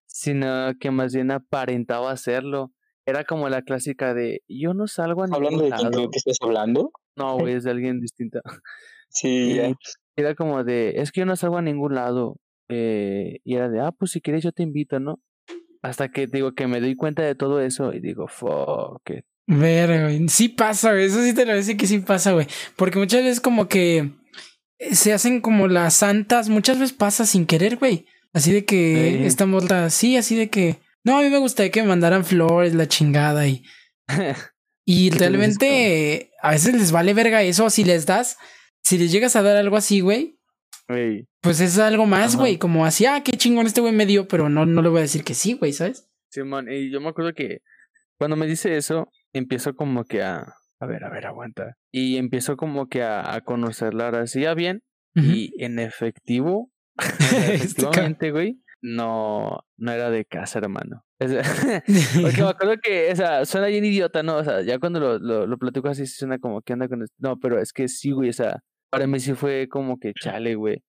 sino 0.07 0.73
que 0.79 0.91
más 0.91 1.15
bien 1.15 1.31
aparentaba 1.31 2.13
hacerlo. 2.13 2.73
Era 3.07 3.25
como 3.25 3.49
la 3.49 3.63
clásica 3.63 4.15
de, 4.15 4.43
yo 4.49 4.75
no 4.75 4.87
salgo 4.87 5.23
a 5.23 5.27
ningún 5.27 5.47
¿Hablando 5.47 5.65
de 5.65 5.71
quién 5.71 5.91
creo 5.91 6.11
que 6.11 6.19
estás 6.19 6.37
hablando? 6.43 6.93
No, 7.17 7.39
güey, 7.39 7.55
es 7.55 7.65
de 7.65 7.71
alguien 7.71 8.01
distinto. 8.01 8.41
Sí. 9.09 9.59
Y 9.59 9.75
era 10.21 10.35
como 10.35 10.65
de, 10.65 10.95
es 11.01 11.13
que 11.13 11.21
yo 11.21 11.27
no 11.27 11.37
salgo 11.37 11.59
a 11.59 11.63
ningún 11.63 11.95
lado. 11.95 12.37
Eh, 12.69 13.39
y 13.45 13.55
era 13.55 13.69
de, 13.69 13.81
ah, 13.81 13.93
pues 13.93 14.11
si 14.11 14.21
quieres 14.21 14.43
yo 14.43 14.53
te 14.53 14.63
invito, 14.63 15.01
¿no? 15.01 15.21
Hasta 15.83 16.09
que 16.11 16.27
digo 16.27 16.53
que 16.53 16.67
me 16.67 16.81
doy 16.81 16.97
cuenta 16.97 17.23
de 17.23 17.35
todo 17.35 17.61
eso 17.61 17.93
y 17.93 18.01
digo, 18.01 18.27
fuck 18.29 19.09
it. 19.11 19.25
Ver, 19.47 20.03
güey. 20.03 20.29
Sí 20.29 20.49
pasa, 20.51 20.93
güey. 20.93 21.07
Eso 21.07 21.23
sí 21.23 21.33
te 21.33 21.43
lo 21.43 21.47
voy 21.47 21.53
a 21.55 21.57
decir 21.57 21.77
que 21.77 21.87
sí 21.87 22.01
pasa, 22.01 22.33
güey. 22.33 22.47
Porque 22.77 22.99
muchas 22.99 23.23
veces 23.23 23.41
como 23.41 23.69
que 23.69 24.11
se 24.91 25.13
hacen 25.15 25.41
como 25.41 25.69
las 25.69 25.95
santas. 25.95 26.49
Muchas 26.51 26.79
veces 26.79 26.95
pasa 26.95 27.25
sin 27.25 27.47
querer, 27.47 27.77
güey. 27.77 28.05
Así 28.35 28.53
de 28.53 28.65
que 28.67 29.17
Sí. 29.21 29.25
esta 29.25 29.47
morra, 29.47 29.89
sí, 29.89 30.17
así 30.19 30.37
de 30.37 30.51
que. 30.51 30.77
No, 31.05 31.19
a 31.19 31.23
mí 31.23 31.31
me 31.31 31.39
gustaría 31.39 31.71
que 31.73 31.81
me 31.83 31.89
mandaran 31.89 32.25
flores, 32.27 32.75
la 32.75 32.87
chingada 32.89 33.47
y. 33.47 33.63
Y 34.91 35.11
¿Qué 35.11 35.19
te 35.19 35.29
dices, 35.29 35.59
realmente 35.59 36.31
a 36.41 36.51
veces 36.53 36.75
les 36.75 36.93
vale 36.93 37.13
verga 37.13 37.43
eso. 37.43 37.69
Si 37.69 37.85
les 37.85 38.07
das, 38.07 38.39
si 38.89 38.97
les 38.97 39.13
llegas 39.13 39.37
a 39.37 39.43
dar 39.43 39.59
algo 39.59 39.77
así, 39.77 40.01
güey, 40.01 40.39
pues 41.43 41.61
es 41.61 41.79
algo 41.79 42.07
más, 42.07 42.37
güey. 42.37 42.57
Como 42.57 42.87
así, 42.87 43.05
ah, 43.05 43.23
qué 43.23 43.33
chingón 43.33 43.67
este 43.67 43.83
güey 43.83 43.93
me 43.93 44.07
dio, 44.07 44.27
pero 44.27 44.49
no, 44.49 44.65
no 44.65 44.81
le 44.81 44.89
voy 44.89 45.01
a 45.01 45.03
decir 45.03 45.25
que 45.25 45.35
sí, 45.35 45.53
güey, 45.53 45.75
¿sabes? 45.75 46.09
Simón, 46.31 46.73
y 46.73 46.91
yo 46.91 46.99
me 47.03 47.11
acuerdo 47.11 47.35
que 47.35 47.59
cuando 48.19 48.37
me 48.37 48.47
dice 48.47 48.79
eso, 48.79 49.11
empiezo 49.35 49.75
como 49.75 50.05
que 50.05 50.23
a, 50.23 50.55
a 50.81 50.87
ver, 50.87 51.05
a 51.05 51.11
ver, 51.11 51.27
aguanta. 51.27 51.77
Y 51.93 52.17
empiezo 52.17 52.57
como 52.57 52.89
que 52.89 53.03
a, 53.03 53.35
a 53.35 53.43
conocerla 53.43 54.07
ahora 54.07 54.27
sí 54.27 54.41
ya 54.41 54.55
bien. 54.55 54.83
Y 55.15 55.53
en 55.63 55.81
efectivo, 55.81 56.71
sea, 57.19 57.55
efectivamente, 57.55 58.31
güey, 58.31 58.63
no, 58.81 59.67
no 59.77 59.93
era 59.93 60.09
de 60.09 60.25
casa, 60.25 60.61
hermano. 60.61 61.05
Porque 61.19 62.43
me 62.43 62.49
acuerdo 62.49 62.77
que, 62.83 63.13
o 63.13 63.17
sea, 63.17 63.45
suena 63.45 63.67
bien 63.67 63.85
idiota, 63.85 64.23
¿no? 64.23 64.37
O 64.37 64.45
sea, 64.45 64.63
ya 64.63 64.79
cuando 64.79 64.99
lo, 64.99 65.19
lo, 65.19 65.47
lo 65.47 65.59
platico 65.59 65.89
así, 65.89 66.07
sí 66.07 66.15
suena 66.15 66.39
como 66.39 66.63
que 66.63 66.73
anda 66.73 66.89
con 66.89 67.03
esto. 67.03 67.15
No, 67.19 67.37
pero 67.39 67.61
es 67.61 67.75
que 67.75 67.89
sí, 67.89 68.13
güey, 68.13 68.31
o 68.31 68.33
sea, 68.33 68.63
para 68.91 69.07
mí 69.07 69.21
sí 69.21 69.35
fue 69.35 69.69
como 69.69 69.99
que 69.99 70.13
chale, 70.15 70.55
güey. 70.55 70.83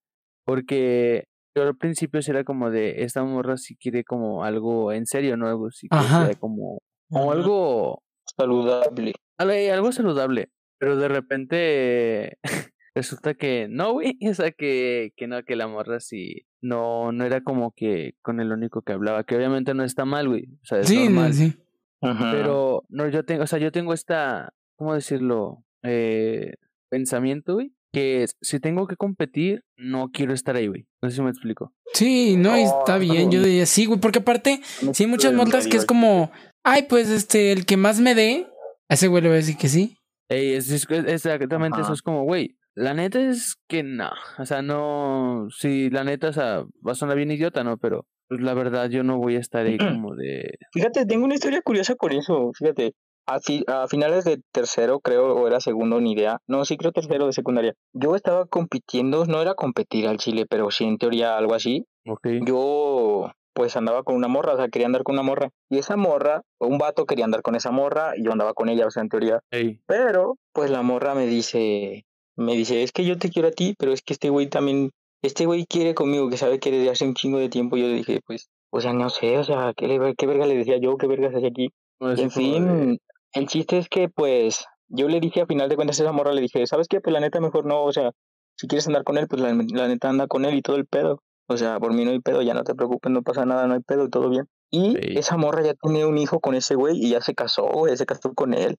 Porque 0.45 1.25
yo 1.55 1.63
al 1.63 1.75
principio 1.77 2.21
sí 2.21 2.31
era 2.31 2.43
como 2.43 2.69
de, 2.71 3.03
esta 3.03 3.23
morra 3.23 3.57
sí 3.57 3.75
quiere 3.75 4.03
como 4.03 4.43
algo 4.43 4.91
en 4.91 5.05
serio, 5.05 5.37
¿no? 5.37 5.47
Algo 5.47 5.69
sí 5.71 5.87
que 5.89 5.97
Ajá. 5.97 6.25
sea 6.27 6.35
como, 6.35 6.79
como 7.09 7.31
Ajá. 7.31 7.39
algo, 7.39 8.03
Saludable. 8.37 9.13
algo, 9.37 9.73
algo 9.73 9.91
saludable. 9.91 10.49
Pero 10.79 10.95
de 10.95 11.07
repente 11.09 12.37
resulta 12.95 13.33
que 13.33 13.67
no, 13.69 13.93
güey. 13.93 14.17
O 14.29 14.33
sea, 14.33 14.51
que, 14.51 15.11
que 15.17 15.27
no, 15.27 15.43
que 15.43 15.55
la 15.55 15.67
morra 15.67 15.99
sí 15.99 16.45
no, 16.61 17.11
no 17.11 17.25
era 17.25 17.41
como 17.41 17.71
que 17.71 18.13
con 18.21 18.39
el 18.39 18.51
único 18.51 18.81
que 18.81 18.93
hablaba. 18.93 19.23
Que 19.23 19.35
obviamente 19.35 19.73
no 19.73 19.83
está 19.83 20.05
mal, 20.05 20.29
güey. 20.29 20.45
O 20.63 20.65
sea, 20.65 20.79
es 20.79 20.87
sí, 20.87 20.99
no, 20.99 21.05
normal. 21.05 21.33
sí. 21.33 21.53
Ajá. 22.01 22.31
Pero 22.31 22.83
no, 22.87 23.09
yo 23.09 23.25
tengo, 23.25 23.43
o 23.43 23.47
sea, 23.47 23.59
yo 23.59 23.71
tengo 23.73 23.93
esta, 23.93 24.53
¿cómo 24.77 24.93
decirlo? 24.93 25.65
Eh, 25.83 26.53
pensamiento, 26.89 27.55
güey, 27.55 27.73
que 27.91 28.23
es, 28.23 28.35
si 28.41 28.59
tengo 28.59 28.87
que 28.87 28.95
competir, 28.95 29.63
no 29.77 30.09
quiero 30.11 30.33
estar 30.33 30.55
ahí, 30.55 30.67
güey. 30.67 30.85
No 31.01 31.09
sé 31.09 31.15
si 31.17 31.21
me 31.21 31.29
explico. 31.29 31.73
Sí, 31.93 32.35
no, 32.37 32.57
y 32.57 32.63
No, 32.65 32.79
está 32.79 32.97
bien. 32.97 33.31
Yo 33.31 33.39
no. 33.39 33.45
diría 33.45 33.65
sí, 33.65 33.85
güey, 33.85 33.99
porque 33.99 34.19
aparte, 34.19 34.61
No 34.81 34.93
sí 34.93 35.03
hay 35.03 35.09
muchas 35.09 35.33
morras 35.33 35.67
que 35.67 35.77
es 35.77 35.85
como, 35.85 36.31
ay, 36.63 36.83
pues 36.89 37.09
este, 37.09 37.51
el 37.51 37.65
que 37.65 37.77
más 37.77 37.99
me 37.99 38.13
dé, 38.15 38.47
a 38.89 38.93
ese 38.93 39.07
güey 39.07 39.23
le 39.23 39.29
voy 39.29 39.35
a 39.35 39.39
decir 39.41 39.57
que 39.57 39.67
sí. 39.69 39.97
Ey, 40.29 40.53
es, 40.53 40.69
es- 40.69 40.85
es 40.89 41.25
exactamente 41.25 41.81
eso, 41.81 41.93
es 41.93 42.01
como, 42.03 42.23
güey, 42.23 42.55
la 42.75 42.93
neta 42.93 43.19
es 43.19 43.55
que 43.67 43.81
no, 43.81 44.11
o 44.37 44.45
sea, 44.45 44.61
no, 44.61 45.47
si 45.49 45.89
la 45.89 46.03
neta, 46.03 46.29
o 46.29 46.33
sea, 46.33 46.63
va 46.87 46.91
a 46.91 46.95
sonar 46.95 47.17
bien 47.17 47.31
idiota, 47.31 47.63
¿no? 47.63 47.77
Pero, 47.77 48.05
pues 48.27 48.39
la 48.41 48.53
verdad, 48.53 48.89
yo 48.91 49.01
no 49.03 49.17
voy 49.17 49.35
a 49.37 49.39
estar 49.39 49.65
ahí 49.65 49.77
como 50.03 50.15
de, 50.15 50.57
Fíjate, 50.71 51.05
tengo 51.07 51.25
una 51.25 51.33
historia 51.33 51.61
curiosa 51.63 51.95
con 51.95 52.11
eso. 52.11 52.51
Fíjate, 52.57 52.93
a, 53.30 53.39
fi- 53.39 53.63
a 53.67 53.88
finales 53.88 54.23
de 54.25 54.41
tercero, 54.51 54.99
creo, 54.99 55.36
o 55.36 55.47
era 55.47 55.59
segundo, 55.59 55.99
ni 56.01 56.13
idea. 56.13 56.39
No, 56.47 56.65
sí, 56.65 56.77
creo 56.77 56.91
tercero 56.91 57.25
de 57.27 57.34
secundaria. 57.34 57.73
Yo 57.93 58.15
estaba 58.15 58.45
compitiendo, 58.45 59.25
no 59.25 59.41
era 59.41 59.53
competir 59.55 60.07
al 60.07 60.17
Chile, 60.17 60.45
pero 60.49 60.71
sí 60.71 60.86
en 60.86 60.97
teoría 60.97 61.38
algo 61.38 61.53
así. 61.53 61.86
ok, 62.07 62.27
Yo, 62.45 63.32
pues 63.53 63.75
andaba 63.77 64.03
con 64.03 64.15
una 64.15 64.27
morra, 64.27 64.53
o 64.53 64.57
sea, 64.57 64.69
quería 64.69 64.88
andar 64.88 65.03
con 65.03 65.13
una 65.15 65.23
morra. 65.23 65.49
Y 65.69 65.77
esa 65.77 65.95
morra, 65.95 66.41
un 66.59 66.77
vato 66.77 67.05
quería 67.05 67.25
andar 67.25 67.41
con 67.41 67.55
esa 67.55 67.71
morra 67.71 68.13
y 68.17 68.23
yo 68.23 68.32
andaba 68.32 68.53
con 68.53 68.69
ella, 68.69 68.88
o 68.88 68.91
sea, 68.91 69.03
en 69.03 69.09
teoría. 69.09 69.39
ey, 69.51 69.80
Pero, 69.86 70.38
pues 70.53 70.69
la 70.71 70.82
morra 70.82 71.15
me 71.15 71.25
dice, 71.27 72.05
me 72.36 72.55
dice, 72.55 72.84
es 72.84 72.91
que 72.91 73.05
yo 73.05 73.17
te 73.17 73.30
quiero 73.30 73.49
a 73.49 73.51
ti, 73.51 73.75
pero 73.77 73.91
es 73.93 74.01
que 74.01 74.13
este 74.13 74.30
güey 74.30 74.47
también, 74.47 74.91
este 75.21 75.45
güey 75.45 75.65
quiere 75.65 75.93
conmigo, 75.93 76.30
que 76.30 76.38
sabe 76.38 76.59
que 76.59 76.71
desde 76.71 76.89
hace 76.91 77.05
un 77.05 77.13
chingo 77.13 77.38
de 77.39 77.49
tiempo 77.49 77.75
yo 77.77 77.88
dije, 77.89 78.21
pues, 78.25 78.49
o 78.71 78.80
sea, 78.82 78.93
no 78.93 79.09
sé, 79.09 79.38
o 79.38 79.43
sea, 79.43 79.73
¿qué, 79.75 79.88
le- 79.88 80.15
qué 80.15 80.25
verga 80.27 80.45
le 80.45 80.55
decía 80.55 80.77
yo? 80.77 80.95
¿Qué 80.97 81.07
verga 81.07 81.30
se 81.32 81.38
hace 81.38 81.47
aquí? 81.47 81.69
no, 81.99 82.11
en 82.11 82.32
fin, 82.32 82.99
el 83.34 83.47
chiste 83.47 83.77
es 83.77 83.89
que, 83.89 84.09
pues, 84.09 84.65
yo 84.88 85.07
le 85.07 85.19
dije 85.19 85.41
a 85.41 85.45
final 85.45 85.69
de 85.69 85.75
cuentas 85.75 85.99
a 85.99 86.03
esa 86.03 86.11
morra, 86.11 86.34
le 86.34 86.41
dije, 86.41 86.65
¿sabes 86.67 86.88
qué? 86.88 86.99
Pues 87.01 87.13
la 87.13 87.19
neta 87.19 87.39
mejor 87.39 87.65
no, 87.65 87.84
o 87.84 87.91
sea, 87.93 88.11
si 88.57 88.67
quieres 88.67 88.88
andar 88.88 89.03
con 89.03 89.17
él, 89.17 89.27
pues 89.27 89.41
la, 89.41 89.53
la 89.53 89.88
neta 89.88 90.09
anda 90.09 90.27
con 90.27 90.45
él 90.45 90.55
y 90.55 90.61
todo 90.61 90.75
el 90.75 90.86
pedo. 90.86 91.21
O 91.51 91.57
sea, 91.57 91.80
por 91.80 91.93
mí 91.93 92.05
no 92.05 92.11
hay 92.11 92.19
pedo, 92.19 92.43
ya 92.43 92.53
no 92.53 92.63
te 92.63 92.75
preocupes, 92.75 93.11
no 93.11 93.23
pasa 93.23 93.43
nada, 93.43 93.65
no 93.65 93.73
hay 93.73 93.80
pedo, 93.80 94.07
todo 94.09 94.30
bien. 94.30 94.45
Y 94.71 94.91
Sí. 94.91 95.17
esa 95.17 95.36
morra 95.36 95.63
ya 95.63 95.73
tiene 95.73 96.05
un 96.05 96.15
hijo 96.19 96.39
con 96.39 96.53
ese 96.53 96.75
güey 96.75 96.95
y 97.03 97.09
ya 97.09 97.21
se 97.21 97.34
casó, 97.34 97.63
güey, 97.63 97.97
se 97.97 98.05
casó 98.05 98.34
con 98.36 98.53
él. 98.53 98.77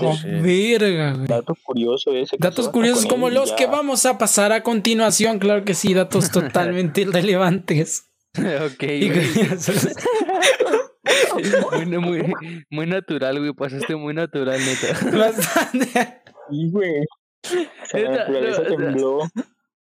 Oh, 0.00 0.12
shit. 0.14 0.40
verga, 0.80 1.14
güey. 1.14 1.26
Dato 1.26 1.56
curioso 1.64 2.12
ese. 2.12 2.36
Datos 2.38 2.68
curiosos 2.68 3.06
como 3.06 3.30
los 3.30 3.50
que 3.52 3.66
vamos 3.66 4.06
a 4.06 4.16
pasar 4.16 4.52
a 4.52 4.62
continuación, 4.62 5.40
claro 5.40 5.64
que 5.64 5.74
sí, 5.74 5.92
datos 5.92 6.30
totalmente 6.30 7.00
irrelevantes. 7.00 8.08
ok, 8.36 8.82
Y. 8.84 9.10
muy, 11.86 11.98
muy, 11.98 12.34
muy 12.70 12.86
natural, 12.86 13.38
güey, 13.38 13.52
pasaste 13.52 13.96
muy 13.96 14.14
natural, 14.14 14.58
neta. 14.58 15.16
Bastante. 15.18 16.22
Sí, 16.50 16.70
güey. 16.70 17.00
O 17.02 17.86
sea, 17.86 18.00
la 18.00 18.10
naturaleza 18.10 18.62
no, 18.62 18.68
tembló. 18.68 19.18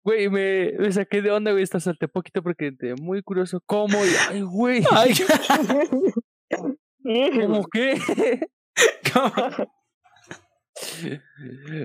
Güey, 0.04 0.28
me, 0.28 0.72
me 0.78 0.92
saqué 0.92 1.22
de 1.22 1.30
onda, 1.30 1.52
güey, 1.52 1.62
hasta 1.62 1.78
salté 1.78 2.08
poquito 2.08 2.42
porque 2.42 2.72
te 2.72 2.94
muy 2.96 3.22
curioso. 3.22 3.62
¿Cómo? 3.66 4.04
Y, 4.04 4.08
Ay, 4.28 4.42
güey, 4.42 4.82
Ay, 4.90 5.14
¿cómo 7.40 7.64
qué? 7.72 7.98
¿cómo? 9.12 9.70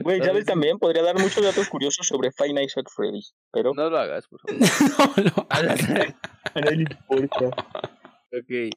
Güey, 0.01 0.21
¿sabes 0.23 0.45
también? 0.45 0.79
Podría 0.79 1.03
dar 1.03 1.19
muchos 1.19 1.43
datos 1.43 1.67
curiosos 1.69 2.07
sobre 2.07 2.31
Five 2.31 2.53
Nights 2.53 2.77
at 2.77 2.85
Freddy's, 2.93 3.33
pero 3.51 3.73
No 3.75 3.89
lo 3.89 3.97
hagas, 3.97 4.27
por 4.27 4.39
favor. 4.41 4.61
No, 5.15 5.23
no. 5.23 5.47
a 5.49 5.61
nadie 6.61 6.77
le 6.77 6.83
importa. 6.83 7.45
ok. 8.31 8.71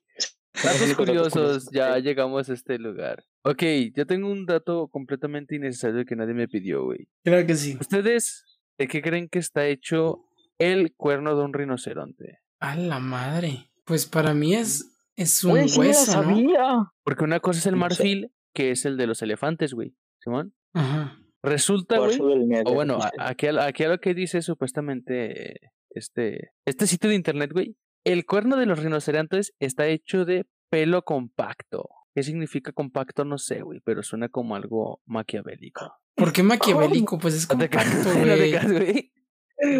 Datos 0.64 0.94
curiosos, 0.96 1.68
ya 1.72 1.98
llegamos 1.98 2.48
a 2.50 2.52
este 2.52 2.78
lugar. 2.78 3.24
Ok, 3.44 3.62
yo 3.94 4.06
tengo 4.06 4.30
un 4.30 4.46
dato 4.46 4.88
completamente 4.88 5.56
innecesario 5.56 6.04
que 6.04 6.16
nadie 6.16 6.34
me 6.34 6.48
pidió, 6.48 6.84
güey. 6.84 7.08
Creo 7.24 7.46
que 7.46 7.54
sí. 7.54 7.76
¿Ustedes 7.80 8.44
de 8.78 8.88
qué 8.88 9.00
creen 9.02 9.28
que 9.28 9.38
está 9.38 9.66
hecho 9.66 10.24
el 10.58 10.94
cuerno 10.94 11.36
de 11.36 11.44
un 11.44 11.52
rinoceronte? 11.52 12.38
A 12.58 12.76
la 12.76 12.98
madre. 12.98 13.70
Pues 13.84 14.06
para 14.06 14.34
mí 14.34 14.54
es, 14.54 14.96
es 15.16 15.42
un 15.44 15.54
la 15.56 15.62
hueso, 15.64 16.22
¿no? 16.22 16.28
sabía. 16.36 16.76
Porque 17.02 17.24
una 17.24 17.40
cosa 17.40 17.58
es 17.61 17.66
el 17.66 17.76
marfil, 17.76 18.30
que 18.54 18.70
es 18.72 18.84
el 18.84 18.96
de 18.96 19.06
los 19.06 19.22
elefantes, 19.22 19.72
güey. 19.72 19.94
¿Simón? 20.22 20.54
Ajá. 20.74 21.16
Resulta, 21.42 21.98
güey, 21.98 22.18
O 22.66 22.74
bueno, 22.74 22.98
aquí, 23.18 23.46
a- 23.46 23.64
aquí 23.64 23.84
a 23.84 23.88
lo 23.88 23.98
que 23.98 24.12
dice 24.12 24.42
supuestamente 24.42 25.54
este, 25.88 26.50
este 26.66 26.86
sitio 26.86 27.08
de 27.08 27.16
internet, 27.16 27.50
güey. 27.52 27.76
El 28.05 28.24
cuerno 28.24 28.57
de 28.57 28.66
los 28.66 28.78
rinocerontes 28.82 29.53
está 29.61 29.86
hecho 29.86 30.24
de 30.24 30.46
pelo 30.70 31.03
compacto. 31.03 31.88
¿Qué 32.14 32.22
significa 32.22 32.72
compacto? 32.72 33.24
No 33.24 33.38
sé, 33.38 33.62
güey, 33.62 33.80
pero 33.84 34.03
suena 34.03 34.28
como 34.28 34.57
algo 34.57 35.01
maquiavélico. 35.07 35.92
¿Por 36.16 36.32
qué 36.32 36.42
maquiavélico? 37.03 37.18
Pues 37.18 37.34
es 37.34 37.46
compacto, 37.46 38.11
güey. 38.22 39.12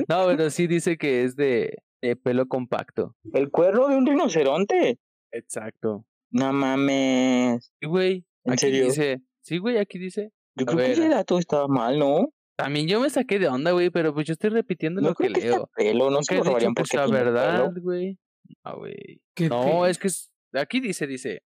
No, 0.09 0.27
pero 0.27 0.51
sí 0.51 0.67
dice 0.67 0.99
que 0.99 1.25
es 1.25 1.37
de, 1.37 1.79
de 2.03 2.15
pelo 2.15 2.47
compacto. 2.49 3.17
El 3.33 3.51
cuerno 3.51 3.89
de 3.89 3.97
un 3.97 4.05
rinoceronte. 4.07 4.99
Exacto. 5.33 6.05
No 6.31 6.53
mames. 6.53 7.73
Sí, 7.81 7.87
güey. 7.87 8.27
¿En 8.45 8.53
Aquí 8.53 8.61
serio? 8.61 8.85
dice. 8.85 9.23
Sí, 9.41 9.57
güey, 9.57 9.79
aquí 9.79 9.99
dice. 9.99 10.33
Yo 10.55 10.65
A 10.65 10.67
creo 10.67 10.77
que 10.77 10.83
ver. 10.83 10.91
ese 10.93 11.09
dato 11.09 11.39
estaba 11.39 11.67
mal, 11.67 11.99
¿no? 11.99 12.29
También 12.63 12.89
yo 12.89 13.01
me 13.01 13.11
saqué 13.11 13.39
de 13.39 13.49
onda, 13.49 13.73
güey, 13.73 13.91
pero 13.91 14.13
pues 14.15 14.27
yo 14.27 14.33
estoy 14.33 14.51
repitiendo 14.51 15.01
No 15.01 15.09
lo 15.09 15.15
que 15.15 15.25
creo 15.25 15.35
que 15.35 15.41
sea 15.41 15.51
leo. 15.51 15.71
pelo, 15.75 16.11
no 16.11 16.21
porque 16.27 16.87
sea 16.87 17.05
tiene 17.05 17.19
verdad, 17.19 17.73
güey. 17.81 18.19
No, 18.65 18.77
güey. 18.77 19.21
No, 19.49 19.87
es 19.87 19.99
que 19.99 20.09
es, 20.09 20.31
aquí 20.53 20.81
dice, 20.81 21.07
dice, 21.07 21.43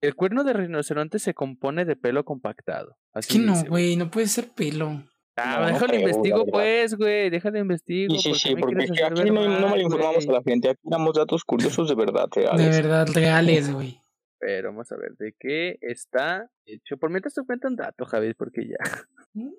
el 0.00 0.14
cuerno 0.14 0.44
de 0.44 0.52
rinoceronte 0.52 1.18
se 1.18 1.34
compone 1.34 1.84
de 1.84 1.96
pelo 1.96 2.24
compactado. 2.24 2.96
Así 3.12 3.38
es 3.38 3.40
que 3.40 3.46
no, 3.46 3.64
güey, 3.68 3.96
no 3.96 4.10
puede 4.10 4.26
ser 4.26 4.50
pelo. 4.54 5.04
Ah, 5.36 5.70
déjalo 5.70 5.94
investigo, 5.94 6.46
pues, 6.46 6.96
güey, 6.96 7.30
déjalo 7.30 7.58
investigo. 7.58 8.14
Sí, 8.16 8.34
sí, 8.34 8.48
sí, 8.48 8.56
porque 8.56 8.84
aquí 8.84 9.30
no, 9.30 9.48
no 9.60 9.68
mal 9.68 9.80
informamos 9.80 10.28
a 10.28 10.32
la 10.32 10.42
gente, 10.42 10.70
aquí 10.70 10.80
damos 10.82 11.14
datos 11.14 11.44
curiosos 11.44 11.88
de 11.88 11.94
verdad 11.94 12.26
reales. 12.34 12.64
De 12.64 12.82
verdad 12.82 13.06
reales, 13.14 13.72
güey. 13.72 14.00
Pero 14.38 14.68
vamos 14.70 14.90
a 14.92 14.96
ver 14.96 15.16
de 15.18 15.34
qué 15.38 15.78
está 15.80 16.50
hecho. 16.64 16.96
Por 16.96 17.10
mientras 17.10 17.34
te 17.34 17.42
cuenta 17.44 17.68
un 17.68 17.76
dato, 17.76 18.04
Javi, 18.04 18.34
porque 18.34 18.68
ya. 18.68 19.06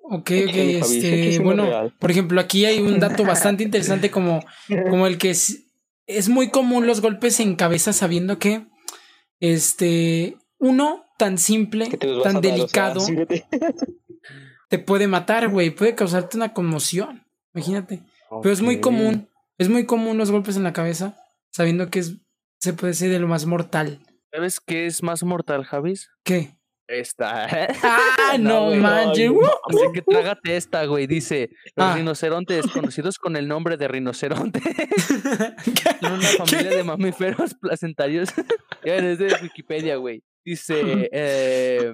Ok, 0.02 0.30
ok, 0.48 0.54
este, 0.54 1.38
bueno, 1.40 1.92
por 1.98 2.10
ejemplo, 2.10 2.40
aquí 2.40 2.64
hay 2.64 2.80
un 2.80 2.98
dato 2.98 3.24
bastante 3.24 3.62
interesante 3.62 4.10
como, 4.10 4.40
como 4.88 5.06
el 5.06 5.18
que 5.18 5.30
es, 5.30 5.66
es 6.06 6.28
muy 6.28 6.50
común 6.50 6.86
los 6.86 7.00
golpes 7.00 7.40
en 7.40 7.56
cabeza 7.56 7.92
sabiendo 7.92 8.38
que, 8.38 8.66
este, 9.38 10.36
uno 10.58 11.06
tan 11.18 11.36
simple, 11.36 11.88
tan 12.22 12.40
delicado, 12.40 13.00
te 14.68 14.78
puede 14.78 15.06
matar, 15.06 15.48
güey, 15.48 15.70
puede 15.70 15.94
causarte 15.94 16.36
una 16.36 16.54
conmoción, 16.54 17.26
imagínate. 17.54 18.00
Pero 18.42 18.52
es 18.52 18.62
muy 18.62 18.80
común, 18.80 19.28
es 19.58 19.68
muy 19.68 19.84
común 19.84 20.16
los 20.16 20.30
golpes 20.30 20.56
en 20.56 20.62
la 20.62 20.72
cabeza 20.72 21.16
sabiendo 21.50 21.90
que 21.90 21.98
es, 21.98 22.16
se 22.58 22.72
puede 22.72 22.94
ser 22.94 23.10
de 23.10 23.18
lo 23.18 23.28
más 23.28 23.46
mortal. 23.46 24.00
¿Sabes 24.32 24.60
qué 24.60 24.86
es 24.86 25.02
más 25.02 25.24
mortal, 25.24 25.64
Javis? 25.64 26.08
¿Qué? 26.22 26.54
Esta. 26.86 27.46
Ah, 27.82 28.38
no, 28.38 28.70
manches. 28.76 29.32
Así 29.68 29.92
que 29.92 30.02
trágate 30.02 30.56
esta, 30.56 30.84
güey. 30.84 31.08
Dice: 31.08 31.50
Los 31.74 31.86
ah. 31.86 31.96
rinocerontes, 31.96 32.66
conocidos 32.68 33.18
con 33.18 33.34
el 33.34 33.48
nombre 33.48 33.76
de 33.76 33.88
rinoceronte, 33.88 34.60
son 36.00 36.12
una 36.12 36.28
familia 36.28 36.70
de 36.70 36.84
mamíferos 36.84 37.54
placentarios. 37.54 38.28
ya 38.84 38.94
es 38.94 39.18
de 39.18 39.36
Wikipedia, 39.42 39.96
güey. 39.96 40.22
Dice: 40.44 41.08
eh, 41.12 41.92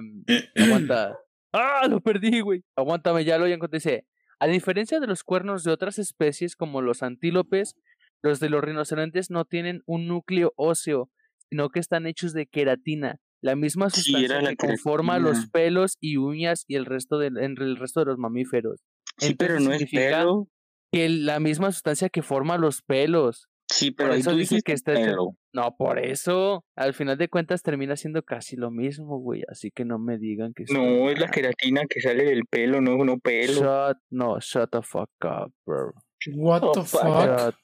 Aguanta. 0.55 1.17
¡Ah! 1.51 1.87
Lo 1.89 2.01
perdí, 2.01 2.41
güey. 2.41 2.63
Aguántame, 2.75 3.25
ya 3.25 3.39
lo 3.39 3.47
encontré. 3.47 3.77
Dice: 3.77 4.05
A 4.37 4.45
diferencia 4.45 4.99
de 4.99 5.07
los 5.07 5.23
cuernos 5.23 5.63
de 5.63 5.71
otras 5.71 5.97
especies, 5.97 6.55
como 6.55 6.83
los 6.83 7.01
antílopes, 7.01 7.75
los 8.21 8.39
de 8.39 8.49
los 8.49 8.63
rinocerontes 8.63 9.31
no 9.31 9.45
tienen 9.45 9.81
un 9.87 10.07
núcleo 10.07 10.53
óseo 10.55 11.09
sino 11.49 11.69
que 11.69 11.79
están 11.79 12.07
hechos 12.07 12.33
de 12.33 12.45
queratina, 12.47 13.19
la 13.41 13.55
misma 13.55 13.89
sustancia 13.89 14.41
que 14.41 14.55
conforma 14.55 15.19
los 15.19 15.49
pelos 15.49 15.97
y 16.01 16.17
uñas 16.17 16.65
y 16.67 16.75
el 16.75 16.85
resto 16.85 17.17
de, 17.19 17.27
en 17.27 17.55
el 17.61 17.77
resto 17.77 17.99
de 18.01 18.07
los 18.07 18.17
mamíferos. 18.17 18.81
Sí, 19.17 19.35
pero 19.35 19.59
no 19.59 19.73
es 19.73 19.89
pelo. 19.89 20.47
Que 20.91 21.09
la 21.09 21.39
misma 21.39 21.71
sustancia 21.71 22.09
que 22.09 22.21
forma 22.21 22.57
los 22.57 22.81
pelos. 22.81 23.47
Sí, 23.69 23.91
pero 23.91 24.13
eso 24.13 24.33
dices 24.33 24.63
que 24.63 24.71
está 24.71 24.93
pelo. 24.93 25.35
No, 25.53 25.75
por 25.77 25.99
eso, 25.99 26.63
al 26.75 26.93
final 26.93 27.17
de 27.17 27.27
cuentas 27.27 27.63
termina 27.63 27.97
siendo 27.97 28.23
casi 28.23 28.55
lo 28.55 28.71
mismo, 28.71 29.19
güey. 29.19 29.43
Así 29.49 29.71
que 29.71 29.83
no 29.83 29.99
me 29.99 30.17
digan 30.17 30.53
que 30.53 30.63
No, 30.71 31.09
es 31.09 31.19
la 31.19 31.27
queratina 31.27 31.81
que 31.89 31.99
sale 31.99 32.23
del 32.23 32.43
pelo, 32.49 32.79
no, 32.79 33.03
no 33.03 33.19
pelo. 33.19 33.53
Shut, 33.53 33.97
no, 34.09 34.39
shut 34.39 34.69
the 34.71 34.81
fuck 34.81 35.09
up, 35.25 35.51
bro. 35.65 35.91
What 36.33 36.61
the 36.73 36.83
fuck? 36.83 37.03
Shut 37.03 37.55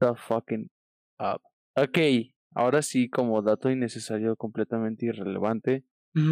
the 0.00 0.14
fucking 0.16 0.70
up. 1.20 1.42
Ok, 1.76 2.31
Ahora 2.54 2.82
sí, 2.82 3.08
como 3.08 3.42
dato 3.42 3.70
innecesario, 3.70 4.36
completamente 4.36 5.06
irrelevante. 5.06 5.84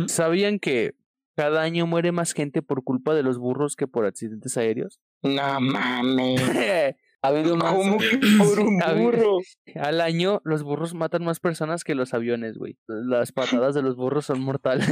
¿Sabían 0.07 0.59
que 0.59 0.95
cada 1.37 1.63
año 1.63 1.87
muere 1.87 2.13
más 2.13 2.33
gente 2.35 2.61
por 2.61 2.85
culpa 2.85 3.15
de 3.15 3.23
los 3.23 3.39
burros 3.39 3.77
que 3.77 3.87
por 3.87 4.05
accidentes 4.05 4.57
aéreos? 4.57 5.01
No 5.23 5.61
mames. 5.61 6.41
ha 7.23 7.29
habido 7.29 7.57
más. 7.57 7.75
¿Cómo 7.75 7.97
por 8.39 8.61
un 8.61 8.79
burro? 8.79 9.39
Al 9.75 10.01
año, 10.01 10.41
los 10.45 10.63
burros 10.63 10.95
matan 10.95 11.25
más 11.25 11.41
personas 11.41 11.85
que 11.85 11.95
los 11.95 12.13
aviones, 12.13 12.59
güey. 12.59 12.77
Las 12.87 13.33
patadas 13.33 13.75
de 13.75 13.83
los 13.83 13.97
burros 13.97 14.27
son 14.27 14.41
mortales. 14.41 14.87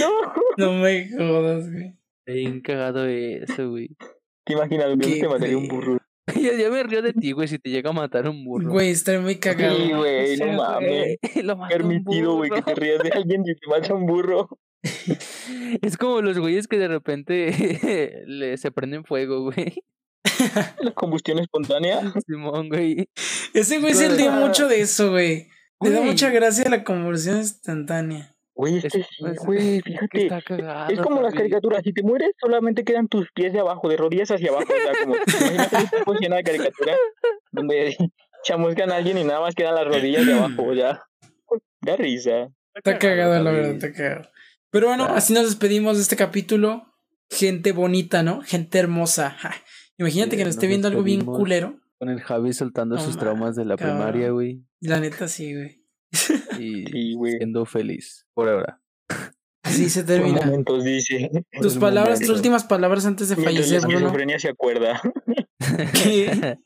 no. 0.00 0.10
No 0.58 0.72
me 0.74 1.08
jodas, 1.10 1.70
güey. 1.70 1.96
Bien 2.26 2.60
cagado 2.60 3.06
eso, 3.06 3.70
güey. 3.70 3.96
¿Te 4.44 4.54
imaginas? 4.54 4.88
¿Qué 5.00 5.20
te 5.20 5.28
mataría 5.28 5.56
un 5.56 5.68
burro? 5.68 5.98
Yo, 6.34 6.72
me 6.72 6.82
río 6.82 7.02
de 7.02 7.12
ti, 7.12 7.32
güey, 7.32 7.46
si 7.46 7.58
te 7.58 7.70
llega 7.70 7.90
a 7.90 7.92
matar 7.92 8.28
un 8.28 8.44
burro. 8.44 8.70
Güey, 8.70 8.90
estoy 8.90 9.18
muy 9.18 9.36
cagado. 9.36 9.76
Sí, 9.76 9.92
güey, 9.92 10.36
no 10.38 10.52
mames. 10.54 11.18
Lo 11.44 11.58
Permitido, 11.68 12.36
güey, 12.36 12.50
que 12.50 12.62
te 12.62 12.74
rías 12.74 13.02
de 13.02 13.10
alguien 13.10 13.42
y 13.46 13.54
te 13.54 13.66
mata 13.68 13.94
un 13.94 14.06
burro. 14.06 14.48
Es 15.82 15.96
como 15.96 16.20
los 16.20 16.38
güeyes 16.38 16.68
que 16.68 16.78
de 16.78 16.88
repente 16.88 18.22
le, 18.26 18.56
se 18.56 18.70
prenden 18.70 19.04
fuego, 19.04 19.42
güey. 19.42 19.82
La 20.80 20.92
combustión 20.92 21.38
espontánea. 21.38 22.12
Simón, 22.26 22.68
güey. 22.68 23.08
Ese 23.54 23.80
güey 23.80 23.94
se 23.94 24.08
ríe 24.08 24.30
mucho 24.30 24.68
de 24.68 24.80
eso, 24.80 25.10
güey. 25.10 25.48
Le 25.80 25.90
da 25.90 26.02
mucha 26.02 26.30
gracia 26.30 26.68
la 26.68 26.84
combustión 26.84 27.38
instantánea. 27.38 28.35
Güey, 28.56 28.78
este 28.78 29.06
güey, 29.44 29.82
fíjate. 29.82 30.30
es 30.88 31.00
como 31.00 31.20
las 31.20 31.34
caricaturas. 31.34 31.82
Si 31.84 31.92
te 31.92 32.02
mueres, 32.02 32.30
solamente 32.40 32.84
quedan 32.84 33.06
tus 33.06 33.30
pies 33.32 33.52
de 33.52 33.60
abajo, 33.60 33.86
de 33.86 33.98
rodillas 33.98 34.30
hacia 34.30 34.48
abajo. 34.48 34.72
O 34.72 34.82
sea, 34.82 34.92
como, 35.04 35.14
imagínate 35.14 35.76
esta 35.84 36.12
llena 36.18 36.36
de 36.36 36.42
caricatura 36.42 36.96
donde 37.52 37.96
chamuscan 38.44 38.90
a 38.92 38.96
alguien 38.96 39.18
y 39.18 39.24
nada 39.24 39.40
más 39.40 39.54
quedan 39.54 39.74
las 39.74 39.86
rodillas 39.86 40.24
de 40.24 40.32
abajo, 40.32 40.72
ya. 40.72 41.02
Da 41.82 41.96
risa. 41.96 42.48
Está 42.74 42.98
cagado, 42.98 43.42
la 43.42 43.50
verdad, 43.50 43.72
está 43.72 43.92
cagado. 43.92 44.30
Pero 44.70 44.88
bueno, 44.88 45.04
así 45.04 45.34
nos 45.34 45.44
despedimos 45.44 45.96
de 45.96 46.02
este 46.02 46.16
capítulo. 46.16 46.94
Gente 47.28 47.72
bonita, 47.72 48.22
¿no? 48.22 48.40
Gente 48.40 48.78
hermosa. 48.78 49.36
Imagínate 49.98 50.38
que 50.38 50.44
nos 50.44 50.54
esté 50.54 50.66
viendo 50.66 50.88
algo 50.88 51.02
bien 51.02 51.26
culero. 51.26 51.78
Con 51.98 52.08
el 52.08 52.20
Javi 52.22 52.54
soltando 52.54 52.98
sus 52.98 53.18
traumas 53.18 53.54
de 53.54 53.66
la 53.66 53.76
primaria, 53.76 54.30
güey. 54.30 54.64
La 54.80 54.98
neta, 54.98 55.28
sí, 55.28 55.54
güey. 55.54 55.85
Y 56.58 57.14
siendo 57.38 57.66
feliz 57.66 58.26
por 58.34 58.48
ahora. 58.48 58.80
Así 59.62 59.90
se 59.90 60.04
termina. 60.04 60.50
dice. 60.84 61.30
Tus 61.60 61.76
palabras, 61.76 62.20
tus 62.20 62.30
últimas 62.30 62.64
palabras 62.64 63.04
antes 63.04 63.28
de 63.28 63.36
fallecer, 63.36 63.82
La 63.82 63.88
esquizofrenia 63.88 64.38
se 64.38 64.48
acuerda. 64.48 65.02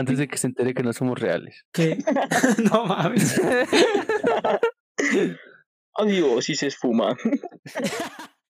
Antes 0.00 0.18
de 0.18 0.28
que 0.28 0.38
se 0.38 0.46
entere 0.46 0.74
que 0.74 0.84
no 0.84 0.92
somos 0.92 1.18
reales. 1.18 1.64
¿Qué? 1.72 1.98
no 2.72 2.84
mames. 2.84 3.40
Adiós, 5.94 6.44
si 6.44 6.54
se 6.54 6.68
esfuma. 6.68 7.16